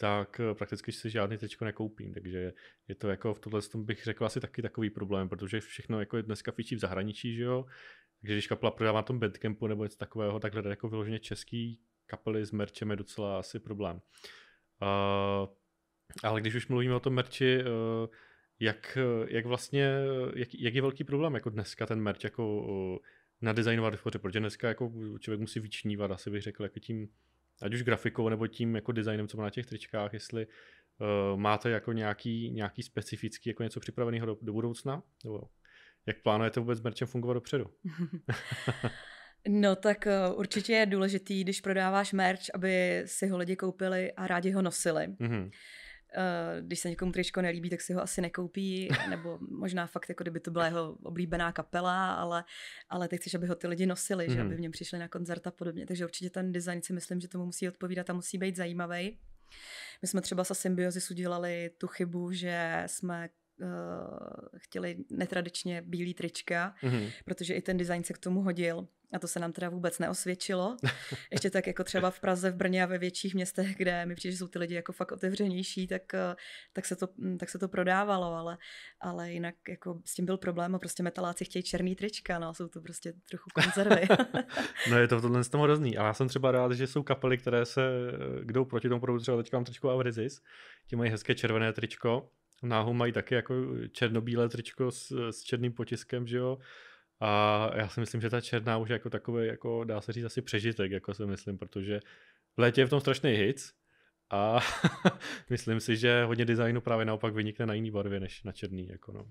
tak 0.00 0.40
eh, 0.40 0.54
prakticky 0.54 0.92
si 0.92 1.10
žádný 1.10 1.36
tričko 1.36 1.64
nekoupím, 1.64 2.14
takže 2.14 2.52
je 2.88 2.94
to 2.94 3.08
jako 3.08 3.34
v 3.34 3.38
tohle 3.38 3.62
tom 3.62 3.84
bych 3.84 4.04
řekl 4.04 4.24
asi 4.24 4.40
taky 4.40 4.62
takový 4.62 4.90
problém, 4.90 5.28
protože 5.28 5.60
všechno 5.60 6.00
jako 6.00 6.16
je 6.16 6.22
dneska 6.22 6.52
fičí 6.52 6.76
v 6.76 6.78
zahraničí, 6.78 7.36
že 7.36 7.42
jo, 7.42 7.64
takže 8.20 8.34
když 8.34 8.46
kapela 8.46 8.70
prodává 8.70 8.98
na 8.98 9.02
tom 9.02 9.18
Bandcampu 9.18 9.66
nebo 9.66 9.84
něco 9.84 9.96
takového, 9.96 10.40
tak 10.40 10.52
hledat 10.52 10.70
jako 10.70 10.88
vyloženě 10.88 11.18
český 11.18 11.80
kapely 12.06 12.44
s 12.44 12.52
merčem 12.52 12.90
je 12.90 12.96
docela 12.96 13.38
asi 13.38 13.58
problém. 13.58 13.96
Uh, 14.82 15.48
ale 16.22 16.40
když 16.40 16.54
už 16.54 16.68
mluvíme 16.68 16.94
o 16.94 17.00
tom 17.00 17.14
merči, 17.14 17.58
uh, 17.58 18.08
jak, 18.60 18.98
jak 19.28 19.46
vlastně, 19.46 19.94
jak, 20.36 20.48
jak 20.54 20.74
je 20.74 20.82
velký 20.82 21.04
problém 21.04 21.34
jako 21.34 21.50
dneska 21.50 21.86
ten 21.86 22.00
merch 22.00 22.24
jako 22.24 22.62
uh, 22.62 22.98
nadizajnovat 23.40 23.94
v 23.94 24.02
protože 24.18 24.40
dneska 24.40 24.68
jako 24.68 24.92
člověk 25.18 25.40
musí 25.40 25.60
vyčnívat, 25.60 26.10
asi 26.10 26.30
bych 26.30 26.42
řekl, 26.42 26.62
jako 26.62 26.78
tím 26.78 27.08
ať 27.62 27.74
už 27.74 27.82
grafikou 27.82 28.28
nebo 28.28 28.46
tím 28.46 28.74
jako 28.74 28.92
designem, 28.92 29.28
co 29.28 29.36
má 29.36 29.42
na 29.42 29.50
těch 29.50 29.66
tričkách, 29.66 30.12
jestli 30.12 30.46
uh, 30.46 31.40
máte 31.40 31.70
jako 31.70 31.92
nějaký, 31.92 32.50
nějaký 32.50 32.82
specifický, 32.82 33.50
jako 33.50 33.62
něco 33.62 33.80
připraveného 33.80 34.26
do, 34.26 34.36
do 34.42 34.52
budoucna? 34.52 35.02
Nebo 35.24 35.42
jak 36.06 36.22
plánujete 36.22 36.60
vůbec 36.60 36.80
merchem 36.80 37.08
fungovat 37.08 37.34
dopředu? 37.34 37.64
No 39.48 39.76
tak 39.76 40.06
uh, 40.06 40.38
určitě 40.38 40.72
je 40.72 40.86
důležitý, 40.86 41.44
když 41.44 41.60
prodáváš 41.60 42.12
merch, 42.12 42.40
aby 42.54 43.02
si 43.06 43.26
ho 43.26 43.38
lidi 43.38 43.56
koupili 43.56 44.12
a 44.12 44.26
rádi 44.26 44.50
ho 44.50 44.62
nosili. 44.62 45.06
Mm-hmm. 45.06 45.50
Uh, 46.16 46.66
když 46.66 46.80
se 46.80 46.90
někomu 46.90 47.12
tričko 47.12 47.42
nelíbí, 47.42 47.70
tak 47.70 47.80
si 47.80 47.92
ho 47.92 48.02
asi 48.02 48.20
nekoupí, 48.20 48.88
nebo 49.10 49.38
možná 49.50 49.86
fakt, 49.86 50.08
jako 50.08 50.24
kdyby 50.24 50.40
to 50.40 50.50
byla 50.50 50.64
jeho 50.66 50.96
oblíbená 51.02 51.52
kapela, 51.52 52.14
ale, 52.14 52.44
ale 52.88 53.08
ty 53.08 53.16
chceš, 53.16 53.34
aby 53.34 53.46
ho 53.46 53.54
ty 53.54 53.66
lidi 53.66 53.86
nosili, 53.86 54.28
mm-hmm. 54.28 54.34
že 54.34 54.40
aby 54.40 54.54
v 54.54 54.60
něm 54.60 54.72
přišli 54.72 54.98
na 54.98 55.08
koncert 55.08 55.46
a 55.46 55.50
podobně. 55.50 55.86
Takže 55.86 56.04
určitě 56.04 56.30
ten 56.30 56.52
design 56.52 56.82
si 56.82 56.92
myslím, 56.92 57.20
že 57.20 57.28
tomu 57.28 57.46
musí 57.46 57.68
odpovídat 57.68 58.10
a 58.10 58.12
musí 58.12 58.38
být 58.38 58.56
zajímavý. 58.56 59.18
My 60.02 60.08
jsme 60.08 60.20
třeba 60.20 60.44
sa 60.44 60.54
Symbiosis 60.54 61.10
udělali 61.10 61.70
tu 61.78 61.86
chybu, 61.86 62.32
že 62.32 62.84
jsme 62.86 63.28
chtěli 64.56 64.96
netradičně 65.10 65.82
bílý 65.82 66.14
trička, 66.14 66.74
mm-hmm. 66.82 67.12
protože 67.24 67.54
i 67.54 67.62
ten 67.62 67.76
design 67.76 68.04
se 68.04 68.12
k 68.12 68.18
tomu 68.18 68.42
hodil. 68.42 68.88
A 69.12 69.18
to 69.18 69.28
se 69.28 69.40
nám 69.40 69.52
teda 69.52 69.68
vůbec 69.68 69.98
neosvědčilo. 69.98 70.76
Ještě 71.30 71.50
tak 71.50 71.66
jako 71.66 71.84
třeba 71.84 72.10
v 72.10 72.20
Praze, 72.20 72.50
v 72.50 72.56
Brně 72.56 72.82
a 72.82 72.86
ve 72.86 72.98
větších 72.98 73.34
městech, 73.34 73.76
kde 73.76 74.06
mi 74.06 74.14
přijde, 74.14 74.32
že 74.32 74.38
jsou 74.38 74.48
ty 74.48 74.58
lidi 74.58 74.74
jako 74.74 74.92
fakt 74.92 75.12
otevřenější, 75.12 75.86
tak, 75.86 76.14
eh, 76.14 76.36
tak, 76.72 76.86
se, 76.86 76.96
to, 76.96 77.08
hm, 77.18 77.38
tak 77.38 77.50
se 77.50 77.58
to 77.58 77.68
prodávalo, 77.68 78.34
ale, 78.34 78.58
ale 79.00 79.32
jinak 79.32 79.54
jako 79.68 80.00
s 80.04 80.14
tím 80.14 80.26
byl 80.26 80.38
problém 80.38 80.74
a 80.74 80.78
prostě 80.78 81.02
metaláci 81.02 81.44
chtějí 81.44 81.62
černý 81.62 81.96
trička, 81.96 82.38
no, 82.38 82.54
jsou 82.54 82.68
to 82.68 82.80
prostě 82.80 83.12
trochu 83.28 83.50
konzervy. 83.54 84.08
no 84.90 84.98
je 84.98 85.08
to 85.08 85.20
tohle 85.20 85.44
z 85.44 85.48
toho 85.48 85.64
hrozný, 85.64 85.96
ale 85.96 86.08
já 86.08 86.14
jsem 86.14 86.28
třeba 86.28 86.50
rád, 86.52 86.72
že 86.72 86.86
jsou 86.86 87.02
kapely, 87.02 87.38
které 87.38 87.66
se 87.66 87.82
jdou 88.44 88.64
proti 88.64 88.88
tomu 88.88 89.00
produktu, 89.00 89.22
třeba 89.22 89.36
teďka 89.36 89.56
mám 89.56 89.64
tričko 89.64 89.90
Avrizis, 89.90 90.42
ti 90.86 90.96
mají 90.96 91.10
hezké 91.10 91.34
červené 91.34 91.72
tričko, 91.72 92.30
náhu 92.62 92.92
mají 92.92 93.12
taky 93.12 93.34
jako 93.34 93.54
černobílé 93.92 94.48
tričko 94.48 94.90
s, 94.90 95.30
s 95.30 95.42
černým 95.42 95.72
potiskem, 95.72 96.26
že 96.26 96.36
jo, 96.36 96.58
a 97.20 97.70
já 97.74 97.88
si 97.88 98.00
myslím, 98.00 98.20
že 98.20 98.30
ta 98.30 98.40
černá 98.40 98.78
už 98.78 98.88
jako 98.88 99.10
takový, 99.10 99.46
jako 99.46 99.84
dá 99.84 100.00
se 100.00 100.12
říct 100.12 100.24
asi 100.24 100.42
přežitek, 100.42 100.92
jako 100.92 101.14
si 101.14 101.26
myslím, 101.26 101.58
protože 101.58 102.00
v 102.56 102.60
létě 102.60 102.80
je 102.80 102.86
v 102.86 102.90
tom 102.90 103.00
strašný 103.00 103.30
hit 103.30 103.56
a 104.30 104.60
myslím 105.50 105.80
si, 105.80 105.96
že 105.96 106.24
hodně 106.24 106.44
designu 106.44 106.80
právě 106.80 107.04
naopak 107.04 107.34
vynikne 107.34 107.66
na 107.66 107.74
jiný 107.74 107.90
barvě 107.90 108.20
než 108.20 108.42
na 108.42 108.52
černý. 108.52 108.88
Jako 108.88 109.12
no. 109.12 109.30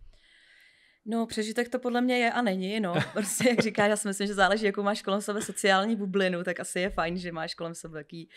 No, 1.05 1.25
přežitek 1.25 1.69
to 1.69 1.79
podle 1.79 2.01
mě 2.01 2.17
je 2.17 2.31
a 2.31 2.41
není, 2.41 2.79
no. 2.79 2.93
Prostě, 3.13 3.49
jak 3.49 3.59
říká, 3.59 3.87
já 3.87 3.95
si 3.95 4.07
myslím, 4.07 4.27
že 4.27 4.33
záleží, 4.33 4.65
jakou 4.65 4.83
máš 4.83 5.01
kolem 5.01 5.21
sebe 5.21 5.41
sociální 5.41 5.95
bublinu, 5.95 6.43
tak 6.43 6.59
asi 6.59 6.79
je 6.79 6.89
fajn, 6.89 7.17
že 7.17 7.31
máš 7.31 7.55
kolem 7.55 7.75
sebe 7.75 7.99
taký 7.99 8.29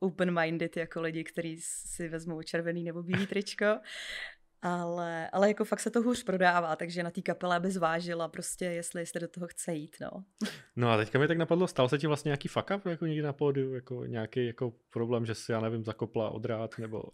open-minded 0.00 0.76
jako 0.76 1.00
lidi, 1.00 1.24
kteří 1.24 1.56
si 1.60 2.08
vezmou 2.08 2.42
červený 2.42 2.84
nebo 2.84 3.02
bílý 3.02 3.26
tričko. 3.26 3.66
Ale, 4.62 5.30
ale 5.30 5.48
jako 5.48 5.64
fakt 5.64 5.80
se 5.80 5.90
to 5.90 6.02
hůř 6.02 6.24
prodává, 6.24 6.76
takže 6.76 7.02
na 7.02 7.10
té 7.10 7.22
kapele 7.22 7.60
by 7.60 7.70
zvážila 7.70 8.28
prostě, 8.28 8.64
jestli, 8.64 9.00
jestli 9.00 9.20
do 9.20 9.28
toho 9.28 9.46
chce 9.46 9.74
jít, 9.74 9.96
no. 10.00 10.10
No 10.76 10.90
a 10.90 10.96
teďka 10.96 11.18
mi 11.18 11.28
tak 11.28 11.38
napadlo, 11.38 11.68
stal 11.68 11.88
se 11.88 11.98
ti 11.98 12.06
vlastně 12.06 12.28
nějaký 12.28 12.48
fuck 12.48 12.70
up 12.76 12.86
jako 12.86 13.06
někdy 13.06 13.22
na 13.22 13.32
pódiu, 13.32 13.74
jako 13.74 14.04
nějaký 14.04 14.46
jako 14.46 14.72
problém, 14.90 15.26
že 15.26 15.34
si, 15.34 15.52
já 15.52 15.60
nevím, 15.60 15.84
zakopla 15.84 16.30
odrát, 16.30 16.78
nebo... 16.78 17.02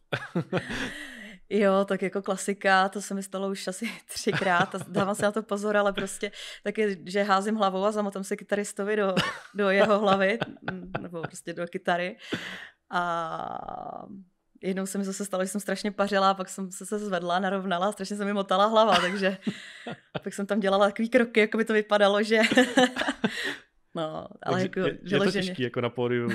Jo, 1.48 1.84
tak 1.88 2.02
jako 2.02 2.22
klasika, 2.22 2.88
to 2.88 3.02
se 3.02 3.14
mi 3.14 3.22
stalo 3.22 3.50
už 3.50 3.68
asi 3.68 3.90
třikrát 4.14 4.74
a 4.74 4.78
dávám 4.88 5.14
se 5.14 5.22
na 5.22 5.32
to 5.32 5.42
pozor, 5.42 5.76
ale 5.76 5.92
prostě 5.92 6.32
taky, 6.62 7.02
že 7.06 7.22
házím 7.22 7.54
hlavou 7.54 7.84
a 7.84 7.92
zamotám 7.92 8.24
se 8.24 8.36
kytaristovi 8.36 8.96
do, 8.96 9.14
do 9.54 9.70
jeho 9.70 9.98
hlavy, 9.98 10.38
nebo 11.00 11.22
prostě 11.22 11.52
do 11.52 11.66
kytary. 11.66 12.16
A 12.90 14.06
jednou 14.64 14.86
se 14.86 14.98
mi 14.98 15.04
zase 15.04 15.24
stalo, 15.24 15.44
že 15.44 15.48
jsem 15.48 15.60
strašně 15.60 15.90
pařila 15.90 16.30
a 16.30 16.34
pak 16.34 16.48
jsem 16.48 16.70
se, 16.72 16.86
se 16.86 16.98
zvedla, 16.98 17.38
narovnala 17.38 17.92
strašně 17.92 18.16
se 18.16 18.24
mi 18.24 18.32
motala 18.32 18.66
hlava, 18.66 19.00
takže 19.00 19.36
pak 20.22 20.34
jsem 20.34 20.46
tam 20.46 20.60
dělala 20.60 20.86
takový 20.86 21.08
kroky, 21.08 21.40
jako 21.40 21.58
by 21.58 21.64
to 21.64 21.72
vypadalo, 21.72 22.22
že... 22.22 22.40
no, 23.94 24.26
ale 24.42 24.62
jako 24.62 24.80
je, 24.80 24.98
je 25.02 25.18
to 25.18 25.30
těžké 25.30 25.62
jako 25.62 25.80
na 25.80 25.90
pódiu 25.90 26.28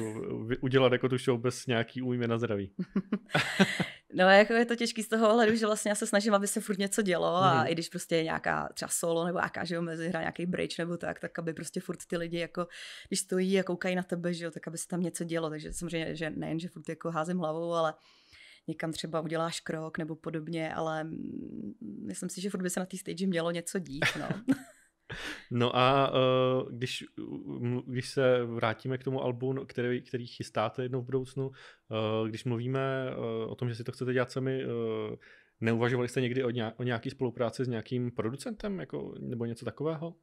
udělat 0.62 0.92
jako 0.92 1.10
tu 1.10 1.18
show 1.18 1.40
bez 1.40 1.66
nějaký 1.66 2.02
újmy 2.02 2.28
na 2.28 2.38
zdraví. 2.38 2.72
No, 4.14 4.30
jako 4.30 4.54
je 4.54 4.66
to 4.66 4.76
těžký 4.76 5.04
z 5.04 5.08
toho 5.08 5.30
ohledu, 5.30 5.56
že 5.56 5.66
vlastně 5.66 5.90
já 5.90 5.96
se 5.96 6.08
snažím, 6.08 6.34
aby 6.34 6.48
se 6.48 6.62
furt 6.62 6.80
něco 6.80 7.02
dělo 7.02 7.36
a 7.36 7.62
mm. 7.62 7.68
i 7.68 7.74
když 7.74 7.90
prostě 7.90 8.16
je 8.16 8.24
nějaká 8.24 8.70
třeba 8.74 8.90
solo 8.90 9.26
nebo 9.26 9.40
nějaká, 9.40 9.64
že 9.66 9.76
jo, 9.76 9.82
mezi 9.82 10.10
hra 10.10 10.20
nějaký 10.20 10.46
bridge 10.46 10.78
nebo 10.78 10.98
tak, 10.98 11.20
tak 11.20 11.40
aby 11.40 11.54
prostě 11.54 11.80
furt 11.80 12.00
ty 12.08 12.18
lidi 12.18 12.38
jako, 12.38 12.68
když 13.08 13.20
stojí 13.20 13.60
a 13.60 13.64
koukají 13.64 13.96
na 13.96 14.04
tebe, 14.04 14.34
že 14.34 14.46
jo, 14.46 14.52
tak 14.52 14.68
aby 14.68 14.78
se 14.78 14.88
tam 14.88 15.02
něco 15.02 15.24
dělo, 15.24 15.50
takže 15.50 15.74
samozřejmě, 15.74 16.16
že 16.16 16.30
nejen, 16.30 16.60
že 16.60 16.68
furt 16.68 16.90
jako 16.90 17.12
házím 17.12 17.38
hlavou, 17.38 17.74
ale 17.74 17.94
někam 18.70 18.92
třeba 18.92 19.22
uděláš 19.22 19.60
krok 19.60 19.98
nebo 19.98 20.16
podobně, 20.16 20.74
ale 20.74 21.10
myslím 22.06 22.30
si, 22.30 22.42
že 22.42 22.50
furt 22.50 22.62
by 22.62 22.70
se 22.70 22.80
na 22.80 22.86
té 22.86 22.98
stage 22.98 23.28
mělo 23.28 23.52
něco 23.52 23.80
dít, 23.80 24.06
no. 24.20 24.28
No 25.52 25.76
a 25.76 26.12
uh, 26.14 26.72
když, 26.72 27.06
když 27.86 28.10
se 28.10 28.46
vrátíme 28.46 28.98
k 28.98 29.04
tomu 29.04 29.22
albu, 29.22 29.66
který, 29.66 30.02
který 30.02 30.28
chystáte 30.28 30.84
jednou 30.84 31.02
v 31.02 31.06
budoucnu, 31.06 31.48
uh, 31.48 32.28
když 32.28 32.46
mluvíme 32.46 33.16
uh, 33.18 33.52
o 33.52 33.56
tom, 33.56 33.70
že 33.70 33.76
si 33.76 33.84
to 33.84 33.92
chcete 33.92 34.14
dělat 34.14 34.32
sami, 34.32 34.66
neuvažovali 35.62 36.08
jste 36.08 36.22
někdy 36.22 36.44
o, 36.44 36.50
nějak, 36.50 36.80
o 36.80 36.84
nějaký 36.84 37.10
spolupráci 37.10 37.66
s 37.66 37.68
nějakým 37.68 38.12
producentem 38.12 38.80
jako, 38.80 39.16
nebo 39.20 39.46
něco 39.46 39.66
takového? 39.66 40.16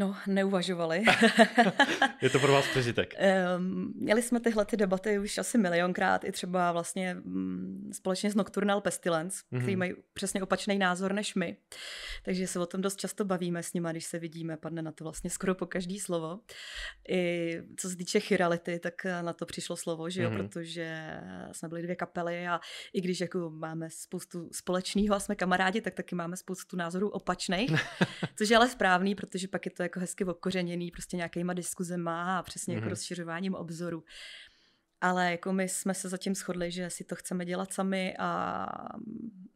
No, 0.00 0.16
neuvažovali. 0.26 1.04
je 2.22 2.30
to 2.30 2.38
pro 2.38 2.52
vás 2.52 2.68
přežitek? 2.68 3.14
Měli 3.94 4.22
jsme 4.22 4.40
tyhle 4.40 4.64
ty 4.64 4.76
debaty 4.76 5.18
už 5.18 5.38
asi 5.38 5.58
milionkrát, 5.58 6.24
i 6.24 6.32
třeba 6.32 6.72
vlastně 6.72 7.16
um, 7.24 7.90
společně 7.92 8.30
s 8.30 8.34
Nocturnal 8.34 8.80
Pestilence, 8.80 9.42
mm-hmm. 9.52 9.60
který 9.60 9.76
mají 9.76 9.94
přesně 10.12 10.42
opačný 10.42 10.78
názor 10.78 11.12
než 11.12 11.34
my. 11.34 11.56
Takže 12.22 12.46
se 12.46 12.58
o 12.58 12.66
tom 12.66 12.80
dost 12.80 12.96
často 12.96 13.24
bavíme 13.24 13.62
s 13.62 13.72
nimi, 13.72 13.88
když 13.90 14.04
se 14.04 14.18
vidíme, 14.18 14.56
padne 14.56 14.82
na 14.82 14.92
to 14.92 15.04
vlastně 15.04 15.30
skoro 15.30 15.54
po 15.54 15.66
každý 15.66 16.00
slovo. 16.00 16.40
I 17.08 17.62
co 17.76 17.90
se 17.90 17.96
týče 17.96 18.20
chirality, 18.20 18.78
tak 18.78 18.94
na 19.22 19.32
to 19.32 19.46
přišlo 19.46 19.76
slovo, 19.76 20.10
že 20.10 20.22
jo, 20.22 20.30
mm-hmm. 20.30 20.36
protože 20.36 21.20
jsme 21.52 21.68
byli 21.68 21.82
dvě 21.82 21.96
kapely 21.96 22.48
a 22.48 22.60
i 22.92 23.00
když 23.00 23.20
jako 23.20 23.50
máme 23.50 23.90
spoustu 23.90 24.48
společného 24.52 25.14
a 25.14 25.20
jsme 25.20 25.34
kamarádi, 25.34 25.80
tak 25.80 25.94
taky 25.94 26.14
máme 26.14 26.36
spoustu 26.36 26.76
názorů 26.76 27.08
opačných, 27.08 27.70
což 28.38 28.48
je 28.48 28.56
ale 28.56 28.68
správný, 28.68 29.14
protože 29.14 29.48
pak 29.48 29.66
je 29.66 29.70
to 29.70 29.82
jako 29.90 30.00
hezky 30.00 30.24
okořeněný 30.24 30.90
prostě 30.90 31.16
nějakýma 31.16 31.52
diskuzema 31.52 32.38
a 32.38 32.42
přesně 32.42 32.72
mm-hmm. 32.72 32.76
jako 32.76 32.84
mhm. 32.84 32.90
rozšiřováním 32.90 33.54
obzoru. 33.54 34.04
Ale 35.00 35.30
jako 35.30 35.52
my 35.52 35.68
jsme 35.68 35.94
se 35.94 36.08
zatím 36.08 36.34
shodli, 36.34 36.70
že 36.70 36.90
si 36.90 37.04
to 37.04 37.16
chceme 37.16 37.44
dělat 37.44 37.72
sami 37.72 38.16
a 38.18 38.66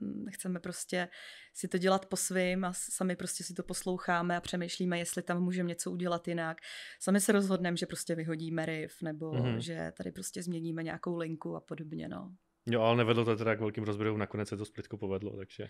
mm, 0.01 0.27
chceme 0.31 0.61
prostě 0.61 1.09
si 1.55 1.69
to 1.69 1.79
dělat 1.79 2.07
po 2.07 2.17
svým 2.17 2.65
a 2.65 2.73
sami 2.73 3.17
prostě 3.17 3.45
si 3.45 3.55
to 3.55 3.63
posloucháme 3.63 4.37
a 4.37 4.41
přemýšlíme, 4.41 4.99
jestli 4.99 5.23
tam 5.23 5.43
můžeme 5.43 5.69
něco 5.69 5.91
udělat 5.91 6.29
jinak. 6.29 6.57
Sami 7.01 7.21
se 7.21 7.33
rozhodneme, 7.33 7.77
že 7.77 7.87
prostě 7.87 8.15
vyhodíme 8.15 8.67
riff 8.67 9.03
nebo 9.03 9.33
mm-hmm. 9.33 9.57
že 9.57 9.93
tady 9.97 10.13
prostě 10.13 10.43
změníme 10.43 10.83
nějakou 10.83 11.17
linku 11.17 11.57
a 11.57 11.61
podobně, 11.61 12.09
no. 12.09 12.35
Jo, 12.67 12.83
ale 12.83 12.97
nevedlo 12.97 13.25
to 13.25 13.37
teda 13.37 13.57
k 13.57 13.61
velkým 13.61 13.85
rozběrům, 13.85 14.19
nakonec 14.19 14.49
se 14.49 14.57
to 14.57 14.65
splitko 14.65 14.97
povedlo, 14.97 15.37
takže... 15.37 15.69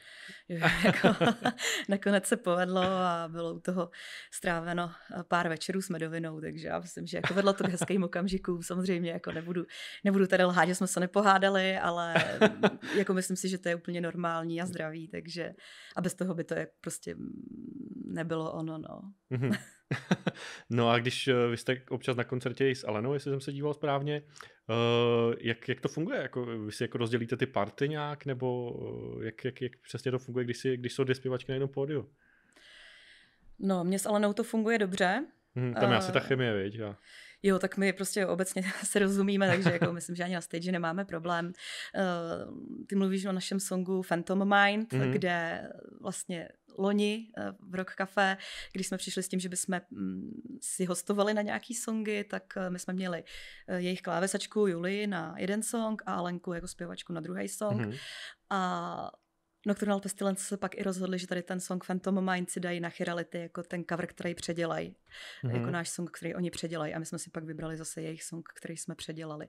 Jo, 0.48 0.68
jako, 0.84 1.08
nakonec 1.88 2.26
se 2.26 2.36
povedlo 2.36 2.82
a 2.82 3.28
bylo 3.28 3.54
u 3.54 3.60
toho 3.60 3.90
stráveno 4.32 4.90
pár 5.28 5.48
večerů 5.48 5.82
s 5.82 5.88
medovinou, 5.88 6.40
takže 6.40 6.68
já 6.68 6.78
myslím, 6.78 7.06
že 7.06 7.16
jako 7.16 7.34
vedlo 7.34 7.52
to 7.52 7.64
k 7.64 7.68
hezkým 7.68 8.04
okamžikům, 8.04 8.62
samozřejmě 8.62 9.10
jako 9.10 9.32
nebudu, 9.32 9.64
nebudu 10.04 10.26
tady 10.26 10.44
lhát, 10.44 10.66
že 10.66 10.74
jsme 10.74 10.86
se 10.86 11.00
nepohádali, 11.00 11.78
ale 11.78 12.14
jako 12.96 13.14
myslím 13.14 13.36
si, 13.36 13.48
že 13.48 13.58
to 13.58 13.68
je 13.68 13.74
úplně 13.74 14.00
normální 14.00 14.62
a 14.62 14.66
zdravý, 14.66 15.08
takže 15.08 15.54
a 15.96 16.00
bez 16.00 16.14
toho 16.14 16.34
by 16.34 16.44
to 16.44 16.54
jak 16.54 16.68
prostě 16.80 17.16
nebylo 18.14 18.52
ono, 18.52 18.78
no. 18.78 19.00
Mhm. 19.30 19.50
no 20.70 20.90
a 20.90 20.98
když 20.98 21.28
eh, 21.28 21.48
vy 21.50 21.56
jste 21.56 21.82
občas 21.90 22.16
na 22.16 22.24
koncertě 22.24 22.70
s 22.70 22.86
Alenou, 22.86 23.14
jestli 23.14 23.30
jsem 23.30 23.40
se 23.40 23.52
díval 23.52 23.74
správně, 23.74 24.22
uh, 24.68 25.34
jak, 25.40 25.68
jak 25.68 25.80
to 25.80 25.88
funguje? 25.88 26.18
Jako, 26.18 26.46
vy 26.46 26.72
si 26.72 26.84
jako 26.84 26.98
rozdělíte 26.98 27.36
ty 27.36 27.46
party 27.46 27.88
nějak, 27.88 28.26
nebo 28.26 28.72
eh, 29.20 29.24
jak, 29.24 29.44
jak, 29.44 29.62
jak 29.62 29.72
přesně 29.76 30.10
to 30.10 30.18
funguje, 30.18 30.44
když, 30.44 30.58
si, 30.58 30.76
když 30.76 30.92
jsou 30.92 31.04
dvě 31.04 31.14
zpěvačky 31.14 31.52
na 31.52 31.54
jednom 31.54 31.70
pódiu? 31.70 32.10
No, 33.58 33.84
mně 33.84 33.98
s 33.98 34.06
Alenou 34.06 34.32
to 34.32 34.44
funguje 34.44 34.78
dobře. 34.78 35.26
Hmm, 35.54 35.74
tam 35.74 35.82
je 35.82 35.88
uh, 35.88 35.94
asi 35.96 36.12
ta 36.12 36.20
chemie, 36.20 36.62
viď? 36.62 36.74
Já. 36.74 36.96
Jo, 37.46 37.58
tak 37.58 37.76
my 37.76 37.92
prostě 37.92 38.26
obecně 38.26 38.62
se 38.84 38.98
rozumíme, 38.98 39.48
takže 39.48 39.70
jako 39.70 39.92
myslím, 39.92 40.16
že 40.16 40.24
ani 40.24 40.34
na 40.34 40.40
stage 40.40 40.72
nemáme 40.72 41.04
problém. 41.04 41.46
Uh, 41.46 42.86
ty 42.86 42.96
mluvíš 42.96 43.24
o 43.24 43.32
našem 43.32 43.60
songu 43.60 44.02
Phantom 44.08 44.38
Mind, 44.38 44.92
mm-hmm. 44.92 45.10
kde 45.10 45.68
vlastně 46.00 46.48
loni 46.78 47.28
eh, 47.38 47.52
v 47.60 47.74
Rock 47.74 47.94
Café, 47.94 48.36
když 48.72 48.86
jsme 48.86 48.98
přišli 48.98 49.22
s 49.22 49.28
tím, 49.28 49.40
že 49.40 49.48
bychom 49.48 49.80
mm, 49.90 50.58
si 50.60 50.84
hostovali 50.84 51.34
na 51.34 51.42
nějaký 51.42 51.74
songy, 51.74 52.24
tak 52.24 52.56
eh, 52.56 52.70
my 52.70 52.78
jsme 52.78 52.94
měli 52.94 53.24
jejich 53.76 54.02
klávesačku 54.02 54.66
Juli 54.66 55.06
na 55.06 55.34
jeden 55.38 55.62
song 55.62 56.02
a 56.06 56.14
Alenku 56.14 56.52
jako 56.52 56.68
zpěvačku 56.68 57.12
na 57.12 57.20
druhý 57.20 57.48
song. 57.48 57.80
Mm-hmm. 57.80 57.98
A 58.50 59.10
Nocturnal 59.66 60.00
Pestilence 60.00 60.44
se 60.44 60.56
pak 60.56 60.78
i 60.78 60.82
rozhodli, 60.82 61.18
že 61.18 61.26
tady 61.26 61.42
ten 61.42 61.60
song 61.60 61.84
Phantom 61.84 62.32
Mind 62.32 62.50
si 62.50 62.60
dají 62.60 62.80
na 62.80 62.88
Chirality 62.88 63.38
jako 63.38 63.62
ten 63.62 63.84
cover, 63.90 64.06
který 64.06 64.34
předělají. 64.34 64.96
Mm-hmm. 65.44 65.54
Jako 65.54 65.70
náš 65.70 65.88
song, 65.88 66.10
který 66.10 66.34
oni 66.34 66.50
předělají. 66.50 66.94
A 66.94 66.98
my 66.98 67.06
jsme 67.06 67.18
si 67.18 67.30
pak 67.30 67.44
vybrali 67.44 67.76
zase 67.76 68.02
jejich 68.02 68.22
song, 68.22 68.48
který 68.56 68.76
jsme 68.76 68.94
předělali. 68.94 69.48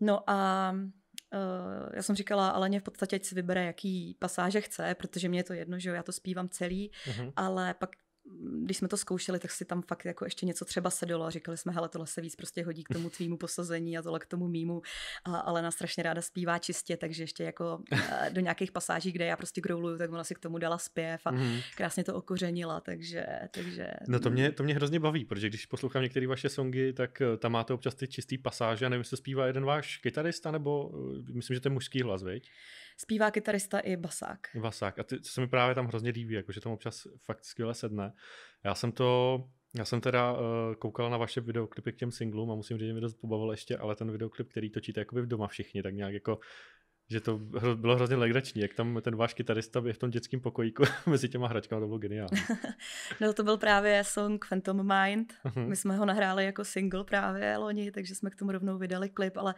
No 0.00 0.30
a 0.30 0.70
uh, 0.72 1.90
já 1.94 2.02
jsem 2.02 2.16
říkala, 2.16 2.48
ale 2.48 2.78
v 2.78 2.82
podstatě 2.82 3.16
ať 3.16 3.24
si 3.24 3.34
vybere, 3.34 3.64
jaký 3.64 4.16
pasáže 4.18 4.60
chce, 4.60 4.94
protože 4.94 5.28
mě 5.28 5.38
je 5.38 5.44
to 5.44 5.52
jedno, 5.52 5.78
že 5.78 5.88
jo, 5.88 5.94
já 5.94 6.02
to 6.02 6.12
zpívám 6.12 6.48
celý, 6.48 6.90
mm-hmm. 6.90 7.32
ale 7.36 7.74
pak 7.74 7.90
když 8.64 8.76
jsme 8.76 8.88
to 8.88 8.96
zkoušeli, 8.96 9.38
tak 9.38 9.50
si 9.50 9.64
tam 9.64 9.82
fakt 9.82 10.04
jako 10.04 10.24
ještě 10.24 10.46
něco 10.46 10.64
třeba 10.64 10.90
sedilo 10.90 11.24
a 11.24 11.30
říkali 11.30 11.56
jsme, 11.56 11.72
hele, 11.72 11.88
tohle 11.88 12.06
se 12.06 12.20
víc 12.20 12.36
prostě 12.36 12.64
hodí 12.64 12.84
k 12.84 12.88
tomu 12.88 13.10
tvýmu 13.10 13.36
posazení 13.36 13.98
a 13.98 14.02
tohle 14.02 14.18
k 14.18 14.26
tomu 14.26 14.48
mýmu. 14.48 14.82
A 15.24 15.38
Alena 15.38 15.70
strašně 15.70 16.02
ráda 16.02 16.22
zpívá 16.22 16.58
čistě, 16.58 16.96
takže 16.96 17.22
ještě 17.22 17.44
jako 17.44 17.82
eh, 17.92 18.30
do 18.32 18.40
nějakých 18.40 18.72
pasáží, 18.72 19.12
kde 19.12 19.24
já 19.24 19.36
prostě 19.36 19.60
grouluju, 19.60 19.98
tak 19.98 20.12
ona 20.12 20.24
si 20.24 20.34
k 20.34 20.38
tomu 20.38 20.58
dala 20.58 20.78
zpěv 20.78 21.20
a 21.24 21.30
mm. 21.30 21.58
krásně 21.76 22.04
to 22.04 22.14
okořenila, 22.14 22.80
takže, 22.80 23.26
takže... 23.50 23.90
No 24.08 24.20
to 24.20 24.30
mě, 24.30 24.52
to 24.52 24.62
mě 24.62 24.74
hrozně 24.74 25.00
baví, 25.00 25.24
protože 25.24 25.48
když 25.48 25.66
poslouchám 25.66 26.02
některé 26.02 26.26
vaše 26.26 26.48
songy, 26.48 26.92
tak 26.92 27.20
eh, 27.20 27.36
tam 27.36 27.52
máte 27.52 27.72
občas 27.72 27.94
ty 27.94 28.08
čistý 28.08 28.38
pasáže, 28.38 28.86
a 28.86 28.88
nevím, 28.88 29.00
jestli 29.00 29.16
zpívá 29.16 29.46
jeden 29.46 29.64
váš 29.64 29.96
kytarista, 29.96 30.50
nebo 30.50 30.90
eh, 31.28 31.32
myslím, 31.32 31.54
že 31.54 31.60
to 31.60 31.68
je 31.68 31.72
mužský 31.72 32.02
hlas, 32.02 32.22
viď? 32.22 32.50
Zpívá 32.96 33.30
kytarista 33.30 33.78
i 33.78 33.96
basák. 33.96 34.40
Basák. 34.54 34.98
A 34.98 35.02
ty, 35.02 35.20
co 35.20 35.32
se 35.32 35.40
mi 35.40 35.48
právě 35.48 35.74
tam 35.74 35.86
hrozně 35.86 36.10
líbí, 36.10 36.34
jako, 36.34 36.52
že 36.52 36.60
tam 36.60 36.72
občas 36.72 37.06
fakt 37.24 37.44
skvěle 37.44 37.74
sedne. 37.74 38.12
Já 38.64 38.74
jsem 38.74 38.92
to, 38.92 39.38
já 39.78 39.84
jsem 39.84 40.00
teda 40.00 40.32
uh, 40.32 40.38
koukal 40.78 41.10
na 41.10 41.16
vaše 41.16 41.40
videoklipy 41.40 41.92
k 41.92 41.96
těm 41.96 42.12
singlům 42.12 42.50
a 42.50 42.54
musím 42.54 42.78
říct, 42.78 42.86
že 42.86 42.92
mě 42.92 43.00
dost 43.00 43.14
pobavil 43.14 43.50
ještě, 43.50 43.76
ale 43.76 43.96
ten 43.96 44.10
videoklip, 44.10 44.48
který 44.48 44.70
točíte 44.70 45.00
jakoby 45.00 45.22
v 45.22 45.26
doma 45.26 45.48
všichni, 45.48 45.82
tak 45.82 45.94
nějak 45.94 46.14
jako 46.14 46.38
že 47.10 47.20
to 47.20 47.38
bylo 47.74 47.96
hrozně 47.96 48.16
legrační, 48.16 48.62
jak 48.62 48.74
tam 48.74 49.00
ten 49.02 49.16
váš 49.16 49.34
kytarista 49.34 49.82
je 49.86 49.92
v 49.92 49.98
tom 49.98 50.10
dětském 50.10 50.40
pokojíku 50.40 50.82
mezi 51.06 51.28
těma 51.28 51.48
hračkami, 51.48 51.80
to 51.80 51.86
bylo 51.86 51.98
geniální. 51.98 52.40
no 53.20 53.32
to 53.32 53.42
byl 53.42 53.56
právě 53.56 54.04
song 54.04 54.46
Phantom 54.48 54.76
Mind, 54.76 55.34
uh-huh. 55.44 55.68
my 55.68 55.76
jsme 55.76 55.96
ho 55.96 56.04
nahráli 56.04 56.44
jako 56.44 56.64
single 56.64 57.04
právě 57.04 57.56
loni, 57.56 57.90
takže 57.90 58.14
jsme 58.14 58.30
k 58.30 58.36
tomu 58.36 58.52
rovnou 58.52 58.78
vydali 58.78 59.08
klip, 59.08 59.36
ale 59.36 59.54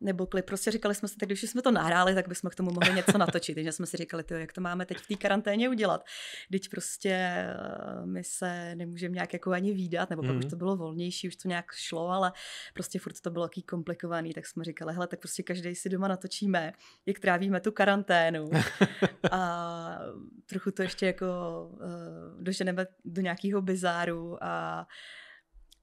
nebo 0.00 0.26
klip, 0.26 0.44
prostě 0.44 0.70
říkali 0.70 0.94
jsme 0.94 1.08
si, 1.08 1.16
tak 1.16 1.28
když 1.28 1.42
jsme 1.42 1.62
to 1.62 1.70
nahráli, 1.70 2.14
tak 2.14 2.28
bychom 2.28 2.50
k 2.50 2.54
tomu 2.54 2.70
mohli 2.70 2.94
něco 2.94 3.18
natočit, 3.18 3.54
takže 3.54 3.72
jsme 3.72 3.86
si 3.86 3.96
říkali, 3.96 4.24
tyjo, 4.24 4.40
jak 4.40 4.52
to 4.52 4.60
máme 4.60 4.86
teď 4.86 4.98
v 4.98 5.06
té 5.06 5.14
karanténě 5.14 5.68
udělat. 5.68 6.04
Teď 6.52 6.68
prostě 6.68 7.10
eh, 7.10 8.06
my 8.06 8.24
se 8.24 8.74
nemůžeme 8.74 9.14
nějak 9.14 9.32
jako 9.32 9.50
ani 9.50 9.72
výdat, 9.72 10.10
nebo 10.10 10.22
pak 10.22 10.30
uh-huh. 10.30 10.38
už 10.38 10.44
mhm. 10.44 10.50
to 10.50 10.56
bylo 10.56 10.76
volnější, 10.76 11.28
už 11.28 11.36
to 11.36 11.48
nějak 11.48 11.72
šlo, 11.72 12.08
ale 12.08 12.32
prostě 12.74 12.98
furt 12.98 13.20
to 13.20 13.30
bylo 13.30 13.48
taký 13.48 13.62
komplikovaný, 13.62 14.32
tak 14.34 14.46
jsme 14.46 14.64
říkali, 14.64 14.94
hele, 14.94 15.06
tak 15.06 15.20
prostě 15.20 15.42
každý 15.42 15.74
si 15.74 15.88
doma 15.88 16.08
natočíme 16.08 16.72
jak 17.06 17.18
trávíme 17.18 17.60
tu 17.60 17.72
karanténu. 17.72 18.50
a 19.32 19.98
trochu 20.46 20.70
to 20.70 20.82
ještě 20.82 21.06
jako 21.06 21.26
uh, 21.72 22.42
doženeme 22.42 22.86
do 23.04 23.22
nějakého 23.22 23.62
bizáru 23.62 24.44
a 24.44 24.86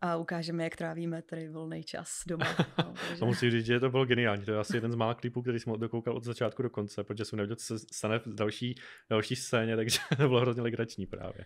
a 0.01 0.15
ukážeme, 0.17 0.63
jak 0.63 0.75
trávíme 0.75 1.21
tady 1.21 1.49
volný 1.49 1.83
čas 1.83 2.21
doma. 2.27 2.45
No, 2.77 2.93
takže... 3.09 3.21
A 3.21 3.25
musím 3.25 3.51
říct, 3.51 3.65
že 3.65 3.79
to 3.79 3.89
bylo 3.89 4.05
geniální. 4.05 4.45
To 4.45 4.51
je 4.51 4.59
asi 4.59 4.77
jeden 4.77 4.91
z 4.91 4.95
mála 4.95 5.13
klipů, 5.13 5.41
který 5.41 5.59
jsem 5.59 5.79
dokoukal 5.79 6.15
od 6.15 6.23
začátku 6.23 6.63
do 6.63 6.69
konce, 6.69 7.03
protože 7.03 7.25
jsem 7.25 7.37
nevěděl, 7.37 7.55
co 7.55 7.65
se 7.65 7.85
stane 7.93 8.19
v 8.19 8.27
další, 8.27 8.75
další 9.09 9.35
scéně, 9.35 9.75
takže 9.75 9.99
to 10.17 10.27
bylo 10.27 10.41
hrozně 10.41 10.61
legrační 10.61 11.05
právě. 11.05 11.45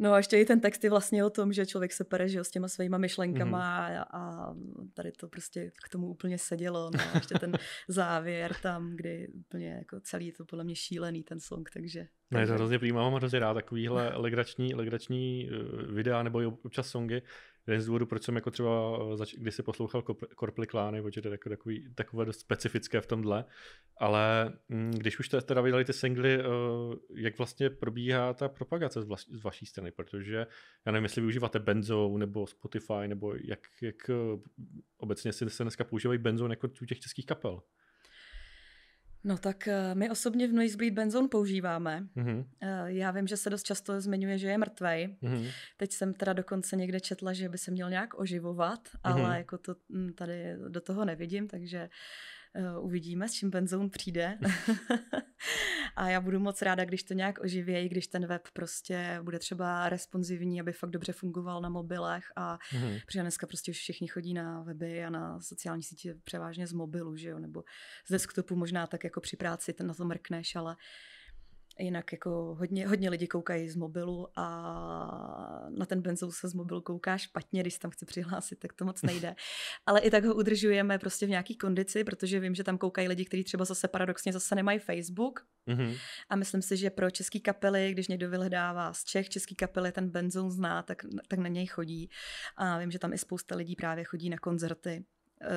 No 0.00 0.12
a 0.12 0.16
ještě 0.16 0.36
i 0.36 0.44
ten 0.44 0.60
text 0.60 0.84
je 0.84 0.90
vlastně 0.90 1.24
o 1.24 1.30
tom, 1.30 1.52
že 1.52 1.66
člověk 1.66 1.92
se 1.92 2.04
pere 2.04 2.28
že, 2.28 2.44
s 2.44 2.50
těma 2.50 2.68
svýma 2.68 2.98
myšlenkama 2.98 3.88
mm-hmm. 3.88 4.04
a, 4.10 4.18
a 4.18 4.54
tady 4.94 5.12
to 5.12 5.28
prostě 5.28 5.70
k 5.84 5.88
tomu 5.88 6.06
úplně 6.06 6.38
sedělo. 6.38 6.90
No 6.94 7.00
a 7.12 7.18
ještě 7.18 7.34
ten 7.38 7.52
závěr 7.88 8.54
tam, 8.62 8.96
kdy 8.96 9.28
úplně 9.28 9.68
jako 9.68 10.00
celý 10.00 10.26
je 10.26 10.32
to 10.32 10.44
podle 10.44 10.64
mě 10.64 10.76
šílený 10.76 11.22
ten 11.22 11.40
song, 11.40 11.70
takže... 11.70 12.06
No 12.30 12.40
je 12.40 12.46
to 12.46 12.52
hrozně 12.52 12.78
prýmá, 12.78 13.02
mám 13.02 13.14
hrozně 13.14 13.38
rád 13.38 13.54
takovýhle 13.54 14.12
legrační, 14.14 14.74
legrační 14.74 15.50
eh, 15.50 15.92
videa 15.92 16.22
nebo 16.22 16.38
občas 16.62 16.88
songy, 16.88 17.22
jeden 17.66 17.80
z 17.80 17.86
důvodů, 17.86 18.06
proč 18.06 18.22
jsem 18.22 18.34
jako 18.34 18.50
třeba, 18.50 18.98
eh, 19.22 19.24
když 19.38 19.54
si 19.54 19.62
poslouchal 19.62 20.02
Korply 20.34 20.66
Klány, 20.66 21.02
protože 21.02 21.22
to 21.22 21.28
je 21.28 21.38
takový, 21.38 21.94
takové 21.94 22.24
dost 22.24 22.40
specifické 22.40 23.00
v 23.00 23.06
tomhle, 23.06 23.44
ale 23.96 24.52
mm, 24.68 24.90
když 24.90 25.18
už 25.18 25.28
teda 25.28 25.60
vydali 25.60 25.84
ty 25.84 25.92
singly, 25.92 26.34
eh, 26.34 26.44
jak 27.14 27.38
vlastně 27.38 27.70
probíhá 27.70 28.34
ta 28.34 28.48
propagace 28.48 29.02
z, 29.02 29.04
vlaš, 29.04 29.26
z 29.30 29.42
vaší 29.42 29.66
strany, 29.66 29.90
protože 29.90 30.46
já 30.86 30.92
nevím, 30.92 31.04
jestli 31.04 31.20
využíváte 31.20 31.58
Benzo 31.58 32.18
nebo 32.18 32.46
Spotify, 32.46 33.08
nebo 33.08 33.34
jak, 33.34 33.60
jak 33.82 34.10
eh, 34.10 34.14
obecně 34.96 35.32
si 35.32 35.50
se 35.50 35.64
dneska 35.64 35.84
používají 35.84 36.18
Benzo 36.18 36.48
jako 36.48 36.68
u 36.82 36.84
těch 36.84 37.00
českých 37.00 37.26
kapel. 37.26 37.62
No 39.24 39.38
tak 39.38 39.68
eh, 39.68 39.94
my 39.94 40.10
osobně 40.10 40.48
v 40.48 40.52
Noisebleed 40.52 40.94
Benzone 40.94 41.28
používáme. 41.28 42.06
Mm-hmm. 42.16 42.44
Já 42.86 43.10
vím, 43.10 43.26
že 43.26 43.36
se 43.36 43.50
dost 43.50 43.62
často 43.62 44.00
zmiňuje, 44.00 44.38
že 44.38 44.48
je 44.48 44.58
mrtvej. 44.58 45.16
Mm-hmm. 45.22 45.50
Teď 45.76 45.92
jsem 45.92 46.14
teda 46.14 46.32
dokonce 46.32 46.76
někde 46.76 47.00
četla, 47.00 47.32
že 47.32 47.48
by 47.48 47.58
se 47.58 47.70
měl 47.70 47.90
nějak 47.90 48.18
oživovat, 48.18 48.80
mm-hmm. 48.88 49.00
ale 49.02 49.38
jako 49.38 49.58
to 49.58 49.74
hm, 49.92 50.12
tady 50.14 50.56
do 50.68 50.80
toho 50.80 51.04
nevidím, 51.04 51.48
takže 51.48 51.82
uh, 51.82 51.88
uvidíme, 52.80 53.28
s 53.28 53.32
čím 53.32 53.50
Benzone 53.50 53.88
přijde. 53.88 54.38
a 55.96 56.08
já 56.08 56.20
budu 56.20 56.40
moc 56.40 56.62
ráda, 56.62 56.84
když 56.84 57.02
to 57.02 57.14
nějak 57.14 57.38
oživějí, 57.40 57.88
když 57.88 58.06
ten 58.06 58.26
web 58.26 58.42
prostě 58.52 59.18
bude 59.22 59.38
třeba 59.38 59.88
responsivní, 59.88 60.60
aby 60.60 60.72
fakt 60.72 60.90
dobře 60.90 61.12
fungoval 61.12 61.60
na 61.60 61.68
mobilech 61.68 62.24
a 62.36 62.56
mm-hmm. 62.56 63.00
protože 63.06 63.20
dneska 63.20 63.46
prostě 63.46 63.70
už 63.70 63.76
všichni 63.76 64.08
chodí 64.08 64.34
na 64.34 64.62
weby 64.62 65.04
a 65.04 65.10
na 65.10 65.40
sociální 65.40 65.82
sítě 65.82 66.14
převážně 66.24 66.66
z 66.66 66.72
mobilu, 66.72 67.16
že 67.16 67.28
jo, 67.28 67.38
nebo 67.38 67.64
z 68.06 68.12
desktopu 68.12 68.56
možná 68.56 68.86
tak 68.86 69.04
jako 69.04 69.20
při 69.20 69.36
práci 69.36 69.72
ten 69.72 69.86
na 69.86 69.94
to 69.94 70.04
mrkneš, 70.04 70.56
ale 70.56 70.76
Jinak 71.78 72.12
jako 72.12 72.30
hodně, 72.58 72.88
hodně 72.88 73.10
lidi 73.10 73.26
koukají 73.26 73.68
z 73.68 73.76
mobilu 73.76 74.28
a 74.36 75.68
na 75.78 75.86
ten 75.86 76.02
benzou 76.02 76.32
se 76.32 76.48
z 76.48 76.54
mobilu 76.54 76.80
kouká 76.80 77.18
špatně, 77.18 77.60
když 77.60 77.74
se 77.74 77.80
tam 77.80 77.90
chce 77.90 78.06
přihlásit, 78.06 78.58
tak 78.58 78.72
to 78.72 78.84
moc 78.84 79.02
nejde. 79.02 79.34
Ale 79.86 80.00
i 80.00 80.10
tak 80.10 80.24
ho 80.24 80.34
udržujeme 80.34 80.98
prostě 80.98 81.26
v 81.26 81.28
nějaký 81.28 81.56
kondici, 81.56 82.04
protože 82.04 82.40
vím, 82.40 82.54
že 82.54 82.64
tam 82.64 82.78
koukají 82.78 83.08
lidi, 83.08 83.24
kteří 83.24 83.44
třeba 83.44 83.64
zase 83.64 83.88
paradoxně 83.88 84.32
zase 84.32 84.54
nemají 84.54 84.78
Facebook. 84.78 85.46
Mm-hmm. 85.68 85.96
A 86.28 86.36
myslím 86.36 86.62
si, 86.62 86.76
že 86.76 86.90
pro 86.90 87.10
český 87.10 87.40
kapely, 87.40 87.92
když 87.92 88.08
někdo 88.08 88.30
vyhledává 88.30 88.92
z 88.92 89.04
Čech 89.04 89.28
český 89.28 89.54
kapely, 89.54 89.92
ten 89.92 90.10
benzou 90.10 90.50
zná, 90.50 90.82
tak, 90.82 91.02
tak 91.28 91.38
na 91.38 91.48
něj 91.48 91.66
chodí. 91.66 92.10
A 92.56 92.78
vím, 92.78 92.90
že 92.90 92.98
tam 92.98 93.12
i 93.12 93.18
spousta 93.18 93.56
lidí 93.56 93.76
právě 93.76 94.04
chodí 94.04 94.30
na 94.30 94.38
koncerty 94.38 95.04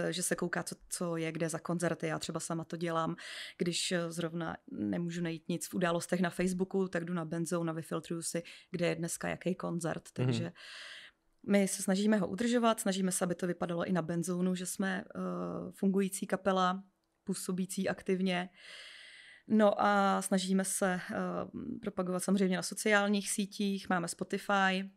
že 0.09 0.23
se 0.23 0.35
kouká, 0.35 0.63
co, 0.63 0.75
co 0.89 1.17
je 1.17 1.31
kde 1.31 1.49
za 1.49 1.59
koncerty. 1.59 2.07
Já 2.07 2.19
třeba 2.19 2.39
sama 2.39 2.63
to 2.63 2.77
dělám, 2.77 3.15
když 3.57 3.91
eh, 3.91 4.11
zrovna 4.11 4.57
nemůžu 4.71 5.21
najít 5.21 5.49
nic 5.49 5.67
v 5.67 5.73
událostech 5.73 6.21
na 6.21 6.29
Facebooku, 6.29 6.87
tak 6.87 7.05
jdu 7.05 7.13
na 7.13 7.25
Benzou, 7.25 7.63
na 7.63 7.73
vyfiltruju 7.73 8.21
si, 8.21 8.43
kde 8.71 8.87
je 8.87 8.95
dneska 8.95 9.29
jaký 9.29 9.55
koncert. 9.55 10.03
Mhm. 10.17 10.25
Takže 10.25 10.43
mm-hmm. 10.43 10.53
My 11.47 11.67
se 11.67 11.81
snažíme 11.81 12.17
ho 12.17 12.27
udržovat, 12.27 12.79
snažíme 12.79 13.11
se, 13.11 13.25
aby 13.25 13.35
to 13.35 13.47
vypadalo 13.47 13.85
i 13.85 13.91
na 13.91 14.01
benzónu, 14.01 14.55
že 14.55 14.65
jsme 14.65 15.03
uh, 15.15 15.71
fungující 15.71 16.27
kapela, 16.27 16.83
působící 17.23 17.89
aktivně. 17.89 18.49
No 19.47 19.81
a 19.81 20.21
snažíme 20.21 20.65
se 20.65 20.99
uh, 21.11 21.79
propagovat 21.81 22.23
samozřejmě 22.23 22.55
na 22.55 22.63
sociálních 22.63 23.29
sítích, 23.29 23.89
máme 23.89 24.07
Spotify, 24.07 24.89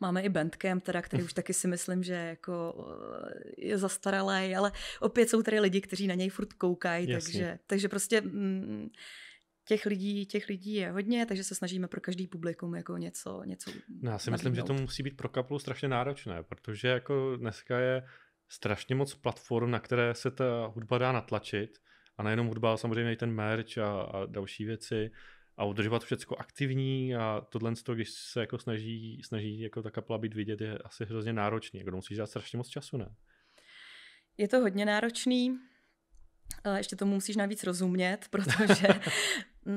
Máme 0.00 0.22
i 0.22 0.28
Bandcamp, 0.28 0.84
teda, 0.84 1.02
který 1.02 1.22
už 1.22 1.32
taky 1.32 1.52
si 1.52 1.68
myslím, 1.68 2.02
že 2.02 2.14
jako 2.14 2.86
eh, 3.26 3.52
je 3.58 3.78
zastaralý, 3.78 4.56
ale 4.56 4.72
opět 5.00 5.30
jsou 5.30 5.42
tady 5.42 5.60
lidi, 5.60 5.80
kteří 5.80 6.06
na 6.06 6.14
něj 6.14 6.28
furt 6.28 6.52
koukají, 6.52 7.06
takže, 7.06 7.58
takže 7.66 7.88
prostě 7.88 8.20
mm, 8.20 8.88
těch 9.64 9.86
lidí, 9.86 10.26
těch 10.26 10.48
lidí 10.48 10.74
je 10.74 10.90
hodně, 10.90 11.26
takže 11.26 11.44
se 11.44 11.54
snažíme 11.54 11.88
pro 11.88 12.00
každý 12.00 12.26
publikum 12.26 12.74
jako 12.74 12.96
něco, 12.96 13.42
něco 13.44 13.70
no, 14.02 14.10
Já 14.10 14.18
si 14.18 14.30
nabídnout. 14.30 14.32
myslím, 14.32 14.54
že 14.54 14.62
to 14.62 14.74
musí 14.74 15.02
být 15.02 15.16
pro 15.16 15.28
kapelu 15.28 15.58
strašně 15.58 15.88
náročné, 15.88 16.42
protože 16.42 16.88
jako 16.88 17.36
dneska 17.36 17.78
je 17.78 18.02
strašně 18.48 18.94
moc 18.94 19.14
platform, 19.14 19.70
na 19.70 19.80
které 19.80 20.14
se 20.14 20.30
ta 20.30 20.66
hudba 20.66 20.98
dá 20.98 21.12
natlačit 21.12 21.78
a 22.16 22.22
nejenom 22.22 22.46
hudba, 22.46 22.68
ale 22.68 22.78
samozřejmě 22.78 23.12
i 23.12 23.16
ten 23.16 23.30
merch 23.30 23.78
a, 23.78 24.02
a 24.02 24.26
další 24.26 24.64
věci 24.64 25.10
a 25.56 25.64
udržovat 25.64 26.04
všechno 26.04 26.40
aktivní 26.40 27.16
a 27.16 27.46
tohle, 27.48 27.72
když 27.94 28.10
se 28.10 28.40
jako 28.40 28.58
snaží, 28.58 29.22
snaží 29.24 29.60
jako 29.60 29.82
ta 29.82 29.90
kapela 29.90 30.18
být 30.18 30.34
vidět, 30.34 30.60
je 30.60 30.78
asi 30.78 31.04
hrozně 31.04 31.32
náročný. 31.32 31.80
Jako 31.80 31.96
musíš 31.96 32.16
dát 32.16 32.26
strašně 32.26 32.56
moc 32.56 32.68
času, 32.68 32.96
ne? 32.96 33.14
Je 34.38 34.48
to 34.48 34.60
hodně 34.60 34.86
náročný, 34.86 35.58
ještě 36.76 36.96
tomu 36.96 37.14
musíš 37.14 37.36
navíc 37.36 37.64
rozumět, 37.64 38.18
protože 38.30 38.88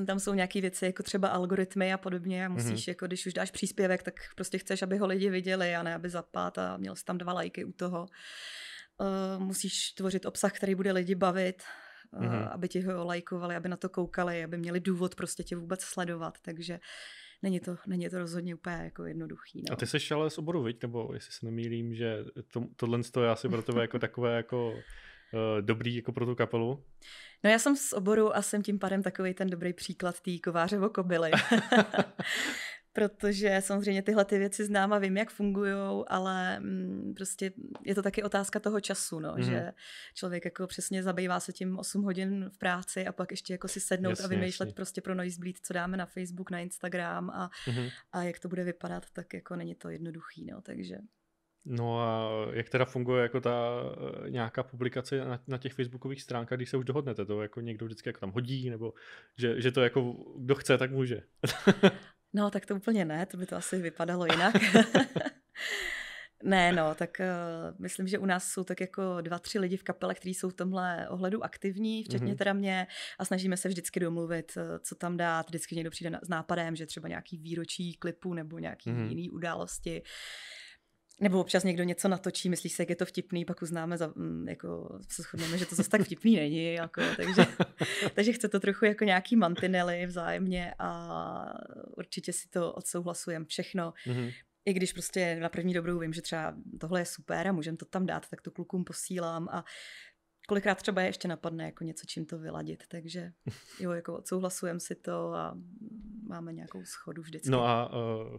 tam 0.07 0.19
jsou 0.19 0.33
nějaké 0.33 0.61
věci, 0.61 0.85
jako 0.85 1.03
třeba 1.03 1.27
algoritmy 1.27 1.93
a 1.93 1.97
podobně 1.97 2.45
a 2.45 2.49
musíš, 2.49 2.85
mm-hmm. 2.85 2.89
jako 2.89 3.07
když 3.07 3.25
už 3.25 3.33
dáš 3.33 3.51
příspěvek, 3.51 4.03
tak 4.03 4.13
prostě 4.35 4.57
chceš, 4.57 4.81
aby 4.81 4.97
ho 4.97 5.07
lidi 5.07 5.29
viděli 5.29 5.75
a 5.75 5.83
ne, 5.83 5.95
aby 5.95 6.09
zapát 6.09 6.57
a 6.57 6.77
měl 6.77 6.95
jsi 6.95 7.05
tam 7.05 7.17
dva 7.17 7.33
lajky 7.33 7.65
u 7.65 7.71
toho. 7.71 8.05
Uh, 8.99 9.43
musíš 9.43 9.91
tvořit 9.91 10.25
obsah, 10.25 10.53
který 10.53 10.75
bude 10.75 10.91
lidi 10.91 11.15
bavit, 11.15 11.63
mm-hmm. 12.13 12.49
aby 12.51 12.67
ti 12.67 12.81
ho 12.81 13.05
lajkovali, 13.05 13.55
aby 13.55 13.69
na 13.69 13.77
to 13.77 13.89
koukali, 13.89 14.43
aby 14.43 14.57
měli 14.57 14.79
důvod 14.79 15.15
prostě 15.15 15.43
tě 15.43 15.55
vůbec 15.55 15.81
sledovat, 15.81 16.37
takže 16.41 16.79
není 17.43 17.59
to, 17.59 17.75
není 17.87 18.09
to 18.09 18.19
rozhodně 18.19 18.55
úplně 18.55 18.75
jako 18.75 19.05
jednoduchý. 19.05 19.63
No. 19.69 19.73
A 19.73 19.75
ty 19.75 19.87
jsi 19.87 20.13
ale 20.13 20.29
z 20.29 20.37
oboru, 20.37 20.63
viď? 20.63 20.81
nebo 20.81 21.09
jestli 21.13 21.31
se 21.31 21.45
nemýlím, 21.45 21.95
že 21.95 22.25
to, 22.53 22.63
tohle 22.75 22.99
je 23.21 23.29
asi 23.29 23.49
pro 23.49 23.61
tebe 23.61 23.81
jako 23.81 23.99
takové 23.99 24.35
jako 24.35 24.73
dobrý 25.61 25.95
jako 25.95 26.11
pro 26.11 26.25
tu 26.25 26.35
kapelu? 26.35 26.83
No 27.43 27.49
já 27.49 27.59
jsem 27.59 27.75
z 27.75 27.93
oboru 27.93 28.35
a 28.35 28.41
jsem 28.41 28.63
tím 28.63 28.79
pádem 28.79 29.03
takový 29.03 29.33
ten 29.33 29.49
dobrý 29.49 29.73
příklad 29.73 30.21
té 30.21 30.31
kovářevo 30.43 30.89
kobily. 30.89 31.31
protože 32.97 33.57
samozřejmě 33.59 34.01
tyhle 34.01 34.25
ty 34.25 34.37
věci 34.37 34.65
znám 34.65 34.93
a 34.93 34.99
vím, 34.99 35.17
jak 35.17 35.29
fungují, 35.29 35.73
ale 36.07 36.59
mm, 36.59 37.13
prostě 37.15 37.51
je 37.85 37.95
to 37.95 38.01
taky 38.01 38.23
otázka 38.23 38.59
toho 38.59 38.79
času, 38.79 39.19
no, 39.19 39.33
mm. 39.35 39.43
že 39.43 39.71
člověk 40.13 40.45
jako 40.45 40.67
přesně 40.67 41.03
zabývá 41.03 41.39
se 41.39 41.53
tím 41.53 41.79
8 41.79 42.03
hodin 42.03 42.49
v 42.53 42.57
práci 42.57 43.07
a 43.07 43.11
pak 43.11 43.31
ještě 43.31 43.53
jako 43.53 43.67
si 43.67 43.79
sednout 43.79 44.09
jasně, 44.09 44.25
a 44.25 44.27
vymýšlet 44.27 44.65
jasně. 44.65 44.75
prostě 44.75 45.01
pro 45.01 45.15
Noisebleed, 45.15 45.57
co 45.57 45.73
dáme 45.73 45.97
na 45.97 46.05
Facebook, 46.05 46.51
na 46.51 46.59
Instagram 46.59 47.29
a, 47.29 47.49
mm. 47.67 47.87
a 48.11 48.23
jak 48.23 48.39
to 48.39 48.47
bude 48.47 48.63
vypadat, 48.63 49.05
tak 49.13 49.33
jako 49.33 49.55
není 49.55 49.75
to 49.75 49.89
jednoduchý, 49.89 50.45
no, 50.45 50.61
takže... 50.61 50.97
No 51.65 52.01
a 52.01 52.29
jak 52.53 52.69
teda 52.69 52.85
funguje 52.85 53.23
jako 53.23 53.41
ta 53.41 53.81
eh, 54.25 54.29
nějaká 54.29 54.63
publikace 54.63 55.25
na, 55.25 55.43
na 55.47 55.57
těch 55.57 55.73
facebookových 55.73 56.21
stránkách, 56.21 56.57
když 56.57 56.69
se 56.69 56.77
už 56.77 56.85
dohodnete, 56.85 57.25
to 57.25 57.41
jako 57.41 57.61
někdo 57.61 57.85
vždycky 57.85 58.09
jako 58.09 58.19
tam 58.19 58.31
hodí, 58.31 58.69
nebo 58.69 58.93
že, 59.37 59.61
že 59.61 59.71
to 59.71 59.81
jako 59.81 60.15
kdo 60.37 60.55
chce, 60.55 60.77
tak 60.77 60.91
může. 60.91 61.21
No, 62.33 62.51
tak 62.51 62.65
to 62.65 62.75
úplně 62.75 63.05
ne, 63.05 63.25
to 63.25 63.37
by 63.37 63.45
to 63.45 63.55
asi 63.55 63.81
vypadalo 63.81 64.25
jinak. 64.25 64.55
ne, 66.43 66.71
no, 66.71 66.95
tak 66.95 67.17
uh, 67.19 67.81
myslím, 67.81 68.07
že 68.07 68.17
u 68.17 68.25
nás 68.25 68.49
jsou 68.49 68.63
tak 68.63 68.81
jako 68.81 69.21
dva, 69.21 69.39
tři 69.39 69.59
lidi 69.59 69.77
v 69.77 69.83
kapele, 69.83 70.15
kteří 70.15 70.33
jsou 70.33 70.49
v 70.49 70.53
tomhle 70.53 71.09
ohledu 71.09 71.43
aktivní, 71.43 72.03
včetně 72.03 72.33
mm-hmm. 72.33 72.37
teda 72.37 72.53
mě 72.53 72.87
a 73.19 73.25
snažíme 73.25 73.57
se 73.57 73.69
vždycky 73.69 73.99
domluvit, 73.99 74.57
eh, 74.57 74.79
co 74.79 74.95
tam 74.95 75.17
dát. 75.17 75.47
Vždycky 75.47 75.75
někdo 75.75 75.91
přijde 75.91 76.09
na, 76.09 76.19
s 76.23 76.29
nápadem, 76.29 76.75
že 76.75 76.85
třeba 76.85 77.07
nějaký 77.07 77.37
výročí 77.37 77.93
klipu 77.93 78.33
nebo 78.33 78.59
nějaký 78.59 78.89
mm-hmm. 78.89 79.07
jiný 79.07 79.29
události. 79.29 80.01
Nebo 81.21 81.39
občas 81.39 81.63
někdo 81.63 81.83
něco 81.83 82.07
natočí, 82.07 82.49
myslí 82.49 82.69
se, 82.69 82.81
jak 82.81 82.89
je 82.89 82.95
to 82.95 83.05
vtipný, 83.05 83.45
pak 83.45 83.61
uznáme, 83.61 83.97
za, 83.97 84.13
mm, 84.15 84.49
jako 84.49 84.99
se 85.09 85.21
shodneme, 85.21 85.57
že 85.57 85.65
to 85.65 85.75
zase 85.75 85.89
tak 85.89 86.01
vtipný 86.01 86.35
není, 86.35 86.73
jako, 86.73 87.01
takže, 87.17 87.45
takže 88.15 88.33
chce 88.33 88.47
to 88.47 88.59
trochu 88.59 88.85
jako 88.85 89.03
nějaký 89.03 89.35
mantinely 89.35 90.05
vzájemně 90.05 90.73
a 90.79 91.53
určitě 91.97 92.33
si 92.33 92.49
to 92.49 92.73
odsouhlasujeme 92.73 93.45
všechno. 93.45 93.93
Mm-hmm. 94.07 94.33
I 94.65 94.73
když 94.73 94.93
prostě 94.93 95.35
na 95.39 95.49
první 95.49 95.73
dobrou 95.73 95.99
vím, 95.99 96.13
že 96.13 96.21
třeba 96.21 96.55
tohle 96.79 97.01
je 97.01 97.05
super 97.05 97.47
a 97.47 97.51
můžeme 97.51 97.77
to 97.77 97.85
tam 97.85 98.05
dát, 98.05 98.29
tak 98.29 98.41
to 98.41 98.51
klukům 98.51 98.83
posílám 98.83 99.49
a 99.49 99.65
kolikrát 100.47 100.75
třeba 100.75 101.01
ještě 101.01 101.27
napadne 101.27 101.65
jako 101.65 101.83
něco, 101.83 102.05
čím 102.07 102.25
to 102.25 102.37
vyladit, 102.37 102.83
takže 102.87 103.31
jo, 103.79 103.91
jako 103.91 104.17
odsouhlasujeme 104.17 104.79
si 104.79 104.95
to 104.95 105.33
a 105.33 105.57
máme 106.27 106.53
nějakou 106.53 106.85
schodu 106.85 107.21
vždycky. 107.21 107.49
No 107.49 107.63
a 107.67 107.93
uh, 107.93 108.37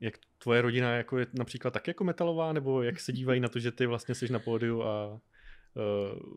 jak 0.00 0.14
tvoje 0.38 0.62
rodina 0.62 0.96
jako 0.96 1.18
je 1.18 1.26
například 1.32 1.70
tak 1.70 1.88
jako 1.88 2.04
metalová, 2.04 2.52
nebo 2.52 2.82
jak 2.82 3.00
se 3.00 3.12
dívají 3.12 3.40
na 3.40 3.48
to, 3.48 3.58
že 3.58 3.72
ty 3.72 3.86
vlastně 3.86 4.14
jsi 4.14 4.32
na 4.32 4.38
pódiu 4.38 4.82
a 4.82 5.06
uh, 5.12 5.20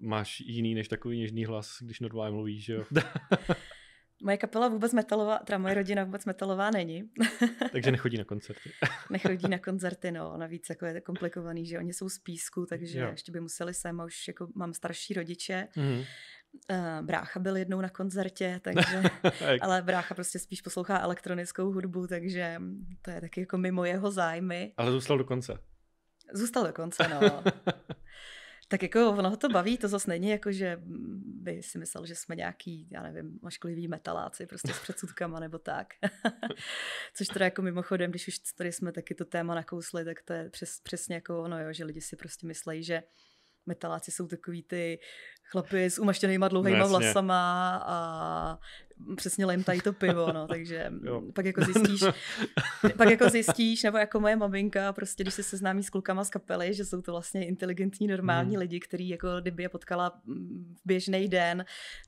máš 0.02 0.40
jiný 0.40 0.76
než 0.76 0.88
takový 0.88 1.18
něžný 1.18 1.46
hlas, 1.46 1.78
když 1.82 2.00
normálně 2.00 2.36
mluvíš, 2.36 2.66
že 2.66 2.74
jo? 2.74 2.84
Moje 4.24 4.38
kapela 4.38 4.68
vůbec 4.68 4.94
metalová, 4.94 5.38
teda 5.38 5.58
moje 5.58 5.74
rodina 5.74 6.04
vůbec 6.04 6.26
metalová 6.26 6.72
není. 6.72 7.04
takže 7.72 7.92
nechodí 7.92 8.18
na 8.18 8.24
koncerty. 8.24 8.70
nechodí 9.10 9.48
na 9.50 9.60
koncerty, 9.60 10.12
no. 10.12 10.38
Navíc 10.38 10.70
jako 10.70 10.86
je 10.86 10.94
to 10.94 11.02
komplikovaný, 11.02 11.66
že 11.66 11.80
oni 11.80 11.94
jsou 11.94 12.10
z 12.10 12.20
písku, 12.20 12.66
takže 12.66 13.00
jo. 13.00 13.08
ještě 13.12 13.32
by 13.32 13.40
museli 13.40 13.74
sem 13.74 14.02
a 14.02 14.06
už 14.06 14.28
jako 14.28 14.48
mám 14.56 14.74
starší 14.74 15.14
rodiče. 15.14 15.68
Mm-hmm. 15.76 16.06
Uh, 16.72 17.06
brácha 17.06 17.40
byl 17.40 17.58
jednou 17.58 17.82
na 17.82 17.90
koncertě, 17.90 18.60
takže, 18.64 19.04
ale 19.62 19.82
brácha 19.82 20.16
prostě 20.16 20.40
spíš 20.40 20.62
poslouchá 20.62 21.00
elektronickou 21.00 21.72
hudbu, 21.72 22.08
takže 22.08 22.62
to 23.02 23.12
je 23.12 23.22
taky 23.22 23.40
jako 23.40 23.58
mimo 23.58 23.86
jeho 23.86 24.12
zájmy. 24.12 24.74
Ale 24.78 24.92
zůstal 24.92 25.18
do 25.18 25.24
konce. 25.24 25.60
Zůstal 26.34 26.68
do 26.68 26.74
konce, 26.74 27.08
no. 27.08 27.44
tak 28.68 28.84
jako 28.84 29.10
ono 29.10 29.30
ho 29.30 29.38
to 29.38 29.50
baví, 29.50 29.78
to 29.78 29.88
zase 29.88 30.10
není 30.10 30.30
jako, 30.30 30.52
že 30.52 30.80
by 31.26 31.64
si 31.64 31.78
myslel, 31.78 32.06
že 32.06 32.16
jsme 32.16 32.36
nějaký, 32.36 32.88
já 32.92 33.04
nevím, 33.04 33.40
maškliví 33.42 33.88
metaláci 33.88 34.46
prostě 34.46 34.74
s 34.74 34.80
předsudkama 34.84 35.40
nebo 35.40 35.58
tak. 35.58 35.88
Což 37.14 37.28
teda 37.28 37.46
jako 37.46 37.62
mimochodem, 37.62 38.10
když 38.10 38.28
už 38.28 38.40
tady 38.40 38.72
jsme 38.72 38.92
taky 38.92 39.16
to 39.16 39.26
téma 39.26 39.56
nakousli, 39.56 40.06
tak 40.06 40.22
to 40.22 40.34
je 40.34 40.50
přes, 40.50 40.80
přesně 40.84 41.16
jako 41.16 41.44
ono, 41.44 41.62
jo, 41.62 41.74
že 41.74 41.84
lidi 41.84 42.02
si 42.02 42.16
prostě 42.16 42.48
myslejí, 42.48 42.84
že 42.84 43.04
metaláci 43.66 44.12
jsou 44.12 44.28
takový 44.28 44.64
ty 44.64 45.00
chlapy 45.52 45.86
s 45.86 46.00
umaštěnýma 46.00 46.48
dlouhýma 46.48 46.80
no, 46.80 46.90
vlasama 46.90 47.76
a 47.86 48.60
přesně 49.16 49.46
lemtají 49.46 49.82
to 49.82 49.94
pivo, 49.94 50.32
no, 50.34 50.48
takže 50.48 50.92
jo. 51.04 51.22
pak 51.34 51.46
jako 51.46 51.62
zjistíš, 51.66 52.04
pak 52.98 53.10
jako 53.10 53.30
zjistíš, 53.30 53.84
nebo 53.84 53.98
jako 53.98 54.20
moje 54.20 54.36
maminka, 54.36 54.94
prostě 54.94 55.24
když 55.24 55.34
se 55.34 55.44
seznámí 55.44 55.84
s 55.84 55.90
klukama 55.90 56.24
z 56.24 56.30
kapely, 56.30 56.74
že 56.74 56.86
jsou 56.86 57.02
to 57.02 57.12
vlastně 57.12 57.48
inteligentní, 57.48 58.08
normální 58.08 58.50
hmm. 58.50 58.60
lidi, 58.60 58.80
který 58.80 59.10
jako 59.10 59.28
kdyby 59.42 59.64
je 59.64 59.70
potkala 59.70 60.10
v 60.10 60.86
běžný 60.86 61.28
den, 61.28 61.66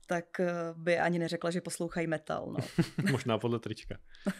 tak 0.08 0.40
eh, 0.40 0.54
by 0.76 1.00
ani 1.00 1.20
neřekla, 1.20 1.52
že 1.52 1.62
poslouchají 1.62 2.08
metal, 2.08 2.54
no. 2.58 2.84
Možná 3.12 3.38
podle 3.38 3.60
trička. 3.60 3.98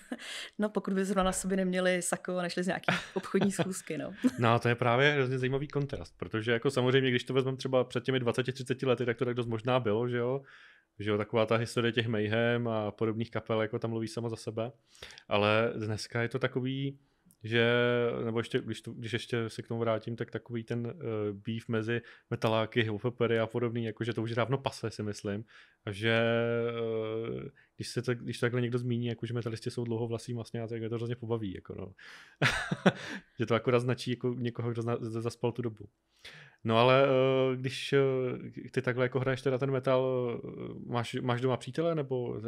no, 0.60 0.70
pokud 0.70 0.94
by 0.94 1.06
zrovna 1.06 1.24
na 1.24 1.32
sobě 1.32 1.58
neměli 1.58 2.02
sako 2.02 2.38
a 2.38 2.42
nešli 2.42 2.64
z 2.64 2.68
nějaký 2.68 2.86
obchodní 3.14 3.52
schůzky, 3.52 3.98
no. 3.98 4.14
no, 4.40 4.60
to 4.60 4.70
je 4.70 4.76
právě 4.76 5.12
hrozně 5.12 5.40
zajímavý 5.40 5.68
kontrast, 5.68 6.14
protože 6.18 6.52
jako 6.52 6.72
samozřejmě, 6.72 7.10
když 7.10 7.24
to 7.24 7.34
vezmeme 7.34 7.58
třeba 7.58 7.84
před 7.84 8.04
těmi 8.04 8.20
20-30 8.20 8.76
lety, 8.92 9.06
tak 9.06 9.18
to 9.18 9.26
tak 9.26 9.36
dost 9.36 9.48
možná 9.48 9.80
bylo, 9.80 10.08
že 10.08 10.18
jo, 10.18 10.42
že 11.00 11.10
jo, 11.10 11.18
taková 11.18 11.46
ta 11.46 11.56
historie 11.56 11.92
těch 11.92 12.08
Mayhem 12.08 12.68
a 12.68 12.92
podobných 12.92 13.32
kapel, 13.32 13.62
jako 13.62 13.80
tam 13.80 13.92
mluví 13.92 14.08
sama 14.08 14.30
za 14.30 14.36
sebe. 14.36 14.72
Ale 15.28 15.74
dneska 15.76 16.22
je 16.22 16.30
to 16.30 16.40
takový, 16.40 17.00
že, 17.44 17.72
nebo 18.26 18.40
ještě, 18.40 18.62
když, 18.62 18.82
to, 18.82 18.92
když 18.92 19.14
ještě 19.14 19.50
se 19.50 19.62
k 19.62 19.68
tomu 19.68 19.80
vrátím, 19.80 20.16
tak 20.16 20.32
takový 20.32 20.64
ten 20.64 20.88
uh, 20.88 20.94
beef 21.32 21.68
mezi 21.68 22.02
metaláky, 22.30 22.82
hiphopery 22.82 23.40
a 23.40 23.48
podobný, 23.48 23.86
jakože 23.86 24.14
to 24.14 24.22
už 24.22 24.36
dávno 24.36 24.58
pase, 24.58 24.92
si 24.92 25.04
myslím. 25.04 25.46
A 25.86 25.92
že 25.92 26.22
uh, 26.72 27.42
když, 27.82 27.88
se 27.88 28.02
to, 28.02 28.16
když 28.16 28.40
to 28.40 28.46
takhle 28.46 28.62
někdo 28.62 28.78
zmíní, 28.78 29.06
jako 29.06 29.26
že 29.26 29.34
metalisti 29.34 29.72
jsou 29.72 29.84
dlouhovlasí 29.84 30.34
vlastně, 30.34 30.68
tak 30.68 30.82
je 30.82 30.90
to 30.90 30.96
hrozně 30.96 31.16
pobaví. 31.16 31.54
Jako 31.54 31.76
no. 31.76 31.94
že 33.40 33.46
to 33.46 33.56
akorát 33.56 33.80
značí 33.80 34.12
jako 34.12 34.34
někoho, 34.38 34.72
kdo 34.72 34.82
zna, 34.82 34.98
zaspal 35.00 35.52
tu 35.52 35.62
dobu. 35.62 35.90
No 36.64 36.78
ale 36.78 37.08
uh, 37.08 37.56
když 37.56 37.94
uh, 37.94 38.70
ty 38.72 38.82
takhle 38.82 39.06
jako 39.06 39.20
hraješ 39.20 39.42
teda 39.42 39.58
ten 39.58 39.72
metal, 39.72 40.04
uh, 40.44 40.92
máš, 40.92 41.14
máš 41.14 41.42
doma 41.42 41.58
přítele, 41.58 41.96
nebo 41.96 42.42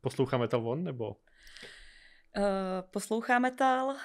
poslouchá 0.00 0.38
metal 0.38 0.68
on, 0.68 0.84
nebo? 0.84 1.08
Uh, 1.08 1.14
poslouchá 2.90 3.38
metal, 3.38 3.86
uh, 3.86 3.96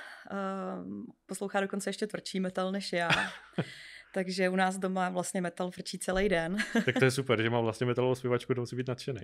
poslouchá 1.25 1.61
dokonce 1.61 1.89
ještě 1.89 2.07
tvrdší 2.07 2.39
metal 2.39 2.71
než 2.71 2.93
já. 2.93 3.09
Takže 4.15 4.49
u 4.49 4.55
nás 4.55 4.77
doma 4.77 5.09
vlastně 5.09 5.41
metal 5.41 5.71
frčí 5.71 5.99
celý 5.99 6.29
den. 6.29 6.57
tak 6.85 6.95
to 6.99 7.05
je 7.05 7.11
super, 7.11 7.41
že 7.41 7.49
mám 7.49 7.63
vlastně 7.63 7.85
metalovou 7.85 8.15
zpěvačku, 8.15 8.53
to 8.53 8.61
musí 8.61 8.75
být 8.75 8.87
nadšený. 8.87 9.21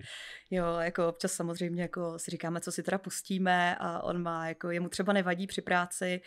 Jo, 0.49 0.65
jako 0.79 1.09
občas 1.09 1.31
samozřejmě 1.31 1.81
jako 1.81 2.19
si 2.19 2.31
říkáme, 2.31 2.61
co 2.61 2.71
si 2.71 2.83
teda 2.83 2.97
pustíme 2.97 3.75
a 3.79 4.03
on 4.03 4.21
má, 4.21 4.47
jako 4.47 4.71
jemu 4.71 4.89
třeba 4.89 5.13
nevadí 5.13 5.47
při 5.47 5.61
práci, 5.61 6.21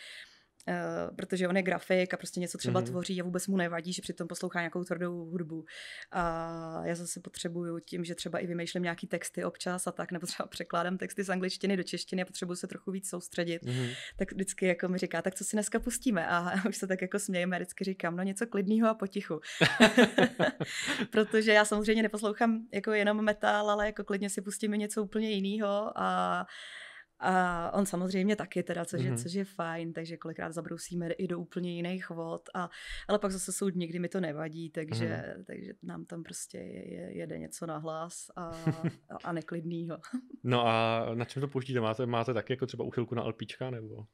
Uh, 0.67 1.15
protože 1.15 1.47
on 1.47 1.57
je 1.57 1.63
grafik 1.63 2.13
a 2.13 2.17
prostě 2.17 2.39
něco 2.39 2.57
třeba 2.57 2.81
mm-hmm. 2.81 2.85
tvoří 2.85 3.21
a 3.21 3.23
vůbec 3.23 3.47
mu 3.47 3.57
nevadí, 3.57 3.93
že 3.93 4.01
přitom 4.01 4.27
poslouchá 4.27 4.59
nějakou 4.59 4.83
tvrdou 4.83 5.25
hudbu. 5.25 5.65
A 6.11 6.81
já 6.85 6.95
zase 6.95 7.19
potřebuju 7.19 7.79
tím, 7.79 8.03
že 8.05 8.15
třeba 8.15 8.39
i 8.39 8.47
vymýšlím 8.47 8.83
nějaký 8.83 9.07
texty 9.07 9.43
občas 9.43 9.87
a 9.87 9.91
tak, 9.91 10.11
nebo 10.11 10.27
třeba 10.27 10.47
překládám 10.47 10.97
texty 10.97 11.23
z 11.23 11.29
angličtiny 11.29 11.77
do 11.77 11.83
češtiny 11.83 12.21
a 12.21 12.25
potřebuju 12.25 12.55
se 12.55 12.67
trochu 12.67 12.91
víc 12.91 13.09
soustředit. 13.09 13.63
Mm-hmm. 13.63 13.95
Tak 14.17 14.31
vždycky 14.31 14.65
jako 14.65 14.87
mi 14.87 14.97
říká, 14.97 15.21
tak 15.21 15.35
co 15.35 15.43
si 15.43 15.55
dneska 15.55 15.79
pustíme? 15.79 16.27
A 16.27 16.53
už 16.69 16.77
se 16.77 16.87
tak 16.87 17.01
jako 17.01 17.19
smějeme, 17.19 17.57
vždycky 17.57 17.83
říkám, 17.83 18.15
no 18.15 18.23
něco 18.23 18.47
klidného 18.47 18.89
a 18.89 18.93
potichu. 18.93 19.41
protože 21.09 21.51
já 21.51 21.65
samozřejmě 21.65 22.03
neposlouchám 22.03 22.67
jako 22.73 22.91
jenom 22.91 23.21
metal, 23.21 23.69
ale 23.69 23.85
jako 23.85 24.03
klidně 24.03 24.29
si 24.29 24.41
pustíme 24.41 24.77
něco 24.77 25.03
úplně 25.03 25.31
jiného 25.31 25.91
a 25.95 26.47
a 27.25 27.71
on 27.73 27.85
samozřejmě 27.85 28.35
taky 28.35 28.63
teda, 28.63 28.85
což 28.85 29.03
je, 29.03 29.11
mm-hmm. 29.11 29.23
což 29.23 29.33
je 29.33 29.45
fajn, 29.45 29.93
takže 29.93 30.17
kolikrát 30.17 30.51
zabrousíme 30.51 31.11
i 31.11 31.27
do 31.27 31.39
úplně 31.39 31.75
jiných 31.75 32.09
vod, 32.09 32.49
a, 32.53 32.69
ale 33.07 33.19
pak 33.19 33.31
zase 33.31 33.51
jsou 33.51 33.69
dny, 33.69 33.87
kdy 33.87 33.99
mi 33.99 34.09
to 34.09 34.19
nevadí, 34.19 34.69
takže, 34.69 35.05
mm-hmm. 35.05 35.43
takže 35.43 35.73
nám 35.83 36.05
tam 36.05 36.23
prostě 36.23 36.57
je, 36.57 37.17
jede 37.17 37.37
něco 37.37 37.65
na 37.65 37.77
hlas 37.77 38.31
a, 38.35 38.51
a 39.23 39.31
neklidnýho. 39.31 39.97
No 40.43 40.67
a 40.67 41.05
na 41.13 41.25
čem 41.25 41.41
to 41.41 41.47
pouštíte? 41.47 41.79
Máte, 41.79 42.05
máte 42.05 42.33
taky 42.33 42.53
jako 42.53 42.65
třeba 42.65 42.83
uchylku 42.83 43.15
na 43.15 43.23
LPčka 43.23 43.69
nebo? 43.69 44.05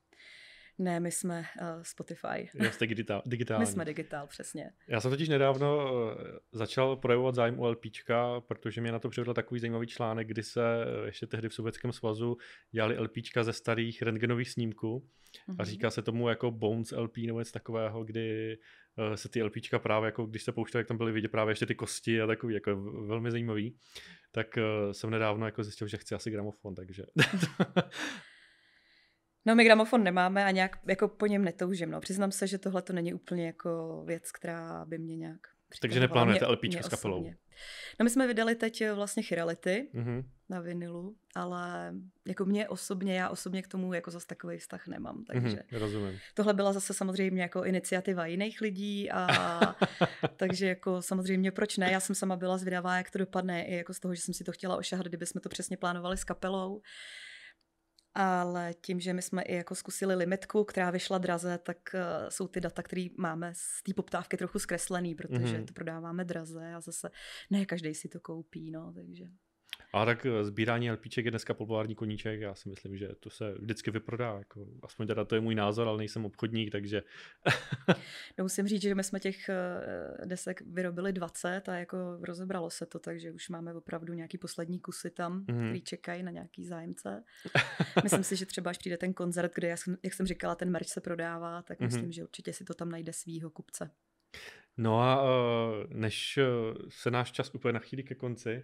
Ne, 0.81 0.99
my 0.99 1.11
jsme 1.11 1.45
uh, 1.61 1.67
Spotify. 1.81 2.49
Já 2.53 2.71
jste 2.71 2.87
digitál, 2.87 3.21
digitální. 3.25 3.61
My 3.61 3.65
jsme 3.65 3.85
digitál, 3.85 4.27
přesně. 4.27 4.71
Já 4.87 5.01
jsem 5.01 5.11
totiž 5.11 5.29
nedávno 5.29 5.93
uh, 5.93 6.11
začal 6.51 6.95
projevovat 6.95 7.35
zájem 7.35 7.59
u 7.59 7.65
LPčka, 7.65 8.41
protože 8.41 8.81
mě 8.81 8.91
na 8.91 8.99
to 8.99 9.09
přivedl 9.09 9.33
takový 9.33 9.59
zajímavý 9.59 9.87
článek, 9.87 10.27
kdy 10.27 10.43
se 10.43 10.61
uh, 10.61 11.05
ještě 11.05 11.27
tehdy 11.27 11.49
v 11.49 11.53
Sovětském 11.53 11.91
svazu 11.91 12.37
dělali 12.71 12.99
LPčka 12.99 13.43
ze 13.43 13.53
starých 13.53 14.01
rentgenových 14.01 14.49
snímků. 14.49 14.97
Uh-huh. 14.97 15.55
A 15.59 15.63
mhm. 15.63 15.65
říká 15.65 15.89
se 15.89 16.01
tomu 16.01 16.29
jako 16.29 16.51
Bones 16.51 16.91
LP 16.91 17.17
nebo 17.17 17.39
něco 17.39 17.51
takového, 17.51 18.03
kdy 18.03 18.57
se 19.15 19.29
ty 19.29 19.43
LPčka 19.43 19.79
právě, 19.79 20.05
jako 20.05 20.25
když 20.25 20.43
se 20.43 20.51
pouštěly, 20.51 20.79
jak 20.79 20.87
tam 20.87 20.97
byly 20.97 21.11
vidět 21.11 21.31
právě 21.31 21.51
ještě 21.51 21.65
ty 21.65 21.75
kosti 21.75 22.21
a 22.21 22.27
takový, 22.27 22.53
jako 22.53 22.75
velmi 23.07 23.31
zajímavý. 23.31 23.77
Tak 24.31 24.57
jsem 24.91 25.09
nedávno 25.09 25.45
jako 25.45 25.63
zjistil, 25.63 25.87
že 25.87 25.97
chci 25.97 26.15
asi 26.15 26.31
gramofon, 26.31 26.75
takže... 26.75 27.03
No, 29.45 29.55
my 29.55 29.63
gramofon 29.63 30.03
nemáme 30.03 30.45
a 30.45 30.51
nějak 30.51 30.79
jako 30.87 31.07
po 31.07 31.25
něm 31.25 31.43
netoužím. 31.43 31.91
No. 31.91 31.99
Přiznám 31.99 32.31
se, 32.31 32.47
že 32.47 32.57
tohle 32.57 32.81
to 32.81 32.93
není 32.93 33.13
úplně 33.13 33.45
jako 33.45 34.03
věc, 34.05 34.31
která 34.31 34.85
by 34.85 34.97
mě 34.97 35.17
nějak 35.17 35.39
takže 35.79 35.99
neplánujete 35.99 36.45
LPčka 36.47 36.83
s 36.83 36.89
kapelou? 36.89 37.31
No 37.99 38.03
my 38.03 38.09
jsme 38.09 38.27
vydali 38.27 38.55
teď 38.55 38.81
eh, 38.81 38.93
vlastně 38.93 39.23
Chirality 39.23 39.89
mm-hmm. 39.93 40.23
na 40.49 40.59
vinilu, 40.59 41.15
ale 41.35 41.93
jako 42.27 42.45
mě 42.45 42.69
osobně, 42.69 43.15
já 43.15 43.29
osobně 43.29 43.61
k 43.61 43.67
tomu 43.67 43.93
jako 43.93 44.11
zase 44.11 44.27
takový 44.27 44.57
vztah 44.57 44.87
nemám, 44.87 45.23
takže 45.23 45.57
mm-hmm, 45.57 45.79
rozumím. 45.79 46.19
tohle 46.33 46.53
byla 46.53 46.73
zase 46.73 46.93
samozřejmě 46.93 47.41
jako 47.41 47.63
iniciativa 47.63 48.25
jiných 48.25 48.61
lidí 48.61 49.11
a 49.11 49.27
takže 50.35 50.67
jako 50.67 51.01
samozřejmě 51.01 51.51
proč 51.51 51.77
ne, 51.77 51.91
já 51.91 51.99
jsem 51.99 52.15
sama 52.15 52.35
byla 52.35 52.57
zvědavá, 52.57 52.97
jak 52.97 53.11
to 53.11 53.19
dopadne 53.19 53.65
i 53.65 53.75
jako 53.75 53.93
z 53.93 53.99
toho, 53.99 54.15
že 54.15 54.21
jsem 54.21 54.33
si 54.33 54.43
to 54.43 54.51
chtěla 54.51 54.77
ošahat, 54.77 55.07
kdyby 55.07 55.25
jsme 55.25 55.41
to 55.41 55.49
přesně 55.49 55.77
plánovali 55.77 56.17
s 56.17 56.23
kapelou, 56.23 56.81
ale 58.15 58.73
tím, 58.81 58.99
že 58.99 59.13
my 59.13 59.21
jsme 59.21 59.41
i 59.41 59.55
jako 59.55 59.75
zkusili 59.75 60.15
limitku, 60.15 60.63
která 60.63 60.91
vyšla 60.91 61.17
draze, 61.17 61.57
tak 61.57 61.77
uh, 61.93 62.29
jsou 62.29 62.47
ty 62.47 62.61
data, 62.61 62.83
které 62.83 63.07
máme 63.17 63.53
z 63.55 63.83
té 63.83 63.93
poptávky 63.93 64.37
trochu 64.37 64.59
zkreslený, 64.59 65.15
protože 65.15 65.57
mm-hmm. 65.57 65.65
to 65.65 65.73
prodáváme 65.73 66.23
draze 66.25 66.73
a 66.73 66.81
zase 66.81 67.09
ne 67.49 67.65
každý 67.65 67.93
si 67.93 68.07
to 68.07 68.19
koupí, 68.19 68.71
no, 68.71 68.93
takže... 68.93 69.25
A 69.93 70.05
tak 70.05 70.25
eh, 70.25 70.45
sbírání 70.45 70.91
LPček 70.91 71.25
je 71.25 71.31
dneska 71.31 71.53
populární 71.53 71.95
koníček, 71.95 72.41
já 72.41 72.55
si 72.55 72.69
myslím, 72.69 72.97
že 72.97 73.09
to 73.19 73.29
se 73.29 73.53
vždycky 73.59 73.91
vyprodá, 73.91 74.37
jako, 74.37 74.67
aspoň 74.83 75.07
teda 75.07 75.25
to 75.25 75.35
je 75.35 75.41
můj 75.41 75.55
názor, 75.55 75.87
ale 75.87 75.97
nejsem 75.97 76.25
obchodník, 76.25 76.71
takže... 76.71 77.03
no 78.37 78.43
musím 78.45 78.67
říct, 78.67 78.81
že 78.81 78.95
my 78.95 79.03
jsme 79.03 79.19
těch 79.19 79.49
eh, 79.49 80.25
desek 80.25 80.61
vyrobili 80.61 81.13
20 81.13 81.69
a 81.69 81.75
jako 81.75 81.97
rozebralo 82.21 82.69
se 82.69 82.85
to, 82.85 82.99
takže 82.99 83.31
už 83.31 83.49
máme 83.49 83.73
opravdu 83.73 84.13
nějaký 84.13 84.37
poslední 84.37 84.79
kusy 84.79 85.09
tam, 85.09 85.45
mm-hmm. 85.45 85.67
který 85.67 85.81
čekají 85.81 86.23
na 86.23 86.31
nějaký 86.31 86.65
zájemce. 86.65 87.23
myslím 88.03 88.23
si, 88.23 88.35
že 88.35 88.45
třeba 88.45 88.69
až 88.69 88.77
přijde 88.77 88.97
ten 88.97 89.13
koncert, 89.13 89.51
kde, 89.55 89.67
jak 89.67 89.77
jsem, 89.79 89.97
jak 90.03 90.13
jsem 90.13 90.25
říkala, 90.25 90.55
ten 90.55 90.71
merch 90.71 90.87
se 90.87 91.01
prodává, 91.01 91.61
tak 91.61 91.79
mm-hmm. 91.79 91.85
myslím, 91.85 92.11
že 92.11 92.23
určitě 92.23 92.53
si 92.53 92.63
to 92.63 92.73
tam 92.73 92.89
najde 92.89 93.13
svýho 93.13 93.49
kupce. 93.49 93.91
No 94.77 95.01
a 95.01 95.23
než 95.89 96.39
se 96.89 97.11
náš 97.11 97.31
čas 97.31 97.55
úplně 97.55 97.73
nachýlí 97.73 98.03
ke 98.03 98.15
konci, 98.15 98.63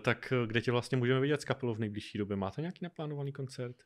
tak 0.00 0.32
eh, 0.32 0.46
kde 0.46 0.60
tě 0.60 0.72
vlastně 0.72 0.98
můžeme 0.98 1.20
vidět 1.20 1.40
s 1.40 1.44
kapelou 1.44 1.74
v 1.74 1.78
nejbližší 1.78 2.18
době? 2.18 2.36
Máte 2.36 2.60
nějaký 2.60 2.84
naplánovaný 2.84 3.32
koncert? 3.32 3.76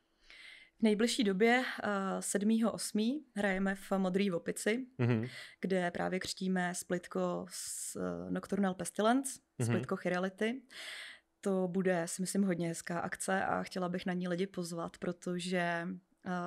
V 0.79 0.83
nejbližší 0.83 1.25
době 1.25 1.59
uh, 1.59 1.91
eh, 1.91 2.20
7.8. 2.20 3.20
hrajeme 3.37 3.75
v 3.75 3.93
Modrý 3.99 4.33
Opici, 4.33 4.87
mm-hmm. 4.99 5.29
kde 5.61 5.91
právě 5.91 6.20
křtíme 6.20 6.75
splitko 6.75 7.47
s 7.51 7.97
uh, 7.97 8.31
Nocturnal 8.31 8.75
Pestilence, 8.75 9.41
mm-hmm. 9.41 9.64
splitko 9.64 9.97
Chirality. 9.97 10.62
To 11.41 11.68
bude, 11.68 12.03
si 12.07 12.22
myslím, 12.22 12.43
hodně 12.43 12.68
hezká 12.68 13.01
akce 13.01 13.45
a 13.45 13.62
chtěla 13.62 13.89
bych 13.89 14.07
na 14.07 14.12
ní 14.12 14.29
lidi 14.29 14.47
pozvat, 14.47 14.99
protože 14.99 15.89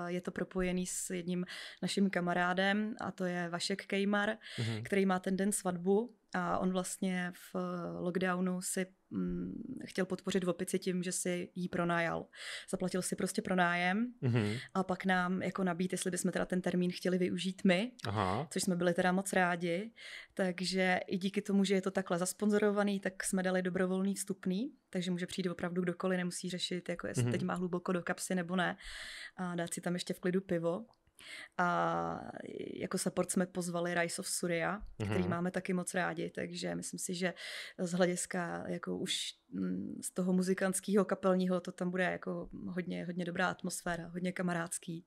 je 0.07 0.21
to 0.21 0.31
propojený 0.31 0.85
s 0.85 1.09
jedním 1.09 1.45
naším 1.81 2.09
kamarádem 2.09 2.95
a 3.01 3.11
to 3.11 3.25
je 3.25 3.49
Vašek 3.49 3.85
Kejmar, 3.85 4.29
mm-hmm. 4.29 4.83
který 4.83 5.05
má 5.05 5.19
ten 5.19 5.37
den 5.37 5.51
svatbu 5.51 6.15
a 6.35 6.57
on 6.57 6.71
vlastně 6.71 7.31
v 7.53 7.55
lockdownu 7.99 8.61
si 8.61 8.85
mm, 9.09 9.63
chtěl 9.85 10.05
podpořit 10.05 10.43
v 10.43 10.49
opici 10.49 10.79
tím, 10.79 11.03
že 11.03 11.11
si 11.11 11.49
jí 11.55 11.69
pronájal. 11.69 12.25
Zaplatil 12.69 13.01
si 13.01 13.15
prostě 13.15 13.41
pronájem 13.41 14.13
mm-hmm. 14.23 14.59
a 14.73 14.83
pak 14.83 15.05
nám 15.05 15.41
jako 15.41 15.63
nabít, 15.63 15.91
jestli 15.91 16.11
bychom 16.11 16.31
teda 16.31 16.45
ten 16.45 16.61
termín 16.61 16.91
chtěli 16.91 17.17
využít 17.17 17.61
my, 17.65 17.91
Aha. 18.07 18.47
což 18.51 18.63
jsme 18.63 18.75
byli 18.75 18.93
teda 18.93 19.11
moc 19.11 19.33
rádi. 19.33 19.91
Takže 20.33 20.99
i 21.07 21.17
díky 21.17 21.41
tomu, 21.41 21.63
že 21.63 21.73
je 21.73 21.81
to 21.81 21.91
takhle 21.91 22.17
zasponzorovaný, 22.17 22.99
tak 22.99 23.23
jsme 23.23 23.43
dali 23.43 23.61
dobrovolný 23.61 24.15
vstupný, 24.15 24.71
takže 24.89 25.11
může 25.11 25.25
přijít 25.25 25.47
opravdu 25.47 25.81
kdokoliv, 25.81 26.17
nemusí 26.17 26.49
řešit, 26.49 26.89
jako 26.89 27.07
jestli 27.07 27.23
mm-hmm. 27.23 27.31
teď 27.31 27.43
má 27.43 27.53
hluboko 27.53 27.91
do 27.91 28.01
kapsy 28.01 28.35
nebo 28.35 28.55
ne 28.55 28.77
a 29.37 29.55
dát 29.55 29.73
si 29.73 29.81
tam 29.81 29.93
ještě 29.93 30.13
v 30.13 30.19
klidu 30.19 30.41
pivo. 30.41 30.85
A 31.57 32.19
jako 32.73 32.97
support 32.97 33.31
jsme 33.31 33.45
pozvali 33.45 33.93
Rise 33.93 34.21
of 34.21 34.27
Surya, 34.27 34.79
mm-hmm. 34.79 35.09
který 35.09 35.27
máme 35.27 35.51
taky 35.51 35.73
moc 35.73 35.93
rádi, 35.93 36.29
takže 36.29 36.75
myslím 36.75 36.99
si, 36.99 37.15
že 37.15 37.33
z 37.77 37.91
hlediska 37.91 38.63
jako 38.67 38.97
už 38.97 39.33
mm, 39.51 39.99
z 40.03 40.11
toho 40.13 40.33
muzikantského 40.33 41.05
kapelního 41.05 41.59
to 41.59 41.71
tam 41.71 41.91
bude 41.91 42.03
jako 42.03 42.49
hodně, 42.67 43.05
hodně 43.05 43.25
dobrá 43.25 43.47
atmosféra, 43.47 44.07
hodně 44.07 44.31
kamarádský. 44.31 45.05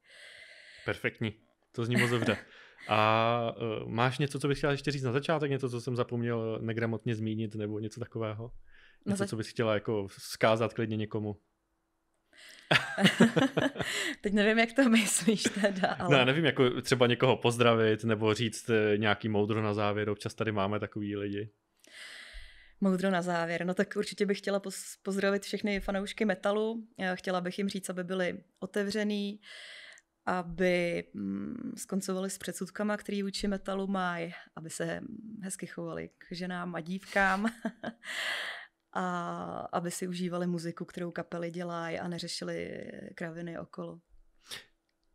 Perfektní, 0.84 1.34
to 1.72 1.84
zní 1.84 1.96
moc 1.96 2.10
dobře. 2.10 2.36
A 2.88 3.52
uh, 3.82 3.88
máš 3.88 4.18
něco, 4.18 4.38
co 4.40 4.48
bych 4.48 4.58
chtěla 4.58 4.72
ještě 4.72 4.90
říct 4.90 5.02
na 5.02 5.12
začátek, 5.12 5.50
něco, 5.50 5.70
co 5.70 5.80
jsem 5.80 5.96
zapomněl 5.96 6.58
negramotně 6.62 7.14
zmínit, 7.14 7.54
nebo 7.54 7.78
něco 7.78 8.00
takového? 8.00 8.52
Něco, 9.06 9.26
co 9.26 9.36
bys 9.36 9.48
chtěla 9.48 9.74
jako 9.74 10.06
zkázat 10.10 10.74
klidně 10.74 10.96
někomu? 10.96 11.36
Teď 14.20 14.32
nevím, 14.32 14.58
jak 14.58 14.72
to 14.72 14.88
myslíš 14.88 15.42
teda, 15.42 15.88
ale... 15.88 16.18
Ne, 16.18 16.24
nevím, 16.24 16.44
jako 16.44 16.80
třeba 16.80 17.06
někoho 17.06 17.36
pozdravit 17.36 18.04
nebo 18.04 18.34
říct 18.34 18.70
eh, 18.70 18.98
nějaký 18.98 19.28
moudro 19.28 19.62
na 19.62 19.74
závěr, 19.74 20.10
občas 20.10 20.34
tady 20.34 20.52
máme 20.52 20.80
takový 20.80 21.16
lidi. 21.16 21.50
Moudro 22.80 23.10
na 23.10 23.22
závěr. 23.22 23.64
No 23.64 23.74
tak 23.74 23.96
určitě 23.96 24.26
bych 24.26 24.38
chtěla 24.38 24.62
pozdravit 25.02 25.42
všechny 25.42 25.80
fanoušky 25.80 26.24
metalu. 26.24 26.84
Chtěla 27.14 27.40
bych 27.40 27.58
jim 27.58 27.68
říct, 27.68 27.90
aby 27.90 28.04
byli 28.04 28.40
otevřený, 28.60 29.40
aby 30.26 31.04
mm, 31.14 31.72
skoncovali 31.76 32.30
s 32.30 32.38
předsudkama, 32.38 32.96
který 32.96 33.22
vůči 33.22 33.48
metalu 33.48 33.86
mají, 33.86 34.34
aby 34.56 34.70
se 34.70 35.00
hezky 35.42 35.66
chovali 35.66 36.10
k 36.18 36.26
ženám 36.30 36.74
a 36.74 36.80
dívkám 36.80 37.46
a 38.92 39.68
aby 39.72 39.90
si 39.90 40.08
užívali 40.08 40.46
muziku, 40.46 40.84
kterou 40.84 41.10
kapely 41.10 41.50
dělají 41.50 41.98
a 41.98 42.08
neřešili 42.08 42.84
kraviny 43.14 43.58
okolo. 43.58 44.00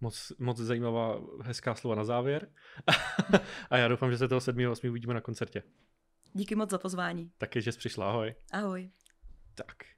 Moc, 0.01 0.31
moc 0.39 0.57
zajímavá, 0.57 1.21
hezká 1.43 1.75
slova 1.75 1.95
na 1.95 2.03
závěr. 2.03 2.49
a 3.69 3.77
já 3.77 3.87
doufám, 3.87 4.11
že 4.11 4.17
se 4.17 4.27
toho 4.27 4.41
7. 4.41 4.67
8. 4.71 4.89
uvidíme 4.89 5.13
na 5.13 5.21
koncertě. 5.21 5.63
Díky 6.33 6.55
moc 6.55 6.69
za 6.69 6.77
pozvání. 6.77 7.31
Taky, 7.37 7.61
že 7.61 7.71
jsi 7.71 7.77
přišla, 7.77 8.09
ahoj. 8.09 8.35
Ahoj. 8.51 8.91
Tak. 9.55 9.94